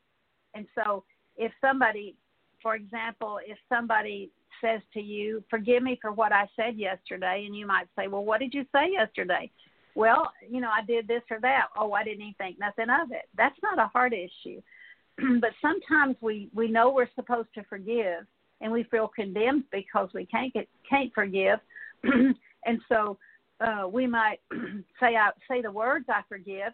And 0.55 0.66
so 0.76 1.03
if 1.38 1.51
somebody, 1.62 2.16
for 2.62 2.76
example, 2.76 3.39
if 3.45 3.57
somebody 3.68 4.32
says 4.62 4.82
to 4.93 5.01
you, 5.01 5.43
Forgive 5.49 5.84
me 5.84 5.97
for 6.01 6.12
what 6.12 6.32
I 6.32 6.47
said 6.55 6.78
yesterday, 6.78 7.43
and 7.45 7.55
you 7.55 7.66
might 7.66 7.88
say, 7.97 8.07
Well, 8.07 8.26
what 8.26 8.39
did 8.39 8.53
you 8.53 8.66
say 8.74 8.91
yesterday? 8.91 9.49
Well, 9.95 10.32
you 10.49 10.62
know, 10.62 10.70
I 10.70 10.86
did 10.86 11.07
this 11.07 11.24
or 11.32 11.39
that. 11.41 11.68
Oh, 11.78 11.93
I 11.93 12.03
didn't 12.03 12.22
even 12.22 12.34
think 12.38 12.60
nothing 12.60 12.89
of 12.89 13.12
it. 13.12 13.28
That's 13.38 13.57
not 13.62 13.80
a 13.80 13.88
heart 13.88 14.14
issue. 14.14 14.62
but 15.41 15.51
sometimes 15.62 16.16
we 16.22 16.49
we 16.53 16.70
know 16.70 16.91
we're 16.91 17.10
supposed 17.16 17.49
to 17.55 17.64
forgive, 17.64 18.26
and 18.62 18.72
we 18.72 18.84
feel 18.84 19.07
condemned 19.07 19.66
because 19.72 20.10
we 20.14 20.26
can't 20.26 20.53
get 20.53 20.68
can't 20.89 21.14
forgive, 21.14 21.60
and 22.03 22.80
so 22.88 23.18
uh, 23.62 23.88
we 23.91 24.07
might 24.07 24.39
say 24.99 25.16
I 25.16 25.32
say 25.49 25.62
the 25.62 25.72
words 25.72 26.05
I 26.10 26.22
forgive, 26.30 26.74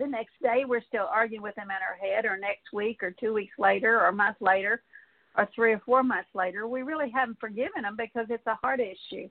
the 0.00 0.06
next 0.06 0.32
day 0.42 0.64
we're 0.66 0.82
still 0.88 1.06
arguing 1.10 1.42
with 1.42 1.54
them 1.54 1.68
in 1.68 1.76
our 1.76 1.96
head, 2.00 2.24
or 2.24 2.36
next 2.36 2.72
week, 2.72 3.02
or 3.02 3.10
two 3.12 3.34
weeks 3.34 3.54
later, 3.58 4.00
or 4.00 4.06
a 4.06 4.12
month 4.12 4.36
later, 4.40 4.82
or 5.36 5.48
three 5.54 5.72
or 5.72 5.82
four 5.84 6.02
months 6.02 6.30
later, 6.34 6.66
we 6.66 6.82
really 6.82 7.10
haven't 7.10 7.38
forgiven 7.38 7.82
them 7.82 7.96
because 7.96 8.26
it's 8.30 8.46
a 8.46 8.54
heart 8.56 8.80
issue. 8.80 9.28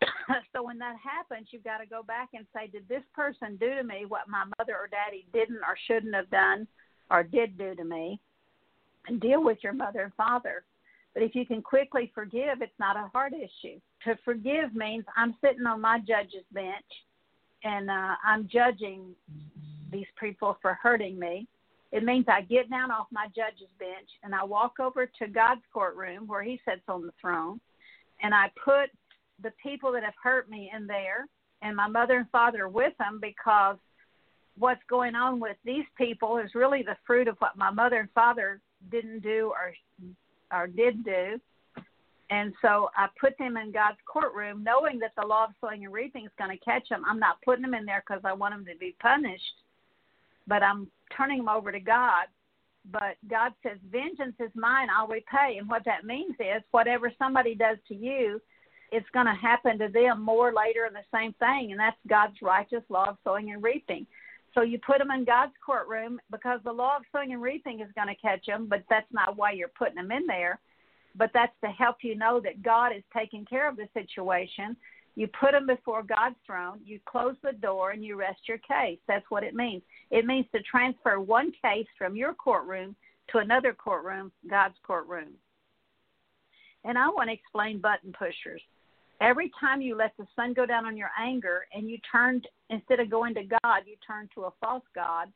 so 0.52 0.62
when 0.62 0.78
that 0.78 0.96
happens, 1.02 1.48
you've 1.50 1.64
got 1.64 1.78
to 1.78 1.86
go 1.86 2.02
back 2.02 2.30
and 2.34 2.46
say, 2.54 2.68
did 2.68 2.88
this 2.88 3.02
person 3.14 3.56
do 3.60 3.74
to 3.74 3.82
me 3.82 4.04
what 4.06 4.28
my 4.28 4.44
mother 4.58 4.74
or 4.74 4.88
daddy 4.88 5.26
didn't 5.32 5.60
or 5.66 5.76
shouldn't 5.86 6.14
have 6.14 6.30
done 6.30 6.66
or 7.10 7.22
did 7.22 7.58
do 7.58 7.74
to 7.74 7.84
me? 7.84 8.20
And 9.08 9.20
deal 9.20 9.42
with 9.42 9.58
your 9.62 9.72
mother 9.72 10.00
and 10.00 10.14
father. 10.14 10.64
But 11.12 11.24
if 11.24 11.34
you 11.34 11.44
can 11.44 11.60
quickly 11.60 12.10
forgive, 12.14 12.62
it's 12.62 12.72
not 12.78 12.96
a 12.96 13.10
heart 13.12 13.32
issue. 13.34 13.80
To 14.04 14.16
forgive 14.24 14.74
means 14.74 15.04
I'm 15.16 15.34
sitting 15.44 15.66
on 15.66 15.80
my 15.80 15.98
judge's 15.98 16.46
bench 16.52 16.84
and 17.64 17.90
uh, 17.90 18.14
I'm 18.24 18.48
judging 18.50 19.14
these 19.92 20.06
people 20.18 20.56
for 20.62 20.78
hurting 20.82 21.18
me. 21.18 21.46
It 21.92 22.04
means 22.04 22.24
I 22.28 22.40
get 22.40 22.70
down 22.70 22.90
off 22.90 23.06
my 23.12 23.26
judge's 23.36 23.68
bench 23.78 24.08
and 24.22 24.34
I 24.34 24.42
walk 24.44 24.80
over 24.80 25.06
to 25.06 25.28
God's 25.28 25.60
courtroom 25.72 26.26
where 26.26 26.42
He 26.42 26.60
sits 26.64 26.82
on 26.88 27.02
the 27.02 27.12
throne, 27.20 27.60
and 28.22 28.34
I 28.34 28.50
put 28.64 28.90
the 29.42 29.52
people 29.62 29.92
that 29.92 30.04
have 30.04 30.14
hurt 30.22 30.48
me 30.48 30.70
in 30.74 30.86
there, 30.86 31.26
and 31.60 31.76
my 31.76 31.88
mother 31.88 32.16
and 32.16 32.30
father 32.30 32.68
with 32.68 32.96
them 32.98 33.18
because 33.20 33.76
what's 34.58 34.82
going 34.88 35.14
on 35.14 35.40
with 35.40 35.56
these 35.64 35.84
people 35.96 36.38
is 36.38 36.54
really 36.54 36.82
the 36.82 36.96
fruit 37.06 37.28
of 37.28 37.36
what 37.38 37.56
my 37.56 37.70
mother 37.70 38.00
and 38.00 38.10
father 38.14 38.60
didn't 38.90 39.20
do 39.20 39.52
or 39.54 39.72
or 40.52 40.66
did 40.66 41.04
do. 41.04 41.40
And 42.30 42.54
so 42.62 42.88
I 42.96 43.08
put 43.20 43.36
them 43.36 43.56
in 43.58 43.72
God's 43.72 43.98
courtroom, 44.10 44.64
knowing 44.64 44.98
that 45.00 45.12
the 45.20 45.26
law 45.26 45.44
of 45.44 45.50
sowing 45.60 45.84
and 45.84 45.92
reaping 45.92 46.24
is 46.24 46.30
going 46.38 46.56
to 46.56 46.64
catch 46.64 46.88
them. 46.88 47.02
I'm 47.06 47.18
not 47.18 47.42
putting 47.42 47.62
them 47.62 47.74
in 47.74 47.84
there 47.84 48.02
because 48.06 48.22
I 48.24 48.32
want 48.32 48.54
them 48.54 48.64
to 48.72 48.78
be 48.78 48.94
punished, 49.00 49.42
but 50.46 50.62
I'm 50.62 50.88
turning 51.16 51.38
them 51.38 51.48
over 51.48 51.72
to 51.72 51.80
God. 51.80 52.26
But 52.90 53.16
God 53.28 53.52
says, 53.62 53.78
Vengeance 53.90 54.34
is 54.40 54.50
mine, 54.54 54.88
I'll 54.94 55.06
repay. 55.06 55.56
And 55.58 55.68
what 55.68 55.84
that 55.84 56.04
means 56.04 56.34
is, 56.40 56.62
whatever 56.72 57.12
somebody 57.18 57.54
does 57.54 57.78
to 57.88 57.94
you, 57.94 58.40
it's 58.90 59.08
going 59.14 59.26
to 59.26 59.34
happen 59.34 59.78
to 59.78 59.88
them 59.88 60.20
more 60.20 60.52
later 60.52 60.86
in 60.86 60.92
the 60.92 61.04
same 61.14 61.32
thing. 61.34 61.70
And 61.70 61.80
that's 61.80 61.96
God's 62.08 62.42
righteous 62.42 62.82
law 62.88 63.10
of 63.10 63.18
sowing 63.24 63.52
and 63.52 63.62
reaping. 63.62 64.06
So 64.54 64.62
you 64.62 64.78
put 64.78 64.98
them 64.98 65.10
in 65.10 65.24
God's 65.24 65.54
courtroom 65.64 66.20
because 66.30 66.60
the 66.64 66.72
law 66.72 66.96
of 66.96 67.04
sowing 67.10 67.32
and 67.32 67.40
reaping 67.40 67.80
is 67.80 67.88
going 67.94 68.08
to 68.08 68.20
catch 68.20 68.44
them, 68.46 68.66
but 68.68 68.82
that's 68.90 69.10
not 69.10 69.36
why 69.36 69.52
you're 69.52 69.68
putting 69.68 69.94
them 69.94 70.10
in 70.10 70.26
there. 70.26 70.60
But 71.14 71.30
that's 71.32 71.54
to 71.64 71.70
help 71.70 71.96
you 72.02 72.16
know 72.16 72.40
that 72.40 72.62
God 72.62 72.92
is 72.94 73.02
taking 73.16 73.46
care 73.46 73.68
of 73.68 73.76
the 73.76 73.88
situation 73.94 74.76
you 75.14 75.28
put 75.28 75.52
them 75.52 75.66
before 75.66 76.02
God's 76.02 76.36
throne, 76.46 76.80
you 76.84 76.98
close 77.04 77.36
the 77.42 77.52
door, 77.52 77.90
and 77.90 78.04
you 78.04 78.16
rest 78.16 78.40
your 78.48 78.58
case. 78.58 78.98
That's 79.06 79.26
what 79.28 79.44
it 79.44 79.54
means. 79.54 79.82
It 80.10 80.24
means 80.24 80.46
to 80.54 80.62
transfer 80.62 81.20
one 81.20 81.52
case 81.62 81.86
from 81.98 82.16
your 82.16 82.32
courtroom 82.34 82.96
to 83.30 83.38
another 83.38 83.74
courtroom, 83.74 84.32
God's 84.48 84.76
courtroom. 84.86 85.34
And 86.84 86.96
I 86.96 87.08
want 87.08 87.28
to 87.28 87.34
explain 87.34 87.78
button 87.80 88.12
pushers. 88.18 88.62
Every 89.20 89.52
time 89.60 89.82
you 89.82 89.94
let 89.96 90.12
the 90.18 90.26
sun 90.34 90.52
go 90.52 90.66
down 90.66 90.86
on 90.86 90.96
your 90.96 91.10
anger 91.20 91.66
and 91.72 91.88
you 91.88 91.98
turn, 92.10 92.42
instead 92.70 92.98
of 92.98 93.10
going 93.10 93.34
to 93.34 93.44
God, 93.44 93.82
you 93.86 93.96
turn 94.04 94.28
to 94.34 94.44
a 94.44 94.52
false 94.60 94.82
God. 94.94 95.28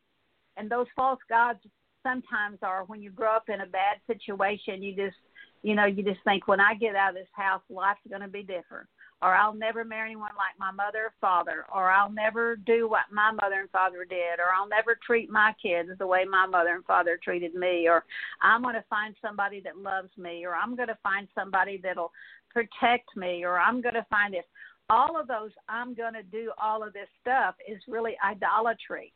And 0.56 0.70
those 0.70 0.86
false 0.96 1.20
gods 1.28 1.60
sometimes 2.02 2.58
are 2.62 2.84
when 2.84 3.02
you 3.02 3.10
grow 3.10 3.36
up 3.36 3.48
in 3.48 3.60
a 3.60 3.66
bad 3.66 3.98
situation, 4.06 4.82
you 4.82 4.96
just, 4.96 5.16
you 5.62 5.74
know, 5.74 5.84
you 5.84 6.02
just 6.02 6.20
think, 6.24 6.48
when 6.48 6.60
I 6.60 6.74
get 6.74 6.96
out 6.96 7.10
of 7.10 7.14
this 7.14 7.28
house, 7.32 7.62
life's 7.68 8.00
going 8.08 8.22
to 8.22 8.28
be 8.28 8.42
different 8.42 8.88
or 9.22 9.34
I'll 9.34 9.54
never 9.54 9.84
marry 9.84 10.10
anyone 10.10 10.32
like 10.36 10.58
my 10.58 10.70
mother 10.70 11.06
or 11.06 11.14
father, 11.20 11.64
or 11.74 11.90
I'll 11.90 12.10
never 12.10 12.56
do 12.56 12.88
what 12.88 13.06
my 13.10 13.30
mother 13.32 13.60
and 13.60 13.70
father 13.70 14.04
did, 14.04 14.38
or 14.38 14.52
I'll 14.54 14.68
never 14.68 14.98
treat 15.06 15.30
my 15.30 15.54
kids 15.60 15.88
the 15.98 16.06
way 16.06 16.24
my 16.24 16.46
mother 16.46 16.74
and 16.74 16.84
father 16.84 17.18
treated 17.22 17.54
me, 17.54 17.88
or 17.88 18.04
I'm 18.42 18.62
going 18.62 18.74
to 18.74 18.84
find 18.90 19.14
somebody 19.22 19.60
that 19.60 19.78
loves 19.78 20.10
me, 20.18 20.44
or 20.44 20.54
I'm 20.54 20.76
going 20.76 20.88
to 20.88 20.98
find 21.02 21.28
somebody 21.34 21.80
that'll 21.82 22.12
protect 22.52 23.16
me, 23.16 23.44
or 23.44 23.58
I'm 23.58 23.80
going 23.80 23.94
to 23.94 24.06
find 24.10 24.34
this. 24.34 24.44
All 24.88 25.18
of 25.18 25.26
those, 25.26 25.50
I'm 25.68 25.94
going 25.94 26.14
to 26.14 26.22
do 26.22 26.52
all 26.62 26.82
of 26.86 26.92
this 26.92 27.08
stuff 27.20 27.54
is 27.66 27.80
really 27.88 28.16
idolatry. 28.24 29.12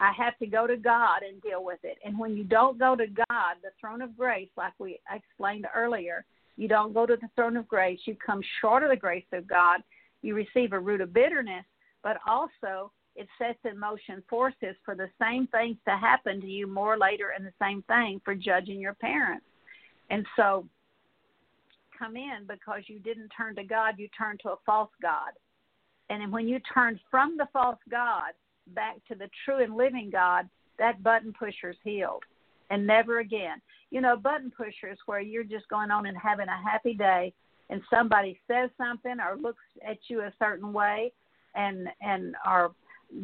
I 0.00 0.10
have 0.16 0.36
to 0.38 0.46
go 0.46 0.66
to 0.66 0.76
God 0.76 1.22
and 1.22 1.40
deal 1.40 1.62
with 1.62 1.78
it. 1.84 1.98
And 2.04 2.18
when 2.18 2.36
you 2.36 2.44
don't 2.44 2.78
go 2.78 2.96
to 2.96 3.06
God, 3.06 3.56
the 3.62 3.70
throne 3.80 4.02
of 4.02 4.16
grace, 4.16 4.48
like 4.56 4.72
we 4.78 4.98
explained 5.14 5.66
earlier, 5.74 6.24
you 6.56 6.68
don't 6.68 6.94
go 6.94 7.06
to 7.06 7.16
the 7.16 7.28
throne 7.34 7.56
of 7.56 7.68
grace. 7.68 8.00
You 8.04 8.16
come 8.24 8.40
short 8.60 8.82
of 8.82 8.90
the 8.90 8.96
grace 8.96 9.24
of 9.32 9.46
God. 9.46 9.82
You 10.22 10.34
receive 10.34 10.72
a 10.72 10.78
root 10.78 11.00
of 11.00 11.12
bitterness, 11.12 11.64
but 12.02 12.18
also 12.26 12.92
it 13.16 13.28
sets 13.38 13.58
in 13.64 13.78
motion 13.78 14.22
forces 14.28 14.76
for 14.84 14.94
the 14.94 15.08
same 15.20 15.46
things 15.48 15.76
to 15.86 15.96
happen 15.96 16.40
to 16.40 16.46
you 16.46 16.66
more 16.66 16.98
later 16.98 17.32
and 17.36 17.44
the 17.44 17.52
same 17.60 17.82
thing 17.82 18.20
for 18.24 18.34
judging 18.34 18.80
your 18.80 18.94
parents. 18.94 19.46
And 20.10 20.26
so 20.36 20.66
come 21.98 22.16
in 22.16 22.46
because 22.48 22.82
you 22.86 22.98
didn't 22.98 23.30
turn 23.36 23.54
to 23.56 23.64
God, 23.64 23.94
you 23.98 24.08
turned 24.16 24.40
to 24.40 24.50
a 24.50 24.56
false 24.66 24.90
God. 25.00 25.32
And 26.10 26.32
when 26.32 26.48
you 26.48 26.60
turn 26.72 27.00
from 27.10 27.36
the 27.36 27.46
false 27.52 27.78
God 27.90 28.32
back 28.74 28.96
to 29.08 29.14
the 29.14 29.28
true 29.44 29.62
and 29.62 29.76
living 29.76 30.10
God, 30.10 30.48
that 30.78 31.02
button 31.02 31.32
pusher's 31.32 31.76
healed 31.82 32.24
and 32.70 32.86
never 32.86 33.20
again. 33.20 33.60
You 33.90 34.00
know, 34.00 34.16
button 34.16 34.50
pushers 34.56 34.98
where 35.06 35.20
you're 35.20 35.44
just 35.44 35.68
going 35.68 35.90
on 35.90 36.06
and 36.06 36.16
having 36.16 36.48
a 36.48 36.70
happy 36.70 36.94
day 36.94 37.32
and 37.70 37.80
somebody 37.90 38.38
says 38.46 38.70
something 38.76 39.16
or 39.20 39.36
looks 39.36 39.62
at 39.86 39.98
you 40.08 40.20
a 40.20 40.32
certain 40.38 40.72
way 40.72 41.12
and 41.54 41.88
and 42.00 42.34
or 42.46 42.72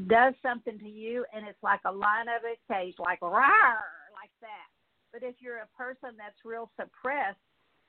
does 0.06 0.34
something 0.42 0.78
to 0.78 0.88
you 0.88 1.24
and 1.34 1.46
it's 1.46 1.62
like 1.62 1.80
a 1.84 1.92
line 1.92 2.28
of 2.28 2.42
a 2.44 2.72
cage 2.72 2.94
like 2.98 3.20
rawr 3.20 3.80
like 4.14 4.30
that. 4.40 4.68
But 5.12 5.22
if 5.22 5.36
you're 5.40 5.58
a 5.58 5.76
person 5.76 6.10
that's 6.16 6.36
real 6.44 6.70
suppressed 6.80 7.38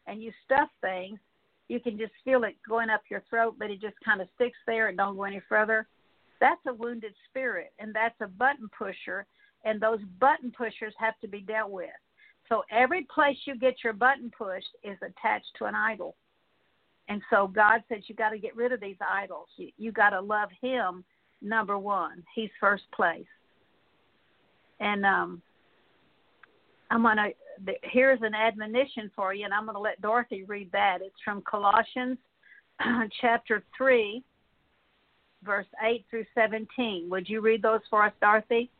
and 0.07 0.21
you 0.21 0.31
stuff 0.45 0.69
things, 0.81 1.19
you 1.67 1.79
can 1.79 1.97
just 1.97 2.13
feel 2.25 2.43
it 2.43 2.55
going 2.67 2.89
up 2.89 3.01
your 3.09 3.23
throat, 3.29 3.55
but 3.59 3.69
it 3.69 3.79
just 3.79 3.95
kind 4.03 4.21
of 4.21 4.27
sticks 4.35 4.57
there 4.65 4.87
and 4.87 4.97
don't 4.97 5.15
go 5.15 5.23
any 5.23 5.41
further. 5.47 5.87
That's 6.39 6.59
a 6.67 6.73
wounded 6.73 7.13
spirit, 7.29 7.71
and 7.77 7.93
that's 7.93 8.19
a 8.19 8.27
button 8.27 8.67
pusher 8.75 9.27
and 9.63 9.79
those 9.79 9.99
button 10.19 10.51
pushers 10.51 10.93
have 10.97 11.19
to 11.21 11.27
be 11.27 11.41
dealt 11.41 11.71
with. 11.71 11.89
So 12.49 12.63
every 12.71 13.07
place 13.13 13.37
you 13.45 13.57
get 13.57 13.75
your 13.83 13.93
button 13.93 14.31
pushed 14.35 14.67
is 14.83 14.97
attached 15.01 15.51
to 15.57 15.65
an 15.65 15.75
idol. 15.75 16.15
And 17.07 17.21
so 17.29 17.47
God 17.47 17.81
says 17.89 18.03
you 18.07 18.15
got 18.15 18.29
to 18.29 18.39
get 18.39 18.55
rid 18.55 18.71
of 18.71 18.79
these 18.79 18.97
idols. 19.09 19.47
You, 19.57 19.69
you 19.77 19.91
got 19.91 20.11
to 20.11 20.21
love 20.21 20.49
Him 20.61 21.03
number 21.41 21.77
one. 21.77 22.23
He's 22.35 22.49
first 22.59 22.83
place. 22.95 23.25
And 24.79 25.05
um, 25.05 25.41
I'm 26.89 27.03
gonna. 27.03 27.29
Here's 27.83 28.19
an 28.21 28.33
admonition 28.33 29.11
for 29.15 29.33
you, 29.33 29.45
and 29.45 29.53
I'm 29.53 29.65
gonna 29.65 29.79
let 29.79 30.01
Dorothy 30.01 30.43
read 30.43 30.71
that. 30.71 30.99
It's 31.01 31.15
from 31.23 31.43
Colossians 31.49 32.17
chapter 33.21 33.63
three, 33.77 34.23
verse 35.43 35.67
eight 35.85 36.05
through 36.09 36.25
seventeen. 36.33 37.09
Would 37.09 37.29
you 37.29 37.41
read 37.41 37.61
those 37.61 37.81
for 37.89 38.03
us, 38.03 38.13
Dorothy? 38.19 38.71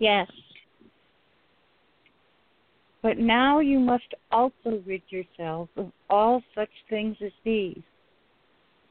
Yes. 0.00 0.26
But 3.02 3.18
now 3.18 3.60
you 3.60 3.78
must 3.78 4.14
also 4.32 4.82
rid 4.86 5.02
yourselves 5.10 5.70
of 5.76 5.92
all 6.08 6.42
such 6.54 6.70
things 6.88 7.16
as 7.24 7.32
these 7.44 7.80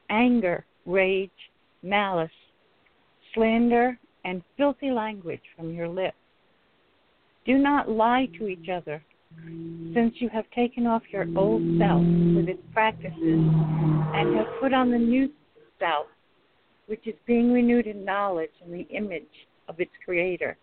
anger, 0.09 0.65
rage, 0.85 1.29
malice, 1.83 2.31
slander, 3.33 3.99
and 4.23 4.43
filthy 4.55 4.91
language 4.91 5.41
from 5.55 5.73
your 5.73 5.87
lips. 5.87 6.15
Do 7.45 7.57
not 7.57 7.89
lie 7.89 8.27
to 8.37 8.47
each 8.47 8.69
other, 8.69 9.03
since 9.93 10.13
you 10.19 10.29
have 10.29 10.45
taken 10.51 10.85
off 10.85 11.03
your 11.11 11.25
old 11.35 11.61
self 11.79 12.03
with 12.35 12.49
its 12.49 12.61
practices 12.71 13.13
and 13.15 14.35
have 14.37 14.47
put 14.59 14.73
on 14.73 14.91
the 14.91 14.97
new 14.97 15.29
self, 15.79 16.07
which 16.87 17.07
is 17.07 17.15
being 17.25 17.51
renewed 17.51 17.87
in 17.87 18.05
knowledge 18.05 18.51
in 18.63 18.71
the 18.71 18.87
image 18.95 19.23
of 19.67 19.79
its 19.79 19.91
Creator. 20.05 20.57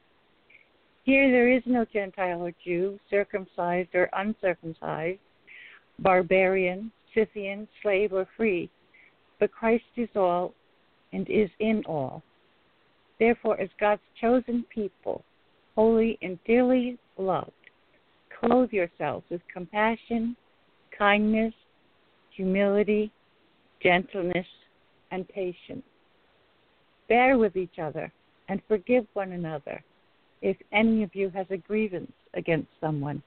Here 1.07 1.31
there 1.31 1.49
is 1.49 1.63
no 1.67 1.85
Gentile 1.85 2.43
or 2.43 2.53
Jew, 2.65 2.99
circumcised 3.09 3.91
or 3.95 4.11
uncircumcised, 4.13 5.21
barbarian, 6.01 6.91
Scythian, 7.15 7.69
slave 7.81 8.13
or 8.13 8.27
free, 8.37 8.69
but 9.39 9.53
Christ 9.53 9.85
is 9.97 10.09
all 10.17 10.53
and 11.13 11.31
is 11.31 11.49
in 11.61 11.85
all. 11.87 12.25
Therefore, 13.21 13.59
as 13.61 13.69
God's 13.79 14.03
chosen 14.21 14.65
people, 14.75 15.23
holy 15.77 16.19
and 16.23 16.41
dearly 16.45 16.99
loved, 17.17 17.53
clothe 18.41 18.73
yourselves 18.73 19.27
with 19.31 19.43
compassion, 19.53 20.37
kindness, 20.99 21.55
humility, 22.31 23.13
gentleness, 23.81 24.47
and 25.13 25.29
patience. 25.29 25.85
Bear 27.09 27.39
with 27.39 27.55
each 27.55 27.79
other 27.81 28.13
and 28.49 28.61
forgive 28.67 29.07
one 29.15 29.31
another 29.31 29.85
if 30.43 30.57
any 30.73 31.03
of 31.03 31.15
you 31.15 31.31
has 31.31 31.47
a 31.51 31.57
grievance 31.57 32.13
against 32.35 32.69
someone. 32.81 33.23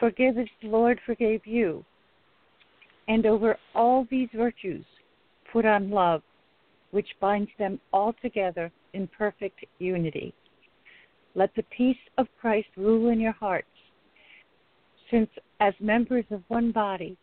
Forgive 0.00 0.38
as 0.38 0.46
the 0.62 0.68
Lord 0.68 1.00
forgave 1.06 1.46
you. 1.46 1.84
And 3.06 3.26
over 3.26 3.56
all 3.74 4.06
these 4.10 4.28
virtues, 4.34 4.84
put 5.52 5.64
on 5.64 5.90
love, 5.90 6.22
which 6.90 7.08
binds 7.20 7.50
them 7.58 7.78
all 7.92 8.14
together 8.22 8.72
in 8.94 9.08
perfect 9.08 9.64
unity. 9.78 10.32
Let 11.34 11.54
the 11.54 11.64
peace 11.76 11.98
of 12.16 12.26
Christ 12.40 12.68
rule 12.76 13.10
in 13.10 13.20
your 13.20 13.32
hearts, 13.32 13.66
since 15.10 15.28
as 15.60 15.74
members 15.80 16.24
of 16.30 16.42
one 16.48 16.72
body, 16.72 17.16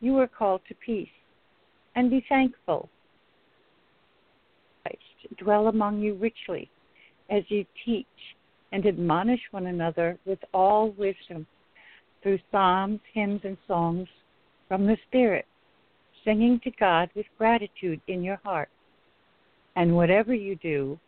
you 0.00 0.16
are 0.18 0.28
called 0.28 0.60
to 0.68 0.74
peace, 0.74 1.08
and 1.96 2.10
be 2.10 2.24
thankful. 2.28 2.88
Christ 4.82 5.36
dwell 5.38 5.66
among 5.66 6.00
you 6.00 6.14
richly 6.14 6.70
as 7.30 7.42
you 7.48 7.64
teach 7.84 8.06
and 8.72 8.86
admonish 8.86 9.40
one 9.50 9.66
another 9.66 10.18
with 10.24 10.38
all 10.52 10.90
wisdom 10.92 11.46
through 12.22 12.38
psalms, 12.50 13.00
hymns, 13.12 13.40
and 13.44 13.56
songs 13.66 14.08
from 14.66 14.86
the 14.86 14.96
Spirit, 15.08 15.46
singing 16.24 16.60
to 16.64 16.70
God 16.72 17.10
with 17.14 17.26
gratitude 17.38 18.00
in 18.08 18.22
your 18.22 18.40
heart. 18.44 18.68
And 19.76 19.94
whatever 19.94 20.34
you 20.34 20.56
do, 20.56 20.98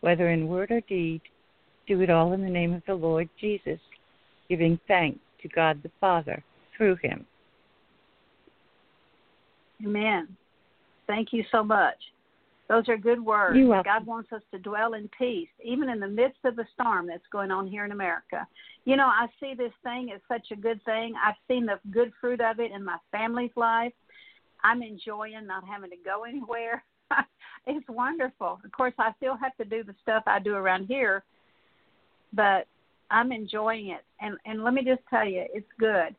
whether 0.00 0.30
in 0.30 0.48
word 0.48 0.70
or 0.70 0.80
deed, 0.82 1.20
do 1.86 2.00
it 2.00 2.10
all 2.10 2.32
in 2.32 2.42
the 2.42 2.48
name 2.48 2.72
of 2.72 2.82
the 2.86 2.94
Lord 2.94 3.28
Jesus, 3.40 3.78
giving 4.48 4.78
thanks 4.88 5.20
to 5.42 5.48
God 5.48 5.82
the 5.82 5.90
Father 6.00 6.42
through 6.76 6.96
him. 7.02 7.26
Amen. 9.84 10.28
Thank 11.06 11.32
you 11.32 11.44
so 11.52 11.62
much. 11.62 11.96
Those 12.68 12.88
are 12.88 12.96
good 12.96 13.24
words. 13.24 13.56
God 13.84 14.06
wants 14.06 14.32
us 14.32 14.42
to 14.52 14.58
dwell 14.58 14.94
in 14.94 15.08
peace, 15.16 15.48
even 15.64 15.88
in 15.88 16.00
the 16.00 16.08
midst 16.08 16.38
of 16.44 16.56
the 16.56 16.66
storm 16.74 17.06
that's 17.06 17.26
going 17.30 17.50
on 17.50 17.66
here 17.66 17.84
in 17.84 17.92
America. 17.92 18.46
You 18.84 18.96
know, 18.96 19.06
I 19.06 19.26
see 19.40 19.54
this 19.54 19.72
thing 19.84 20.10
as 20.12 20.20
such 20.28 20.48
a 20.50 20.60
good 20.60 20.84
thing. 20.84 21.14
I've 21.24 21.36
seen 21.48 21.66
the 21.66 21.78
good 21.90 22.12
fruit 22.20 22.40
of 22.40 22.58
it 22.58 22.72
in 22.72 22.84
my 22.84 22.98
family's 23.12 23.52
life. 23.56 23.92
I'm 24.64 24.82
enjoying 24.82 25.46
not 25.46 25.64
having 25.66 25.90
to 25.90 25.96
go 26.04 26.24
anywhere. 26.28 26.82
it's 27.66 27.88
wonderful. 27.88 28.58
Of 28.64 28.72
course, 28.72 28.94
I 28.98 29.12
still 29.16 29.36
have 29.36 29.56
to 29.58 29.64
do 29.64 29.84
the 29.84 29.94
stuff 30.02 30.24
I 30.26 30.40
do 30.40 30.54
around 30.54 30.86
here, 30.86 31.22
but 32.32 32.66
I'm 33.10 33.30
enjoying 33.30 33.88
it. 33.88 34.04
And 34.20 34.36
and 34.44 34.64
let 34.64 34.74
me 34.74 34.82
just 34.82 35.02
tell 35.08 35.26
you, 35.26 35.44
it's 35.54 35.70
good. 35.78 36.16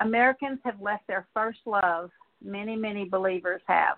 Americans 0.00 0.58
have 0.64 0.80
left 0.80 1.06
their 1.06 1.26
first 1.32 1.60
love. 1.64 2.10
Many, 2.44 2.76
many 2.76 3.06
believers 3.06 3.62
have. 3.66 3.96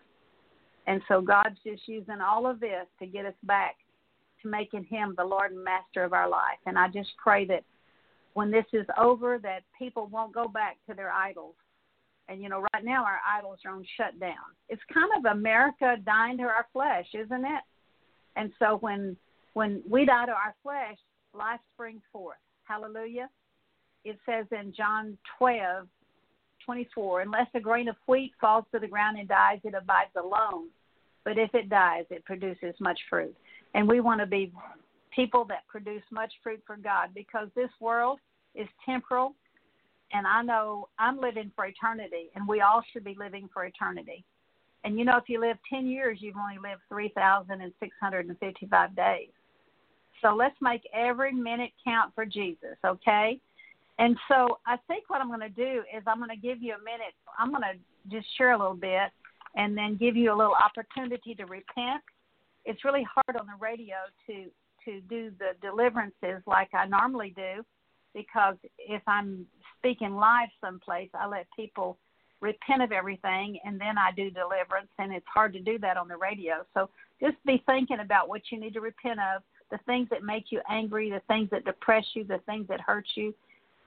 And 0.88 1.02
so 1.06 1.20
God's 1.20 1.58
just 1.64 1.86
using 1.86 2.22
all 2.22 2.46
of 2.46 2.60
this 2.60 2.86
to 2.98 3.06
get 3.06 3.26
us 3.26 3.34
back 3.42 3.76
to 4.42 4.48
making 4.48 4.84
him 4.84 5.14
the 5.16 5.24
Lord 5.24 5.52
and 5.52 5.62
Master 5.62 6.02
of 6.02 6.14
our 6.14 6.28
life. 6.28 6.56
And 6.64 6.78
I 6.78 6.88
just 6.88 7.10
pray 7.22 7.44
that 7.44 7.62
when 8.32 8.50
this 8.50 8.64
is 8.72 8.86
over 8.98 9.38
that 9.42 9.64
people 9.78 10.06
won't 10.06 10.34
go 10.34 10.48
back 10.48 10.78
to 10.88 10.94
their 10.94 11.12
idols. 11.12 11.56
And 12.30 12.40
you 12.42 12.48
know, 12.48 12.64
right 12.72 12.84
now 12.84 13.04
our 13.04 13.20
idols 13.28 13.58
are 13.66 13.72
on 13.72 13.84
shutdown. 13.98 14.32
It's 14.70 14.80
kind 14.92 15.10
of 15.18 15.30
America 15.30 15.96
dying 16.06 16.38
to 16.38 16.44
our 16.44 16.66
flesh, 16.72 17.06
isn't 17.12 17.44
it? 17.44 17.62
And 18.36 18.50
so 18.58 18.78
when 18.80 19.14
when 19.52 19.82
we 19.88 20.06
die 20.06 20.24
to 20.24 20.32
our 20.32 20.54
flesh, 20.62 20.96
life 21.34 21.60
springs 21.74 22.02
forth. 22.12 22.38
Hallelujah. 22.64 23.28
It 24.04 24.18
says 24.24 24.46
in 24.52 24.72
John 24.74 25.18
12, 25.36 25.86
24, 26.64 27.22
unless 27.22 27.48
a 27.54 27.60
grain 27.60 27.88
of 27.88 27.96
wheat 28.06 28.32
falls 28.40 28.64
to 28.72 28.78
the 28.78 28.88
ground 28.88 29.18
and 29.18 29.28
dies, 29.28 29.58
it 29.64 29.74
abides 29.74 30.14
alone. 30.16 30.68
But 31.28 31.36
if 31.36 31.54
it 31.54 31.68
dies, 31.68 32.06
it 32.08 32.24
produces 32.24 32.74
much 32.80 32.98
fruit. 33.10 33.36
And 33.74 33.86
we 33.86 34.00
want 34.00 34.18
to 34.20 34.26
be 34.26 34.50
people 35.14 35.44
that 35.50 35.68
produce 35.68 36.00
much 36.10 36.32
fruit 36.42 36.62
for 36.66 36.78
God 36.78 37.10
because 37.14 37.48
this 37.54 37.68
world 37.80 38.18
is 38.54 38.66
temporal. 38.86 39.34
And 40.14 40.26
I 40.26 40.42
know 40.42 40.88
I'm 40.98 41.20
living 41.20 41.52
for 41.54 41.66
eternity, 41.66 42.30
and 42.34 42.48
we 42.48 42.62
all 42.62 42.82
should 42.90 43.04
be 43.04 43.14
living 43.18 43.50
for 43.52 43.66
eternity. 43.66 44.24
And 44.84 44.98
you 44.98 45.04
know, 45.04 45.18
if 45.18 45.28
you 45.28 45.38
live 45.38 45.58
10 45.68 45.86
years, 45.86 46.22
you've 46.22 46.38
only 46.38 46.56
lived 46.56 46.80
3,655 46.88 48.96
days. 48.96 49.28
So 50.22 50.34
let's 50.34 50.56
make 50.62 50.88
every 50.94 51.34
minute 51.34 51.72
count 51.84 52.14
for 52.14 52.24
Jesus, 52.24 52.78
okay? 52.86 53.38
And 53.98 54.16
so 54.28 54.60
I 54.66 54.78
think 54.88 55.10
what 55.10 55.20
I'm 55.20 55.28
going 55.28 55.40
to 55.40 55.50
do 55.50 55.82
is 55.94 56.02
I'm 56.06 56.20
going 56.20 56.30
to 56.30 56.36
give 56.36 56.62
you 56.62 56.72
a 56.72 56.82
minute. 56.82 57.12
I'm 57.38 57.50
going 57.50 57.64
to 57.64 57.76
just 58.16 58.26
share 58.38 58.52
a 58.52 58.58
little 58.58 58.72
bit 58.72 59.12
and 59.56 59.76
then 59.76 59.96
give 59.96 60.16
you 60.16 60.32
a 60.32 60.36
little 60.36 60.54
opportunity 60.54 61.34
to 61.34 61.44
repent. 61.44 62.02
It's 62.64 62.84
really 62.84 63.04
hard 63.04 63.38
on 63.40 63.46
the 63.46 63.58
radio 63.60 63.96
to 64.26 64.46
to 64.84 65.00
do 65.02 65.30
the 65.38 65.50
deliverances 65.60 66.42
like 66.46 66.68
I 66.72 66.86
normally 66.86 67.34
do 67.36 67.64
because 68.14 68.56
if 68.78 69.02
I'm 69.06 69.46
speaking 69.78 70.14
live 70.14 70.48
someplace, 70.60 71.10
I 71.14 71.26
let 71.26 71.46
people 71.54 71.98
repent 72.40 72.82
of 72.82 72.92
everything 72.92 73.58
and 73.64 73.80
then 73.80 73.98
I 73.98 74.12
do 74.14 74.30
deliverance 74.30 74.88
and 74.98 75.12
it's 75.12 75.26
hard 75.32 75.52
to 75.54 75.60
do 75.60 75.78
that 75.80 75.96
on 75.96 76.08
the 76.08 76.16
radio. 76.16 76.64
So 76.74 76.88
just 77.20 77.36
be 77.44 77.62
thinking 77.66 77.98
about 78.00 78.28
what 78.28 78.42
you 78.50 78.60
need 78.60 78.74
to 78.74 78.80
repent 78.80 79.18
of, 79.18 79.42
the 79.70 79.78
things 79.86 80.08
that 80.10 80.22
make 80.22 80.46
you 80.50 80.60
angry, 80.70 81.10
the 81.10 81.20
things 81.28 81.50
that 81.50 81.64
depress 81.64 82.04
you, 82.14 82.24
the 82.24 82.40
things 82.46 82.66
that 82.68 82.80
hurt 82.80 83.06
you, 83.14 83.34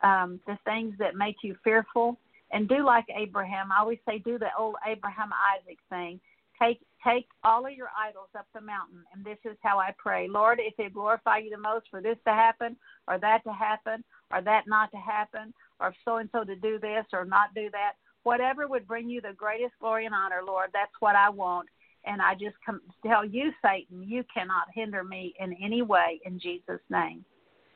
um, 0.03 0.39
the 0.45 0.57
things 0.66 0.93
that 0.99 1.16
make 1.16 1.38
you 1.41 1.55
fearful 1.64 2.18
and 2.52 2.68
do 2.68 2.86
like 2.86 3.06
Abraham. 3.16 3.72
I 3.72 3.80
always 3.80 3.99
say 4.08 4.20
do 4.20 4.38
the 4.38 4.49
old 4.58 4.76
Abraham 4.86 5.32
Isaac 5.56 5.78
thing. 5.89 6.20
Take 6.62 6.80
take 7.04 7.28
all 7.43 7.66
of 7.66 7.74
your 7.74 7.89
idols 7.97 8.30
up 8.38 8.45
the 8.54 8.62
mountain, 8.62 9.04
and 9.14 9.26
this 9.26 9.39
is 9.45 9.58
how 9.64 9.80
I 9.80 9.93
pray. 9.97 10.28
Lord, 10.28 10.60
if 10.62 10.74
it 10.78 10.93
glorify 10.93 11.39
you 11.39 11.49
the 11.49 11.58
most 11.58 11.88
for 11.89 12.02
this 12.02 12.18
to 12.28 12.34
happen, 12.34 12.76
or 13.08 13.18
that 13.18 13.43
to 13.45 13.54
happen, 13.54 14.04
or 14.32 14.41
that 14.41 14.68
not 14.68 14.91
to 14.91 14.97
happen, 14.97 15.54
or 15.80 15.93
so 16.06 16.18
and 16.18 16.30
so 16.32 16.43
to 16.43 16.56
do 16.56 16.80
this 16.80 17.06
or 17.12 17.26
not 17.26 17.54
do 17.56 17.70
that, 17.72 17.93
whatever 18.24 18.68
would 18.68 18.88
bring 18.88 19.10
you 19.10 19.22
the 19.22 19.34
greatest 19.36 19.74
glory 19.80 20.06
and 20.06 20.16
honor, 20.16 20.41
Lord, 20.45 20.70
that's 20.74 20.91
what 20.99 21.16
I 21.16 21.30
want. 21.30 21.68
And 22.06 22.22
I 22.22 22.34
just 22.34 22.56
come 22.66 22.82
tell 23.06 23.26
you, 23.26 23.52
Satan, 23.64 24.04
you 24.08 24.24
cannot 24.34 24.68
hinder 24.74 25.04
me 25.04 25.34
in 25.39 25.54
any 25.62 25.82
way 25.82 26.20
in 26.26 26.39
Jesus' 26.39 26.82
name. 26.89 27.24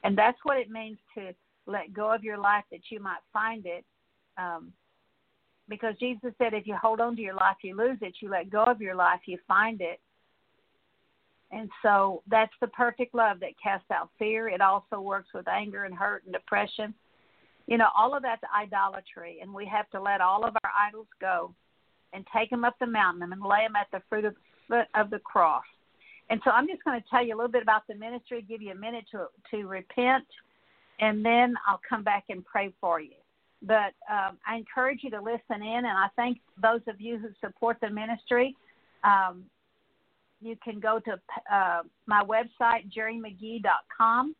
And 0.03 0.17
that's 0.17 0.37
what 0.43 0.57
it 0.57 0.69
means 0.69 0.97
to 1.15 1.33
let 1.67 1.93
go 1.93 2.11
of 2.11 2.23
your 2.23 2.37
life 2.37 2.63
that 2.71 2.91
you 2.91 2.99
might 2.99 3.21
find 3.33 3.65
it 3.65 3.85
um, 4.37 4.71
because 5.67 5.95
Jesus 5.99 6.31
said, 6.37 6.53
if 6.53 6.67
you 6.67 6.75
hold 6.75 7.01
on 7.01 7.15
to 7.15 7.21
your 7.21 7.33
life, 7.33 7.57
you 7.63 7.75
lose 7.75 7.97
it. 8.01 8.15
You 8.21 8.29
let 8.29 8.49
go 8.49 8.63
of 8.63 8.81
your 8.81 8.95
life, 8.95 9.21
you 9.25 9.37
find 9.47 9.81
it. 9.81 9.99
And 11.51 11.69
so 11.81 12.21
that's 12.27 12.53
the 12.59 12.67
perfect 12.67 13.15
love 13.15 13.39
that 13.39 13.51
casts 13.61 13.89
out 13.91 14.09
fear. 14.19 14.49
It 14.49 14.61
also 14.61 14.99
works 14.99 15.29
with 15.33 15.47
anger 15.47 15.85
and 15.85 15.95
hurt 15.95 16.23
and 16.25 16.33
depression. 16.33 16.93
You 17.67 17.77
know, 17.77 17.87
all 17.97 18.15
of 18.15 18.23
that's 18.23 18.41
idolatry, 18.55 19.39
and 19.41 19.53
we 19.53 19.65
have 19.65 19.89
to 19.91 20.01
let 20.01 20.21
all 20.21 20.45
of 20.45 20.55
our 20.63 20.71
idols 20.87 21.07
go 21.19 21.53
and 22.13 22.25
take 22.35 22.49
them 22.49 22.63
up 22.63 22.75
the 22.79 22.85
mountain 22.85 23.31
and 23.31 23.41
lay 23.41 23.65
them 23.65 23.75
at 23.75 23.87
the 23.91 24.01
foot 24.09 24.25
of, 24.25 24.35
foot 24.67 24.87
of 24.95 25.09
the 25.09 25.19
cross. 25.19 25.63
And 26.29 26.41
so 26.43 26.51
I'm 26.51 26.67
just 26.67 26.83
going 26.83 26.99
to 26.99 27.07
tell 27.09 27.25
you 27.25 27.35
a 27.35 27.37
little 27.37 27.51
bit 27.51 27.63
about 27.63 27.87
the 27.87 27.95
ministry, 27.95 28.45
give 28.47 28.61
you 28.61 28.71
a 28.71 28.75
minute 28.75 29.05
to 29.11 29.27
to 29.51 29.67
repent, 29.67 30.25
and 30.99 31.23
then 31.23 31.53
I'll 31.67 31.81
come 31.87 32.03
back 32.03 32.25
and 32.29 32.43
pray 32.43 32.73
for 32.81 32.99
you. 32.99 33.17
But 33.61 33.93
um, 34.09 34.37
I 34.47 34.57
encourage 34.57 34.99
you 35.03 35.09
to 35.11 35.21
listen 35.21 35.61
in, 35.61 35.77
and 35.77 35.87
I 35.87 36.07
thank 36.15 36.39
those 36.61 36.81
of 36.87 36.99
you 36.99 37.17
who 37.17 37.29
support 37.41 37.77
the 37.81 37.89
ministry. 37.89 38.55
Um, 39.03 39.43
you 40.41 40.55
can 40.63 40.79
go 40.79 40.99
to 40.99 41.19
uh, 41.51 41.81
my 42.05 42.23
website, 42.23 42.91
gerimcgee.com, 42.95 44.35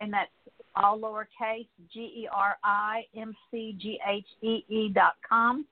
and 0.00 0.12
that's 0.12 0.30
all 0.74 0.98
lowercase, 0.98 1.68
G 1.92 2.00
E 2.00 2.28
R 2.32 2.56
I 2.62 3.04
M 3.16 3.34
C 3.50 3.76
G 3.78 3.98
H 4.06 4.26
E 4.42 4.64
E 4.68 4.88
dot 4.92 5.14
com. 5.28 5.66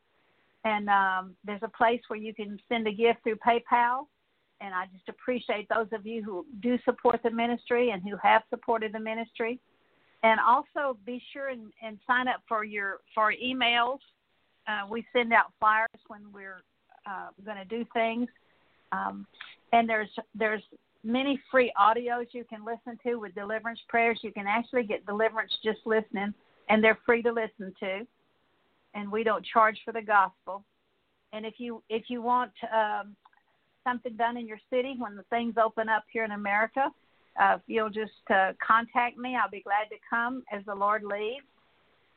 And 0.65 0.89
um, 0.89 1.35
there's 1.45 1.63
a 1.63 1.69
place 1.69 2.01
where 2.09 2.19
you 2.19 2.33
can 2.33 2.59
send 2.69 2.87
a 2.89 2.93
gift 2.93 3.23
through 3.23 3.37
PayPal. 3.37 4.07
And 4.61 4.75
I 4.75 4.87
just 4.95 5.09
appreciate 5.09 5.69
those 5.69 5.89
of 5.93 6.07
you 6.07 6.23
who 6.23 6.47
do 6.63 6.79
support 6.85 7.21
the 7.23 7.31
ministry 7.31 7.91
and 7.91 8.03
who 8.03 8.17
have 8.23 8.43
supported 8.49 8.93
the 8.93 9.01
ministry 9.01 9.61
and 10.25 10.41
also 10.41 10.99
be 11.07 11.23
sure 11.33 11.51
and, 11.51 11.71
and 11.83 11.99
sign 12.07 12.27
up 12.27 12.41
for 12.49 12.65
your 12.65 12.99
for 13.15 13.33
emails. 13.33 13.99
Uh, 14.67 14.87
we 14.91 15.05
send 15.13 15.33
out 15.33 15.53
flyers 15.61 15.89
when 16.09 16.23
we're 16.33 16.65
uh, 17.07 17.29
going 17.45 17.59
to 17.59 17.67
do 17.67 17.85
things, 17.93 18.29
um, 18.91 19.27
and 19.73 19.89
there's 19.89 20.09
there's 20.35 20.63
many 21.05 21.39
free 21.51 21.71
audios 21.79 22.27
you 22.33 22.45
can 22.45 22.65
listen 22.65 22.99
to 23.05 23.17
with 23.17 23.35
deliverance 23.35 23.79
prayers. 23.89 24.19
You 24.23 24.33
can 24.33 24.47
actually 24.47 24.85
get 24.85 25.05
deliverance 25.05 25.53
just 25.63 25.81
listening, 25.85 26.33
and 26.71 26.83
they're 26.83 26.99
free 27.05 27.23
to 27.23 27.31
listen 27.31 27.75
to, 27.81 28.07
and 28.95 29.13
we 29.13 29.23
don't 29.23 29.45
charge 29.45 29.79
for 29.85 29.93
the 29.93 30.03
gospel. 30.03 30.65
And 31.35 31.45
if 31.45 31.55
you 31.59 31.83
if 31.91 32.05
you 32.09 32.23
want 32.23 32.53
um, 32.75 33.15
something 33.87 34.17
done 34.17 34.39
in 34.39 34.47
your 34.47 34.61
city 34.71 34.95
when 34.97 35.17
the 35.17 35.25
things 35.25 35.57
open 35.63 35.91
up 35.91 36.05
here 36.11 36.25
in 36.25 36.31
America, 36.31 36.89
uh, 37.41 37.57
if 37.57 37.63
you'll 37.67 37.91
just 37.91 38.13
uh, 38.31 38.53
contact 38.65 39.19
me, 39.19 39.37
I'll 39.41 39.51
be 39.51 39.63
glad 39.63 39.89
to 39.91 39.97
come 40.09 40.45
as 40.53 40.65
the 40.67 40.75
Lord 40.75 41.03
leads. 41.05 41.45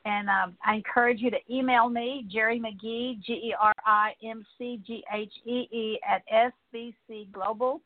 And 0.04 0.28
um, 0.28 0.56
I 0.64 0.74
encourage 0.74 1.20
you 1.20 1.30
to 1.30 1.38
email 1.50 1.88
me, 1.88 2.24
Geri 2.30 2.60
McGee, 2.60 3.20
G 3.22 3.32
E 3.32 3.54
R 3.60 3.72
I 3.84 4.12
M 4.24 4.46
C 4.56 4.80
G 4.86 5.02
H 5.12 5.32
E 5.44 5.68
E, 5.70 6.00
at 6.08 6.22
sbcglobal.net. 6.72 7.80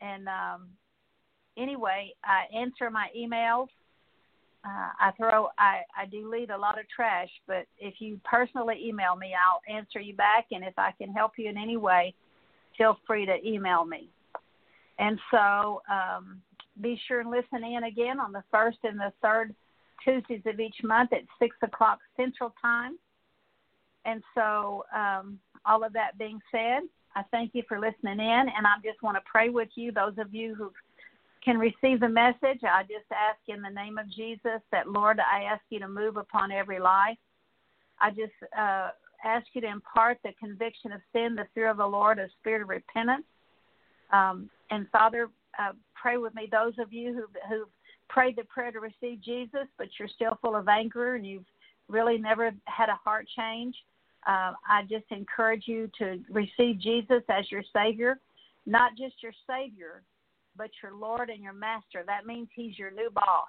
And 0.00 0.28
um, 0.28 0.68
anyway, 1.56 2.14
I 2.24 2.46
answer 2.56 2.90
my 2.90 3.08
emails. 3.16 3.68
Uh, 4.64 4.88
I 4.98 5.10
throw, 5.18 5.48
I, 5.58 5.82
I 5.96 6.06
delete 6.06 6.48
a 6.48 6.56
lot 6.56 6.78
of 6.78 6.88
trash, 6.88 7.28
but 7.46 7.66
if 7.78 8.00
you 8.00 8.18
personally 8.24 8.80
email 8.82 9.14
me, 9.14 9.34
I'll 9.34 9.60
answer 9.72 10.00
you 10.00 10.14
back. 10.14 10.46
And 10.52 10.64
if 10.64 10.72
I 10.78 10.92
can 10.96 11.12
help 11.12 11.32
you 11.36 11.50
in 11.50 11.58
any 11.58 11.76
way, 11.76 12.14
feel 12.78 12.98
free 13.06 13.26
to 13.26 13.46
email 13.46 13.84
me. 13.84 14.08
And 14.98 15.18
so 15.30 15.82
um, 15.90 16.40
be 16.80 17.00
sure 17.06 17.20
and 17.20 17.30
listen 17.30 17.64
in 17.64 17.84
again 17.84 18.20
on 18.20 18.32
the 18.32 18.44
first 18.50 18.78
and 18.84 18.98
the 18.98 19.12
third 19.22 19.54
Tuesdays 20.02 20.42
of 20.46 20.60
each 20.60 20.76
month 20.82 21.12
at 21.12 21.22
6 21.38 21.56
o'clock 21.62 21.98
Central 22.16 22.54
Time. 22.60 22.98
And 24.04 24.22
so, 24.34 24.84
um, 24.94 25.38
all 25.66 25.82
of 25.82 25.94
that 25.94 26.18
being 26.18 26.40
said, 26.52 26.82
I 27.16 27.22
thank 27.30 27.54
you 27.54 27.62
for 27.66 27.78
listening 27.78 28.20
in, 28.20 28.48
and 28.54 28.66
I 28.66 28.74
just 28.84 29.02
want 29.02 29.16
to 29.16 29.22
pray 29.24 29.48
with 29.48 29.68
you, 29.76 29.92
those 29.92 30.18
of 30.18 30.34
you 30.34 30.54
who 30.54 30.70
can 31.44 31.58
receive 31.58 32.00
the 32.00 32.08
message. 32.08 32.60
I 32.64 32.82
just 32.82 33.06
ask 33.12 33.38
in 33.48 33.62
the 33.62 33.70
name 33.70 33.98
of 33.98 34.10
Jesus 34.10 34.60
that, 34.72 34.90
Lord, 34.90 35.20
I 35.20 35.44
ask 35.44 35.62
you 35.70 35.78
to 35.80 35.88
move 35.88 36.16
upon 36.16 36.50
every 36.50 36.80
life. 36.80 37.16
I 38.00 38.10
just 38.10 38.32
uh, 38.58 38.90
ask 39.24 39.46
you 39.52 39.60
to 39.60 39.68
impart 39.68 40.18
the 40.24 40.32
conviction 40.38 40.92
of 40.92 41.00
sin, 41.12 41.34
the 41.34 41.46
fear 41.54 41.70
of 41.70 41.76
the 41.76 41.86
Lord, 41.86 42.18
a 42.18 42.28
spirit 42.40 42.62
of 42.62 42.68
repentance. 42.68 43.24
Um, 44.14 44.48
and 44.70 44.86
Father, 44.90 45.28
uh, 45.58 45.72
pray 45.94 46.18
with 46.18 46.34
me, 46.34 46.48
those 46.50 46.74
of 46.78 46.92
you 46.92 47.12
who've, 47.14 47.36
who've 47.48 47.68
prayed 48.08 48.36
the 48.36 48.44
prayer 48.44 48.70
to 48.70 48.80
receive 48.80 49.20
Jesus, 49.22 49.66
but 49.76 49.88
you're 49.98 50.08
still 50.08 50.38
full 50.40 50.54
of 50.54 50.68
anger 50.68 51.14
and 51.14 51.26
you've 51.26 51.44
really 51.88 52.18
never 52.18 52.52
had 52.66 52.88
a 52.88 52.98
heart 53.04 53.26
change. 53.36 53.74
Uh, 54.26 54.52
I 54.68 54.82
just 54.88 55.04
encourage 55.10 55.64
you 55.66 55.90
to 55.98 56.20
receive 56.30 56.80
Jesus 56.80 57.22
as 57.28 57.50
your 57.50 57.62
Savior, 57.74 58.20
not 58.66 58.92
just 58.96 59.22
your 59.22 59.32
Savior, 59.46 60.02
but 60.56 60.70
your 60.82 60.94
Lord 60.94 61.28
and 61.28 61.42
your 61.42 61.52
Master. 61.52 62.04
That 62.06 62.26
means 62.26 62.48
He's 62.54 62.78
your 62.78 62.90
new 62.90 63.10
boss. 63.10 63.48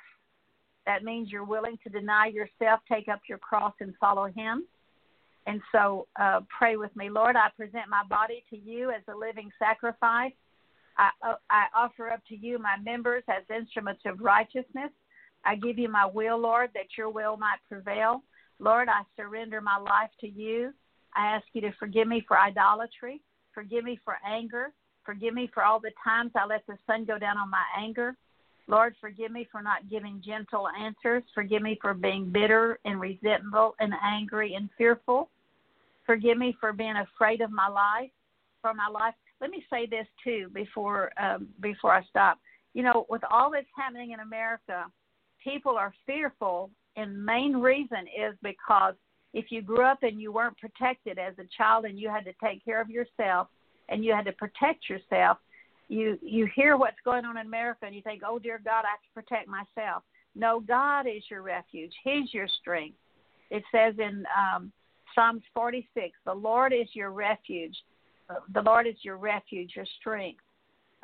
That 0.86 1.04
means 1.04 1.32
you're 1.32 1.46
willing 1.46 1.78
to 1.84 1.90
deny 1.90 2.28
yourself, 2.28 2.82
take 2.92 3.08
up 3.08 3.22
your 3.30 3.38
cross, 3.38 3.74
and 3.80 3.94
follow 4.00 4.26
Him. 4.26 4.66
And 5.48 5.62
so 5.72 6.08
uh, 6.20 6.42
pray 6.58 6.76
with 6.76 6.94
me. 6.96 7.10
Lord, 7.10 7.36
I 7.36 7.50
present 7.56 7.86
my 7.90 8.04
body 8.10 8.44
to 8.50 8.58
you 8.58 8.92
as 8.92 9.02
a 9.08 9.16
living 9.16 9.52
sacrifice. 9.60 10.34
I, 10.98 11.10
uh, 11.26 11.36
I 11.50 11.66
offer 11.76 12.10
up 12.10 12.22
to 12.30 12.36
you 12.36 12.60
my 12.60 12.78
members 12.84 13.24
as 13.28 13.44
instruments 13.56 14.02
of 14.06 14.22
righteousness. 14.22 14.92
I 15.44 15.56
give 15.56 15.78
you 15.78 15.90
my 15.90 16.06
will, 16.06 16.38
Lord, 16.38 16.72
that 16.74 16.98
your 16.98 17.10
will 17.10 17.38
might 17.38 17.60
prevail. 17.70 18.24
Lord, 18.60 18.88
I 18.90 19.02
surrender 19.16 19.62
my 19.62 19.78
life 19.78 20.10
to 20.22 20.28
you. 20.28 20.74
I 21.16 21.28
ask 21.28 21.46
you 21.54 21.62
to 21.62 21.72
forgive 21.80 22.08
me 22.08 22.24
for 22.28 22.38
idolatry, 22.38 23.22
forgive 23.54 23.84
me 23.84 24.00
for 24.04 24.18
anger, 24.28 24.72
forgive 25.06 25.34
me 25.34 25.50
for 25.54 25.64
all 25.64 25.80
the 25.80 25.92
times 26.04 26.32
I 26.36 26.46
let 26.46 26.66
the 26.68 26.78
sun 26.88 27.06
go 27.06 27.18
down 27.18 27.38
on 27.38 27.50
my 27.50 27.64
anger. 27.78 28.16
Lord, 28.68 28.96
forgive 29.00 29.32
me 29.32 29.48
for 29.52 29.62
not 29.62 29.90
giving 29.90 30.22
gentle 30.26 30.68
answers. 30.68 31.24
Forgive 31.36 31.62
me 31.62 31.78
for 31.80 31.94
being 31.94 32.32
bitter 32.32 32.80
and 32.84 33.00
resentful 33.00 33.76
and 33.80 33.94
angry 34.02 34.56
and 34.56 34.70
fearful. 34.78 35.30
Forgive 36.06 36.38
me 36.38 36.58
for 36.60 36.74
being 36.74 36.96
afraid 36.96 37.42
of 37.42 37.52
my 37.52 37.68
life, 37.68 38.10
for 38.62 38.74
my 38.74 38.88
life. 38.88 39.14
Let 39.42 39.50
me 39.50 39.66
say 39.70 39.86
this 39.86 40.08
too 40.24 40.50
before 40.54 41.12
um, 41.22 41.48
before 41.60 41.94
I 41.94 42.04
stop. 42.06 42.40
You 42.74 42.84
know, 42.84 43.06
with 43.10 43.22
all 43.30 43.52
that's 43.52 43.68
happening 43.76 44.12
in 44.12 44.20
America, 44.20 44.86
people 45.44 45.78
are 45.78 45.94
fearful, 46.06 46.70
and 46.96 47.26
main 47.26 47.56
reason 47.58 48.06
is 48.18 48.36
because 48.42 48.96
if 49.34 49.52
you 49.52 49.62
grew 49.62 49.84
up 49.84 50.02
and 50.02 50.22
you 50.22 50.32
weren't 50.32 50.58
protected 50.58 51.20
as 51.20 51.34
a 51.38 51.48
child 51.58 51.86
and 51.86 52.00
you 52.00 52.10
had 52.10 52.24
to 52.26 52.34
take 52.44 52.64
care 52.64 52.80
of 52.80 52.90
yourself 52.90 53.48
and 53.90 54.04
you 54.04 54.14
had 54.14 54.26
to 54.26 54.32
protect 54.32 54.90
yourself, 54.90 55.38
you 55.90 56.18
you 56.22 56.48
hear 56.56 56.78
what's 56.78 57.00
going 57.04 57.26
on 57.26 57.38
in 57.38 57.46
America 57.46 57.86
and 57.86 57.94
you 57.94 58.02
think, 58.02 58.24
"Oh 58.26 58.40
dear 58.40 58.60
God, 58.64 58.86
I 58.86 58.92
have 58.92 59.02
to 59.02 59.14
protect 59.14 59.48
myself." 59.48 60.04
No, 60.36 60.60
God 60.60 61.06
is 61.08 61.24
your 61.30 61.42
refuge. 61.42 61.94
He's 62.04 62.34
your 62.34 62.48
strength. 62.62 62.98
It 63.52 63.64
says 63.72 63.94
in 64.00 64.26
um, 64.36 64.72
Psalms 65.14 65.44
46, 65.54 66.18
"The 66.26 66.34
Lord 66.34 66.74
is 66.74 66.88
your 66.94 67.12
refuge. 67.12 67.76
The 68.54 68.62
Lord 68.62 68.88
is 68.88 68.96
your 69.02 69.18
refuge, 69.18 69.74
your 69.76 69.86
strength, 70.00 70.44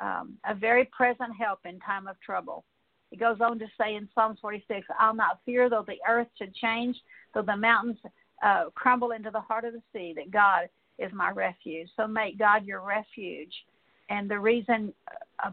um, 0.00 0.34
a 0.44 0.54
very 0.54 0.86
present 0.86 1.36
help 1.36 1.60
in 1.64 1.78
time 1.80 2.06
of 2.06 2.20
trouble." 2.20 2.64
It 3.10 3.20
goes 3.20 3.40
on 3.40 3.58
to 3.58 3.66
say 3.78 3.94
in 3.94 4.08
Psalms 4.14 4.40
46, 4.40 4.86
"I'll 4.98 5.14
not 5.14 5.40
fear 5.44 5.68
though 5.68 5.84
the 5.86 6.00
earth 6.08 6.28
should 6.36 6.54
change, 6.54 6.96
though 7.34 7.42
the 7.42 7.56
mountains 7.56 7.98
uh, 8.42 8.70
crumble 8.74 9.12
into 9.12 9.30
the 9.30 9.40
heart 9.40 9.64
of 9.64 9.74
the 9.74 9.82
sea. 9.92 10.12
That 10.14 10.30
God 10.30 10.68
is 10.98 11.12
my 11.12 11.30
refuge. 11.30 11.88
So 11.96 12.06
make 12.06 12.38
God 12.38 12.64
your 12.64 12.80
refuge." 12.80 13.54
and 14.12 14.30
the 14.30 14.38
reason 14.38 14.92
a, 15.44 15.52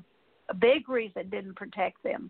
a 0.50 0.54
big 0.54 0.90
reason 0.90 1.30
didn't 1.30 1.56
protect 1.56 2.02
them 2.04 2.30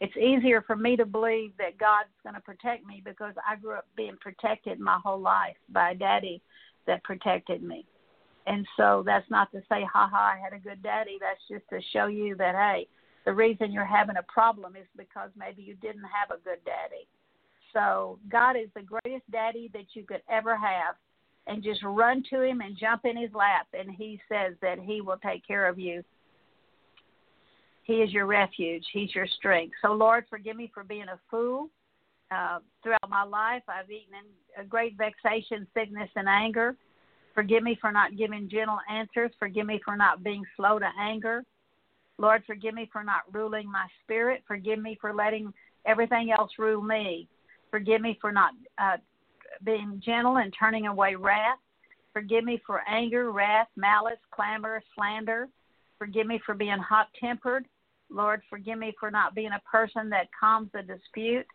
it's 0.00 0.16
easier 0.16 0.62
for 0.62 0.76
me 0.76 0.96
to 0.96 1.04
believe 1.04 1.52
that 1.58 1.78
god's 1.78 2.08
going 2.22 2.34
to 2.34 2.40
protect 2.40 2.86
me 2.86 3.02
because 3.04 3.34
i 3.48 3.56
grew 3.56 3.74
up 3.74 3.86
being 3.96 4.16
protected 4.20 4.80
my 4.80 4.98
whole 5.02 5.20
life 5.20 5.56
by 5.70 5.90
a 5.90 5.94
daddy 5.94 6.40
that 6.86 7.02
protected 7.04 7.62
me 7.62 7.84
and 8.46 8.66
so 8.76 9.02
that's 9.04 9.28
not 9.30 9.50
to 9.52 9.60
say 9.68 9.86
ha 9.90 10.08
ha 10.10 10.34
i 10.34 10.38
had 10.42 10.52
a 10.52 10.62
good 10.62 10.82
daddy. 10.82 11.18
That's 11.20 11.40
just 11.48 11.68
to 11.70 11.80
show 11.92 12.06
you 12.06 12.36
that 12.36 12.54
hey 12.54 12.86
the 13.24 13.32
reason 13.32 13.72
you're 13.72 13.84
having 13.84 14.16
a 14.16 14.22
problem 14.32 14.76
is 14.76 14.86
because 14.96 15.30
maybe 15.36 15.62
you 15.62 15.74
didn't 15.76 16.02
have 16.02 16.30
a 16.30 16.42
good 16.42 16.58
daddy. 16.64 17.06
So 17.72 18.18
god 18.30 18.56
is 18.56 18.68
the 18.74 18.82
greatest 18.82 19.30
daddy 19.30 19.70
that 19.72 19.86
you 19.94 20.04
could 20.04 20.22
ever 20.30 20.56
have. 20.56 20.96
And 21.46 21.62
just 21.62 21.82
run 21.82 22.22
to 22.30 22.40
him 22.40 22.62
and 22.62 22.74
jump 22.78 23.04
in 23.04 23.18
his 23.18 23.30
lap 23.34 23.66
and 23.78 23.90
he 23.90 24.18
says 24.30 24.54
that 24.62 24.78
he 24.78 25.02
will 25.02 25.18
take 25.18 25.46
care 25.46 25.68
of 25.68 25.78
you. 25.78 26.02
He 27.82 27.96
is 27.96 28.10
your 28.12 28.24
refuge. 28.24 28.84
He's 28.94 29.14
your 29.14 29.26
strength. 29.26 29.74
So 29.82 29.92
lord 29.92 30.24
forgive 30.30 30.56
me 30.56 30.70
for 30.72 30.84
being 30.84 31.08
a 31.08 31.18
fool 31.30 31.68
uh, 32.30 32.60
throughout 32.82 33.10
my 33.10 33.24
life. 33.24 33.62
I've 33.68 33.90
eaten 33.90 34.14
in 34.58 34.68
great 34.68 34.96
vexation 34.96 35.66
sickness 35.74 36.08
and 36.16 36.28
anger 36.28 36.76
forgive 37.34 37.62
me 37.62 37.76
for 37.80 37.92
not 37.92 38.16
giving 38.16 38.48
gentle 38.48 38.78
answers 38.90 39.30
forgive 39.38 39.66
me 39.66 39.80
for 39.84 39.96
not 39.96 40.22
being 40.22 40.44
slow 40.56 40.78
to 40.78 40.88
anger 40.98 41.44
lord 42.18 42.42
forgive 42.46 42.74
me 42.74 42.88
for 42.92 43.02
not 43.02 43.22
ruling 43.32 43.70
my 43.70 43.86
spirit 44.02 44.42
forgive 44.46 44.78
me 44.78 44.96
for 45.00 45.12
letting 45.12 45.52
everything 45.86 46.30
else 46.30 46.50
rule 46.58 46.82
me 46.82 47.28
forgive 47.70 48.00
me 48.00 48.16
for 48.20 48.30
not 48.30 48.52
uh, 48.78 48.96
being 49.64 50.00
gentle 50.04 50.36
and 50.38 50.52
turning 50.58 50.86
away 50.86 51.14
wrath. 51.14 51.58
Forgive 52.12 52.44
me 52.44 52.60
for 52.66 52.82
anger, 52.88 53.32
wrath, 53.32 53.68
malice, 53.76 54.18
clamor, 54.30 54.82
slander. 54.94 55.48
Forgive 55.98 56.26
me 56.26 56.40
for 56.44 56.54
being 56.54 56.78
hot 56.78 57.08
tempered. 57.18 57.66
Lord, 58.10 58.42
forgive 58.48 58.78
me 58.78 58.94
for 58.98 59.10
not 59.10 59.34
being 59.34 59.50
a 59.52 59.68
person 59.68 60.08
that 60.10 60.28
calms 60.38 60.70
a 60.74 60.82
dispute. 60.82 61.46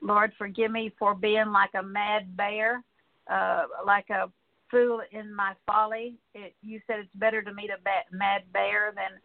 Lord, 0.00 0.32
forgive 0.38 0.70
me 0.70 0.92
for 0.98 1.14
being 1.14 1.52
like 1.52 1.70
a 1.78 1.82
mad 1.82 2.36
bear, 2.36 2.82
uh, 3.30 3.64
like 3.84 4.08
a 4.10 4.30
fool 4.70 5.00
in 5.12 5.34
my 5.34 5.54
folly. 5.66 6.16
It, 6.34 6.54
you 6.62 6.80
said 6.86 7.00
it's 7.00 7.08
better 7.14 7.42
to 7.42 7.52
meet 7.52 7.70
a 7.70 7.82
ba- 7.82 8.16
mad 8.16 8.42
bear 8.52 8.92
than 8.94 9.20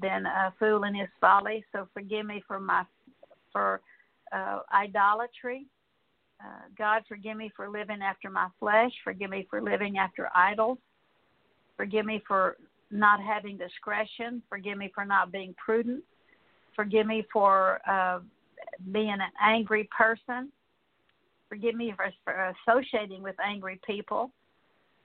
than 0.00 0.26
a 0.26 0.52
fool 0.58 0.84
in 0.84 0.94
his 0.94 1.08
folly. 1.20 1.64
So 1.72 1.88
forgive 1.92 2.26
me 2.26 2.42
for 2.46 2.58
my 2.58 2.84
for 3.52 3.80
uh, 4.34 4.60
idolatry. 4.72 5.66
Uh, 6.40 6.62
God, 6.76 7.02
forgive 7.08 7.36
me 7.36 7.50
for 7.54 7.68
living 7.68 8.00
after 8.02 8.30
my 8.30 8.48
flesh. 8.58 8.90
Forgive 9.04 9.30
me 9.30 9.46
for 9.48 9.62
living 9.62 9.98
after 9.98 10.28
idols. 10.34 10.78
Forgive 11.76 12.06
me 12.06 12.22
for 12.26 12.56
not 12.90 13.20
having 13.20 13.56
discretion. 13.56 14.42
Forgive 14.48 14.76
me 14.76 14.90
for 14.94 15.04
not 15.04 15.30
being 15.30 15.54
prudent. 15.62 16.02
Forgive 16.74 17.06
me 17.06 17.24
for 17.32 17.80
uh, 17.88 18.20
being 18.90 19.10
an 19.10 19.20
angry 19.40 19.88
person. 19.96 20.50
Forgive 21.48 21.74
me 21.74 21.92
for, 21.96 22.10
for 22.24 22.54
associating 22.66 23.22
with 23.22 23.36
angry 23.44 23.78
people. 23.86 24.30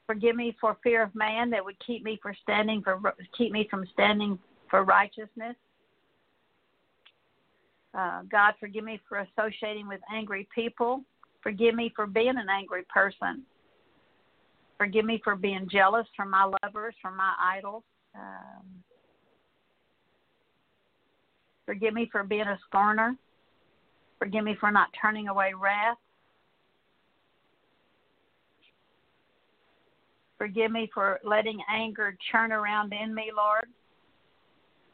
Forgive 0.07 0.37
me 0.37 0.55
for 0.59 0.77
fear 0.83 1.03
of 1.03 1.13
man 1.13 1.49
that 1.49 1.63
would 1.63 1.75
keep 1.85 2.03
me 2.03 2.17
for 2.21 2.33
standing 2.41 2.81
for 2.81 3.13
keep 3.37 3.51
me 3.51 3.67
from 3.69 3.85
standing 3.93 4.39
for 4.69 4.83
righteousness. 4.83 5.55
Uh, 7.93 8.21
God, 8.31 8.53
forgive 8.59 8.85
me 8.85 9.01
for 9.07 9.27
associating 9.37 9.87
with 9.87 9.99
angry 10.11 10.47
people. 10.55 11.01
Forgive 11.43 11.75
me 11.75 11.91
for 11.95 12.07
being 12.07 12.37
an 12.37 12.47
angry 12.49 12.83
person. 12.93 13.43
Forgive 14.77 15.05
me 15.05 15.19
for 15.23 15.35
being 15.35 15.67
jealous 15.69 16.07
from 16.15 16.29
my 16.29 16.51
lovers, 16.63 16.93
from 17.01 17.17
my 17.17 17.33
idols. 17.41 17.83
Um, 18.15 18.65
forgive 21.65 21.93
me 21.93 22.07
for 22.11 22.23
being 22.23 22.47
a 22.47 22.57
scorner. 22.67 23.15
Forgive 24.19 24.43
me 24.43 24.55
for 24.59 24.71
not 24.71 24.89
turning 24.99 25.27
away 25.27 25.53
wrath. 25.59 25.97
Forgive 30.37 30.71
me 30.71 30.89
for 30.93 31.19
letting 31.23 31.59
anger 31.71 32.15
churn 32.31 32.51
around 32.51 32.93
in 32.93 33.13
me, 33.13 33.31
Lord, 33.35 33.65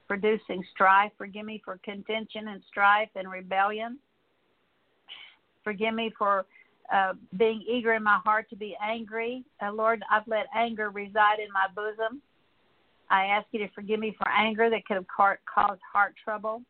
producing 0.08 0.64
strife. 0.72 1.12
Forgive 1.18 1.46
me 1.46 1.62
for 1.64 1.80
contention 1.84 2.48
and 2.48 2.62
strife 2.70 3.10
and 3.16 3.30
rebellion. 3.30 4.00
Forgive 5.64 5.94
me 5.94 6.14
for 6.18 6.46
uh, 6.94 7.14
being 7.38 7.64
eager 7.68 7.94
in 7.94 8.04
my 8.04 8.20
heart 8.24 8.50
to 8.50 8.56
be 8.56 8.76
angry. 8.82 9.44
Uh, 9.62 9.72
Lord, 9.72 10.04
I've 10.12 10.28
let 10.28 10.48
anger 10.56 10.90
reside 10.90 11.40
in 11.40 11.52
my 11.52 11.68
bosom. 11.76 12.22
I 13.10 13.26
ask 13.26 13.48
you 13.52 13.60
to 13.60 13.74
forgive 13.74 14.00
me 14.00 14.16
for 14.18 14.28
anger 14.30 14.70
that 14.70 14.86
could 14.86 14.96
have 14.96 15.08
caused 15.08 15.82
heart 15.92 16.16
trouble. 16.24 16.62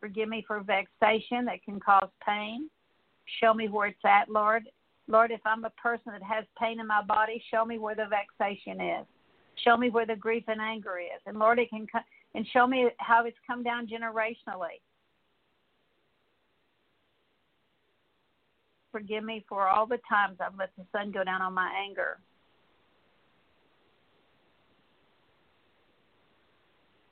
Forgive 0.00 0.28
me 0.28 0.44
for 0.46 0.60
vexation 0.60 1.44
that 1.46 1.62
can 1.64 1.80
cause 1.80 2.08
pain. 2.26 2.68
Show 3.40 3.54
me 3.54 3.68
where 3.68 3.88
it's 3.88 4.04
at, 4.04 4.28
Lord. 4.28 4.68
Lord, 5.08 5.30
if 5.30 5.40
I'm 5.44 5.64
a 5.64 5.70
person 5.70 6.12
that 6.12 6.22
has 6.22 6.44
pain 6.58 6.80
in 6.80 6.86
my 6.86 7.02
body, 7.02 7.42
show 7.50 7.64
me 7.64 7.78
where 7.78 7.94
the 7.94 8.06
vexation 8.06 8.80
is. 8.80 9.06
Show 9.64 9.76
me 9.76 9.90
where 9.90 10.06
the 10.06 10.16
grief 10.16 10.44
and 10.48 10.60
anger 10.60 10.98
is. 10.98 11.20
And 11.26 11.38
Lord, 11.38 11.58
it 11.58 11.70
can 11.70 11.86
come, 11.86 12.02
and 12.34 12.46
show 12.52 12.66
me 12.66 12.88
how 12.98 13.26
it's 13.26 13.36
come 13.46 13.62
down 13.62 13.86
generationally. 13.86 14.80
Forgive 18.90 19.24
me 19.24 19.44
for 19.48 19.68
all 19.68 19.86
the 19.86 19.98
times 20.08 20.38
I've 20.40 20.58
let 20.58 20.70
the 20.76 20.84
sun 20.92 21.10
go 21.10 21.24
down 21.24 21.42
on 21.42 21.52
my 21.52 21.70
anger. 21.86 22.18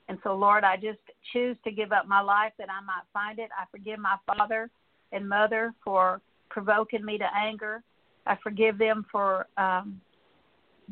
And 0.07 0.19
so, 0.23 0.35
Lord, 0.35 0.63
I 0.63 0.75
just 0.75 0.99
choose 1.31 1.55
to 1.63 1.71
give 1.71 1.91
up 1.91 2.07
my 2.07 2.19
life 2.19 2.53
that 2.57 2.67
I 2.69 2.83
might 2.83 3.03
find 3.13 3.39
it. 3.39 3.49
I 3.57 3.65
forgive 3.71 3.97
my 3.97 4.17
father 4.27 4.69
and 5.11 5.27
mother 5.27 5.73
for 5.83 6.21
provoking 6.51 7.03
me 7.03 7.17
to 7.17 7.27
anger. 7.35 7.81
I 8.27 8.37
forgive 8.43 8.77
them 8.77 9.05
for 9.11 9.47
um, 9.57 9.99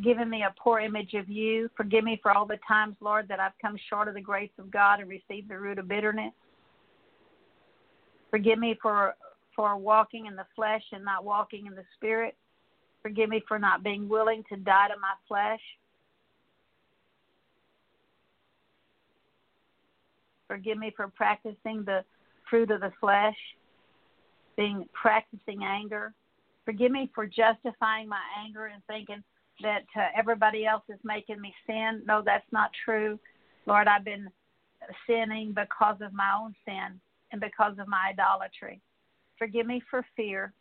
giving 0.04 0.30
me 0.30 0.44
a 0.44 0.56
poor 0.58 0.80
image 0.80 1.14
of 1.14 1.30
you. 1.30 1.70
Forgive 1.78 2.04
me 2.04 2.20
for 2.22 2.32
all 2.32 2.46
the 2.46 2.58
times, 2.68 2.96
Lord, 3.02 3.28
that 3.28 3.40
I've 3.40 3.58
come 3.62 3.78
short 3.90 4.08
of 4.08 4.16
the 4.16 4.22
grace 4.22 4.50
of 4.58 4.72
God 4.72 5.00
and 5.00 5.10
received 5.10 5.50
the 5.50 5.60
root 5.60 5.78
of 5.78 5.88
bitterness. 5.88 6.34
Forgive 8.32 8.58
me 8.58 8.78
for 8.82 9.16
for 9.56 9.76
walking 9.76 10.26
in 10.28 10.38
the 10.38 10.46
flesh 10.56 10.84
and 10.94 11.04
not 11.04 11.26
walking 11.26 11.66
in 11.66 11.76
the 11.76 11.84
spirit. 11.98 12.36
Forgive 13.02 13.30
me 13.30 13.44
for 13.46 13.60
not 13.60 13.84
being 13.84 14.08
willing 14.08 14.44
to 14.48 14.56
die 14.56 14.88
to 14.88 14.94
my 15.00 15.14
flesh. 15.28 15.60
Forgive 20.48 20.78
me 20.78 20.94
for 20.96 21.10
practicing 21.10 21.84
the 21.84 22.06
fruit 22.50 22.72
of 22.72 22.82
the 22.82 22.92
flesh, 23.00 23.36
being 24.60 24.86
practicing 24.92 25.64
anger. 25.64 26.14
Forgive 26.66 26.92
me 26.92 27.10
for 27.16 27.26
justifying 27.26 28.10
my 28.10 28.20
anger 28.44 28.66
and 28.66 28.84
thinking 28.88 29.24
that 29.62 29.86
uh, 29.96 30.08
everybody 30.14 30.66
else 30.66 30.84
is 30.90 31.00
making 31.06 31.40
me 31.40 31.54
sin. 31.66 32.02
No, 32.06 32.22
that's 32.24 32.52
not 32.52 32.70
true. 32.84 33.18
Lord, 33.66 33.88
I've 33.88 34.04
been 34.04 34.30
sinning 35.08 35.54
because 35.56 35.96
of 36.02 36.12
my 36.12 36.34
own 36.38 36.54
sin 36.66 37.00
and 37.32 37.40
because 37.40 37.80
of 37.80 37.88
my 37.88 38.10
idolatry. 38.10 38.82
Forgive 39.38 39.66
me 39.66 39.82
for 39.90 40.06
fear. 40.18 40.52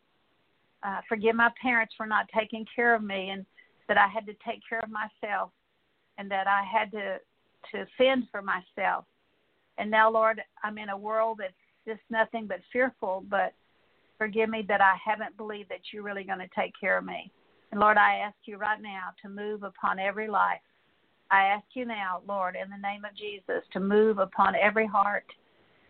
Uh, 0.84 1.00
forgive 1.08 1.34
my 1.34 1.50
parents 1.60 1.92
for 1.96 2.06
not 2.06 2.26
taking 2.32 2.64
care 2.76 2.94
of 2.94 3.02
me 3.02 3.30
and 3.30 3.44
that 3.88 3.98
I 3.98 4.06
had 4.06 4.26
to 4.26 4.34
take 4.46 4.60
care 4.68 4.80
of 4.80 4.90
myself 4.90 5.50
and 6.18 6.30
that 6.30 6.46
I 6.46 6.62
had 6.62 6.92
to 6.92 7.18
to 7.72 7.84
fend 7.98 8.28
for 8.30 8.42
myself. 8.42 9.04
And 9.78 9.90
now, 9.90 10.08
Lord, 10.08 10.40
I'm 10.62 10.78
in 10.78 10.90
a 10.90 10.96
world 10.96 11.40
that's 11.40 11.52
just 11.84 12.00
nothing 12.08 12.46
but 12.46 12.60
fearful, 12.72 13.24
but 13.28 13.52
forgive 14.18 14.50
me 14.50 14.64
that 14.68 14.80
I 14.80 14.94
haven't 15.02 15.36
believed 15.36 15.70
that 15.70 15.80
you're 15.92 16.02
really 16.02 16.24
going 16.24 16.40
to 16.40 16.48
take 16.54 16.72
care 16.78 16.98
of 16.98 17.04
me. 17.04 17.30
And 17.70 17.80
Lord, 17.80 17.96
I 17.96 18.16
ask 18.16 18.36
you 18.44 18.56
right 18.56 18.80
now 18.80 19.10
to 19.22 19.28
move 19.28 19.62
upon 19.62 19.98
every 19.98 20.28
life. 20.28 20.60
I 21.30 21.44
ask 21.44 21.64
you 21.74 21.84
now, 21.84 22.22
Lord, 22.26 22.56
in 22.56 22.70
the 22.70 22.76
name 22.76 23.04
of 23.04 23.16
Jesus, 23.16 23.62
to 23.72 23.80
move 23.80 24.18
upon 24.18 24.54
every 24.54 24.86
heart. 24.86 25.26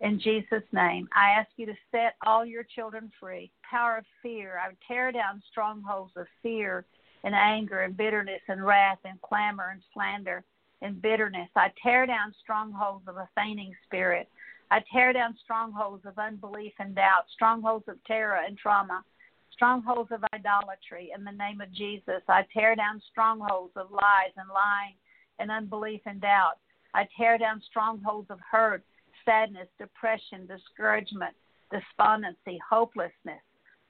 In 0.01 0.19
Jesus' 0.19 0.63
name, 0.71 1.07
I 1.13 1.31
ask 1.39 1.49
you 1.57 1.65
to 1.65 1.75
set 1.91 2.15
all 2.25 2.45
your 2.45 2.63
children 2.63 3.11
free. 3.19 3.51
Power 3.69 3.97
of 3.97 4.05
fear, 4.21 4.59
I 4.63 4.69
would 4.69 4.77
tear 4.87 5.11
down 5.11 5.41
strongholds 5.51 6.11
of 6.15 6.27
fear 6.41 6.85
and 7.23 7.35
anger 7.35 7.81
and 7.81 7.97
bitterness 7.97 8.41
and 8.47 8.65
wrath 8.65 8.99
and 9.03 9.21
clamor 9.21 9.71
and 9.71 9.81
slander 9.93 10.43
and 10.81 11.01
bitterness. 11.01 11.49
I 11.55 11.71
tear 11.81 12.05
down 12.05 12.33
strongholds 12.41 13.07
of 13.07 13.17
a 13.17 13.29
fainting 13.35 13.73
spirit. 13.85 14.29
I 14.71 14.81
tear 14.91 15.13
down 15.13 15.35
strongholds 15.43 16.05
of 16.05 16.17
unbelief 16.17 16.73
and 16.79 16.95
doubt, 16.95 17.25
strongholds 17.33 17.87
of 17.87 18.03
terror 18.05 18.39
and 18.45 18.57
trauma, 18.57 19.03
strongholds 19.51 20.11
of 20.11 20.23
idolatry 20.33 21.11
in 21.15 21.23
the 21.23 21.31
name 21.31 21.59
of 21.59 21.73
Jesus. 21.73 22.21
I 22.27 22.45
tear 22.53 22.75
down 22.75 23.01
strongholds 23.11 23.73
of 23.75 23.91
lies 23.91 24.33
and 24.37 24.47
lying 24.49 24.95
and 25.39 25.51
unbelief 25.51 26.01
and 26.05 26.21
doubt. 26.21 26.59
I 26.93 27.07
tear 27.17 27.37
down 27.37 27.61
strongholds 27.69 28.29
of 28.29 28.39
hurt, 28.49 28.83
sadness, 29.25 29.67
depression, 29.77 30.47
discouragement, 30.47 31.35
despondency, 31.71 32.59
hopelessness. 32.67 33.41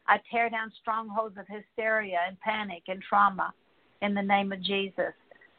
I 0.07 0.19
tear 0.31 0.49
down 0.49 0.71
strongholds 0.81 1.37
of 1.37 1.45
hysteria 1.47 2.17
and 2.27 2.39
panic 2.39 2.83
and 2.87 3.01
trauma 3.01 3.53
in 4.01 4.13
the 4.13 4.21
name 4.21 4.51
of 4.51 4.63
Jesus. 4.63 5.13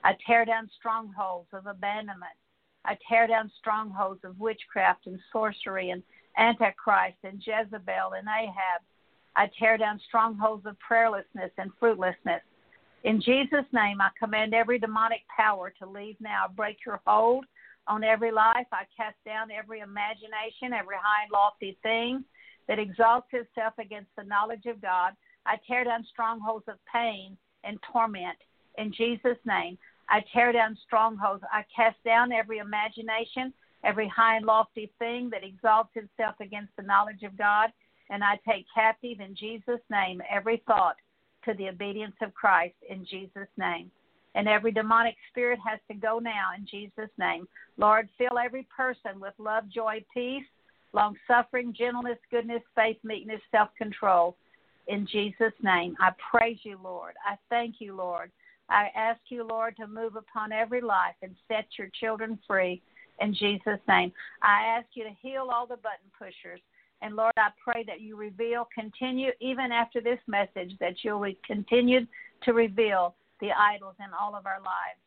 I 0.05 0.16
tear 0.26 0.44
down 0.44 0.70
strongholds 0.78 1.48
of 1.53 1.66
abandonment. 1.66 2.32
I 2.84 2.96
tear 3.09 3.26
down 3.26 3.51
strongholds 3.59 4.24
of 4.24 4.38
witchcraft 4.40 5.07
and 5.07 5.18
sorcery 5.32 5.90
and 5.90 6.03
Antichrist 6.38 7.18
and 7.24 7.42
Jezebel 7.44 8.12
and 8.16 8.26
Ahab. 8.28 8.82
I 9.36 9.51
tear 9.59 9.76
down 9.76 10.01
strongholds 10.09 10.64
of 10.66 10.76
prayerlessness 10.78 11.51
and 11.59 11.70
fruitlessness. 11.78 12.42
In 13.05 13.20
Jesus' 13.20 13.66
name, 13.72 14.01
I 14.01 14.11
command 14.18 14.55
every 14.55 14.78
demonic 14.78 15.22
power 15.34 15.72
to 15.78 15.88
leave 15.88 16.16
now. 16.20 16.46
Break 16.55 16.78
your 16.84 17.01
hold 17.07 17.44
on 17.86 18.05
every 18.05 18.30
life. 18.30 18.66
I 18.72 18.84
cast 18.96 19.16
down 19.24 19.51
every 19.51 19.80
imagination, 19.80 20.72
every 20.72 20.96
high 20.96 21.24
and 21.24 21.32
lofty 21.32 21.78
thing 21.82 22.24
that 22.68 22.78
exalts 22.78 23.28
itself 23.32 23.74
against 23.78 24.11
the 24.16 24.24
knowledge 24.24 24.66
of 24.66 24.82
God. 24.82 25.12
I 25.46 25.57
tear 25.66 25.84
down 25.84 26.05
strongholds 26.11 26.68
of 26.68 26.76
pain 26.92 27.36
and 27.64 27.78
torment 27.92 28.36
in 28.78 28.92
Jesus' 28.92 29.38
name. 29.44 29.78
I 30.08 30.24
tear 30.32 30.52
down 30.52 30.76
strongholds. 30.86 31.42
I 31.52 31.64
cast 31.74 32.02
down 32.04 32.32
every 32.32 32.58
imagination, 32.58 33.52
every 33.84 34.08
high 34.08 34.36
and 34.36 34.46
lofty 34.46 34.90
thing 34.98 35.30
that 35.30 35.44
exalts 35.44 35.90
itself 35.94 36.34
against 36.40 36.74
the 36.76 36.82
knowledge 36.82 37.22
of 37.22 37.38
God. 37.38 37.70
And 38.10 38.24
I 38.24 38.38
take 38.48 38.66
captive 38.74 39.20
in 39.20 39.36
Jesus' 39.36 39.80
name 39.88 40.20
every 40.28 40.62
thought 40.66 40.96
to 41.44 41.54
the 41.54 41.68
obedience 41.68 42.16
of 42.22 42.34
Christ 42.34 42.74
in 42.88 43.06
Jesus' 43.06 43.48
name. 43.56 43.90
And 44.34 44.48
every 44.48 44.72
demonic 44.72 45.16
spirit 45.30 45.58
has 45.66 45.80
to 45.88 45.94
go 45.94 46.18
now 46.18 46.50
in 46.56 46.66
Jesus' 46.66 47.10
name. 47.18 47.48
Lord, 47.76 48.08
fill 48.18 48.38
every 48.38 48.66
person 48.76 49.20
with 49.20 49.34
love, 49.38 49.64
joy, 49.72 50.04
peace, 50.12 50.44
long 50.92 51.16
suffering, 51.26 51.74
gentleness, 51.76 52.18
goodness, 52.30 52.62
faith, 52.74 52.98
meekness, 53.02 53.40
self 53.50 53.70
control. 53.76 54.36
In 54.88 55.06
Jesus' 55.06 55.52
name, 55.62 55.96
I 56.00 56.10
praise 56.30 56.58
you, 56.62 56.78
Lord. 56.82 57.14
I 57.24 57.36
thank 57.48 57.76
you, 57.78 57.94
Lord. 57.94 58.30
I 58.70 58.88
ask 58.94 59.20
you, 59.28 59.44
Lord, 59.44 59.76
to 59.76 59.86
move 59.86 60.16
upon 60.16 60.52
every 60.52 60.80
life 60.80 61.16
and 61.22 61.34
set 61.48 61.66
your 61.76 61.88
children 62.00 62.38
free 62.46 62.80
in 63.20 63.34
Jesus' 63.34 63.80
name. 63.88 64.12
I 64.42 64.62
ask 64.78 64.86
you 64.94 65.04
to 65.04 65.10
heal 65.20 65.48
all 65.52 65.66
the 65.66 65.76
button 65.76 66.10
pushers. 66.18 66.60
And 67.02 67.16
Lord, 67.16 67.32
I 67.36 67.48
pray 67.62 67.84
that 67.84 68.00
you 68.00 68.16
reveal, 68.16 68.68
continue, 68.74 69.30
even 69.40 69.72
after 69.72 70.00
this 70.00 70.18
message, 70.26 70.72
that 70.80 70.96
you'll 71.02 71.24
continue 71.46 72.06
to 72.42 72.52
reveal 72.52 73.14
the 73.40 73.50
idols 73.52 73.94
in 73.98 74.06
all 74.18 74.34
of 74.34 74.46
our 74.46 74.60
lives. 74.60 75.00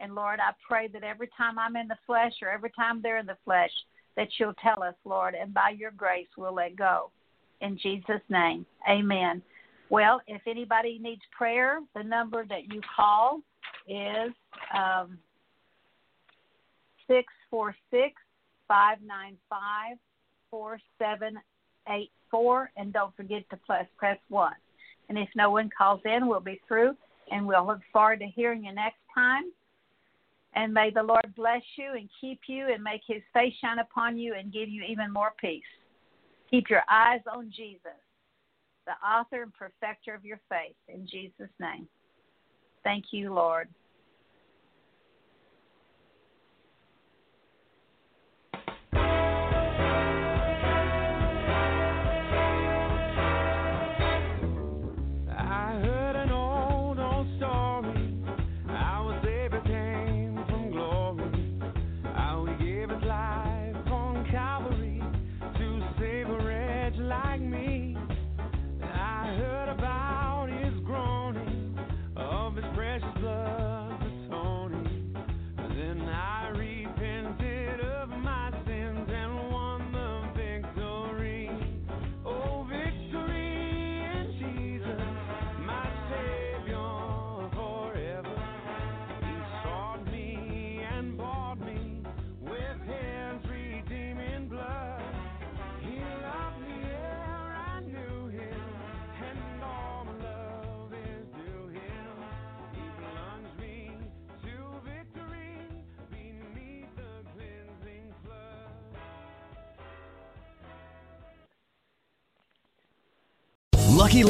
And 0.00 0.14
Lord, 0.14 0.40
I 0.40 0.52
pray 0.66 0.88
that 0.88 1.02
every 1.02 1.28
time 1.36 1.58
I'm 1.58 1.76
in 1.76 1.88
the 1.88 1.96
flesh 2.06 2.34
or 2.42 2.50
every 2.50 2.70
time 2.70 3.00
they're 3.02 3.18
in 3.18 3.26
the 3.26 3.38
flesh, 3.44 3.70
that 4.16 4.28
you'll 4.38 4.54
tell 4.54 4.82
us, 4.82 4.94
Lord, 5.04 5.34
and 5.34 5.54
by 5.54 5.70
your 5.76 5.90
grace 5.92 6.26
we'll 6.36 6.54
let 6.54 6.76
go. 6.76 7.10
In 7.60 7.78
Jesus' 7.78 8.20
name, 8.28 8.66
amen. 8.88 9.42
Well, 9.90 10.20
if 10.26 10.42
anybody 10.46 10.98
needs 11.00 11.22
prayer, 11.36 11.80
the 11.94 12.02
number 12.02 12.44
that 12.46 12.72
you 12.72 12.80
call 12.94 13.40
is 13.88 14.32
um, 14.74 15.18
646 17.06 18.14
595 18.68 19.96
4784. 20.50 22.70
And 22.76 22.92
don't 22.92 23.16
forget 23.16 23.48
to 23.50 23.56
press, 23.56 23.86
press 23.96 24.18
1. 24.28 24.52
And 25.08 25.18
if 25.18 25.28
no 25.34 25.50
one 25.50 25.70
calls 25.76 26.02
in, 26.04 26.28
we'll 26.28 26.38
be 26.40 26.60
through. 26.68 26.94
And 27.30 27.46
we'll 27.46 27.66
look 27.66 27.80
forward 27.92 28.20
to 28.20 28.26
hearing 28.26 28.64
you 28.64 28.74
next 28.74 29.00
time. 29.14 29.44
And 30.54 30.74
may 30.74 30.90
the 30.90 31.02
Lord 31.02 31.34
bless 31.34 31.62
you 31.76 31.92
and 31.94 32.10
keep 32.20 32.40
you 32.46 32.68
and 32.72 32.82
make 32.82 33.02
his 33.06 33.22
face 33.32 33.54
shine 33.60 33.78
upon 33.78 34.18
you 34.18 34.34
and 34.34 34.52
give 34.52 34.68
you 34.68 34.82
even 34.82 35.10
more 35.12 35.32
peace. 35.40 35.62
Keep 36.50 36.68
your 36.68 36.82
eyes 36.90 37.20
on 37.30 37.50
Jesus 37.54 37.92
the 38.88 39.06
author 39.06 39.42
and 39.42 39.52
perfecter 39.52 40.14
of 40.14 40.24
your 40.24 40.40
faith. 40.48 40.76
In 40.88 41.06
Jesus' 41.06 41.52
name. 41.60 41.86
Thank 42.82 43.06
you, 43.10 43.34
Lord. 43.34 43.68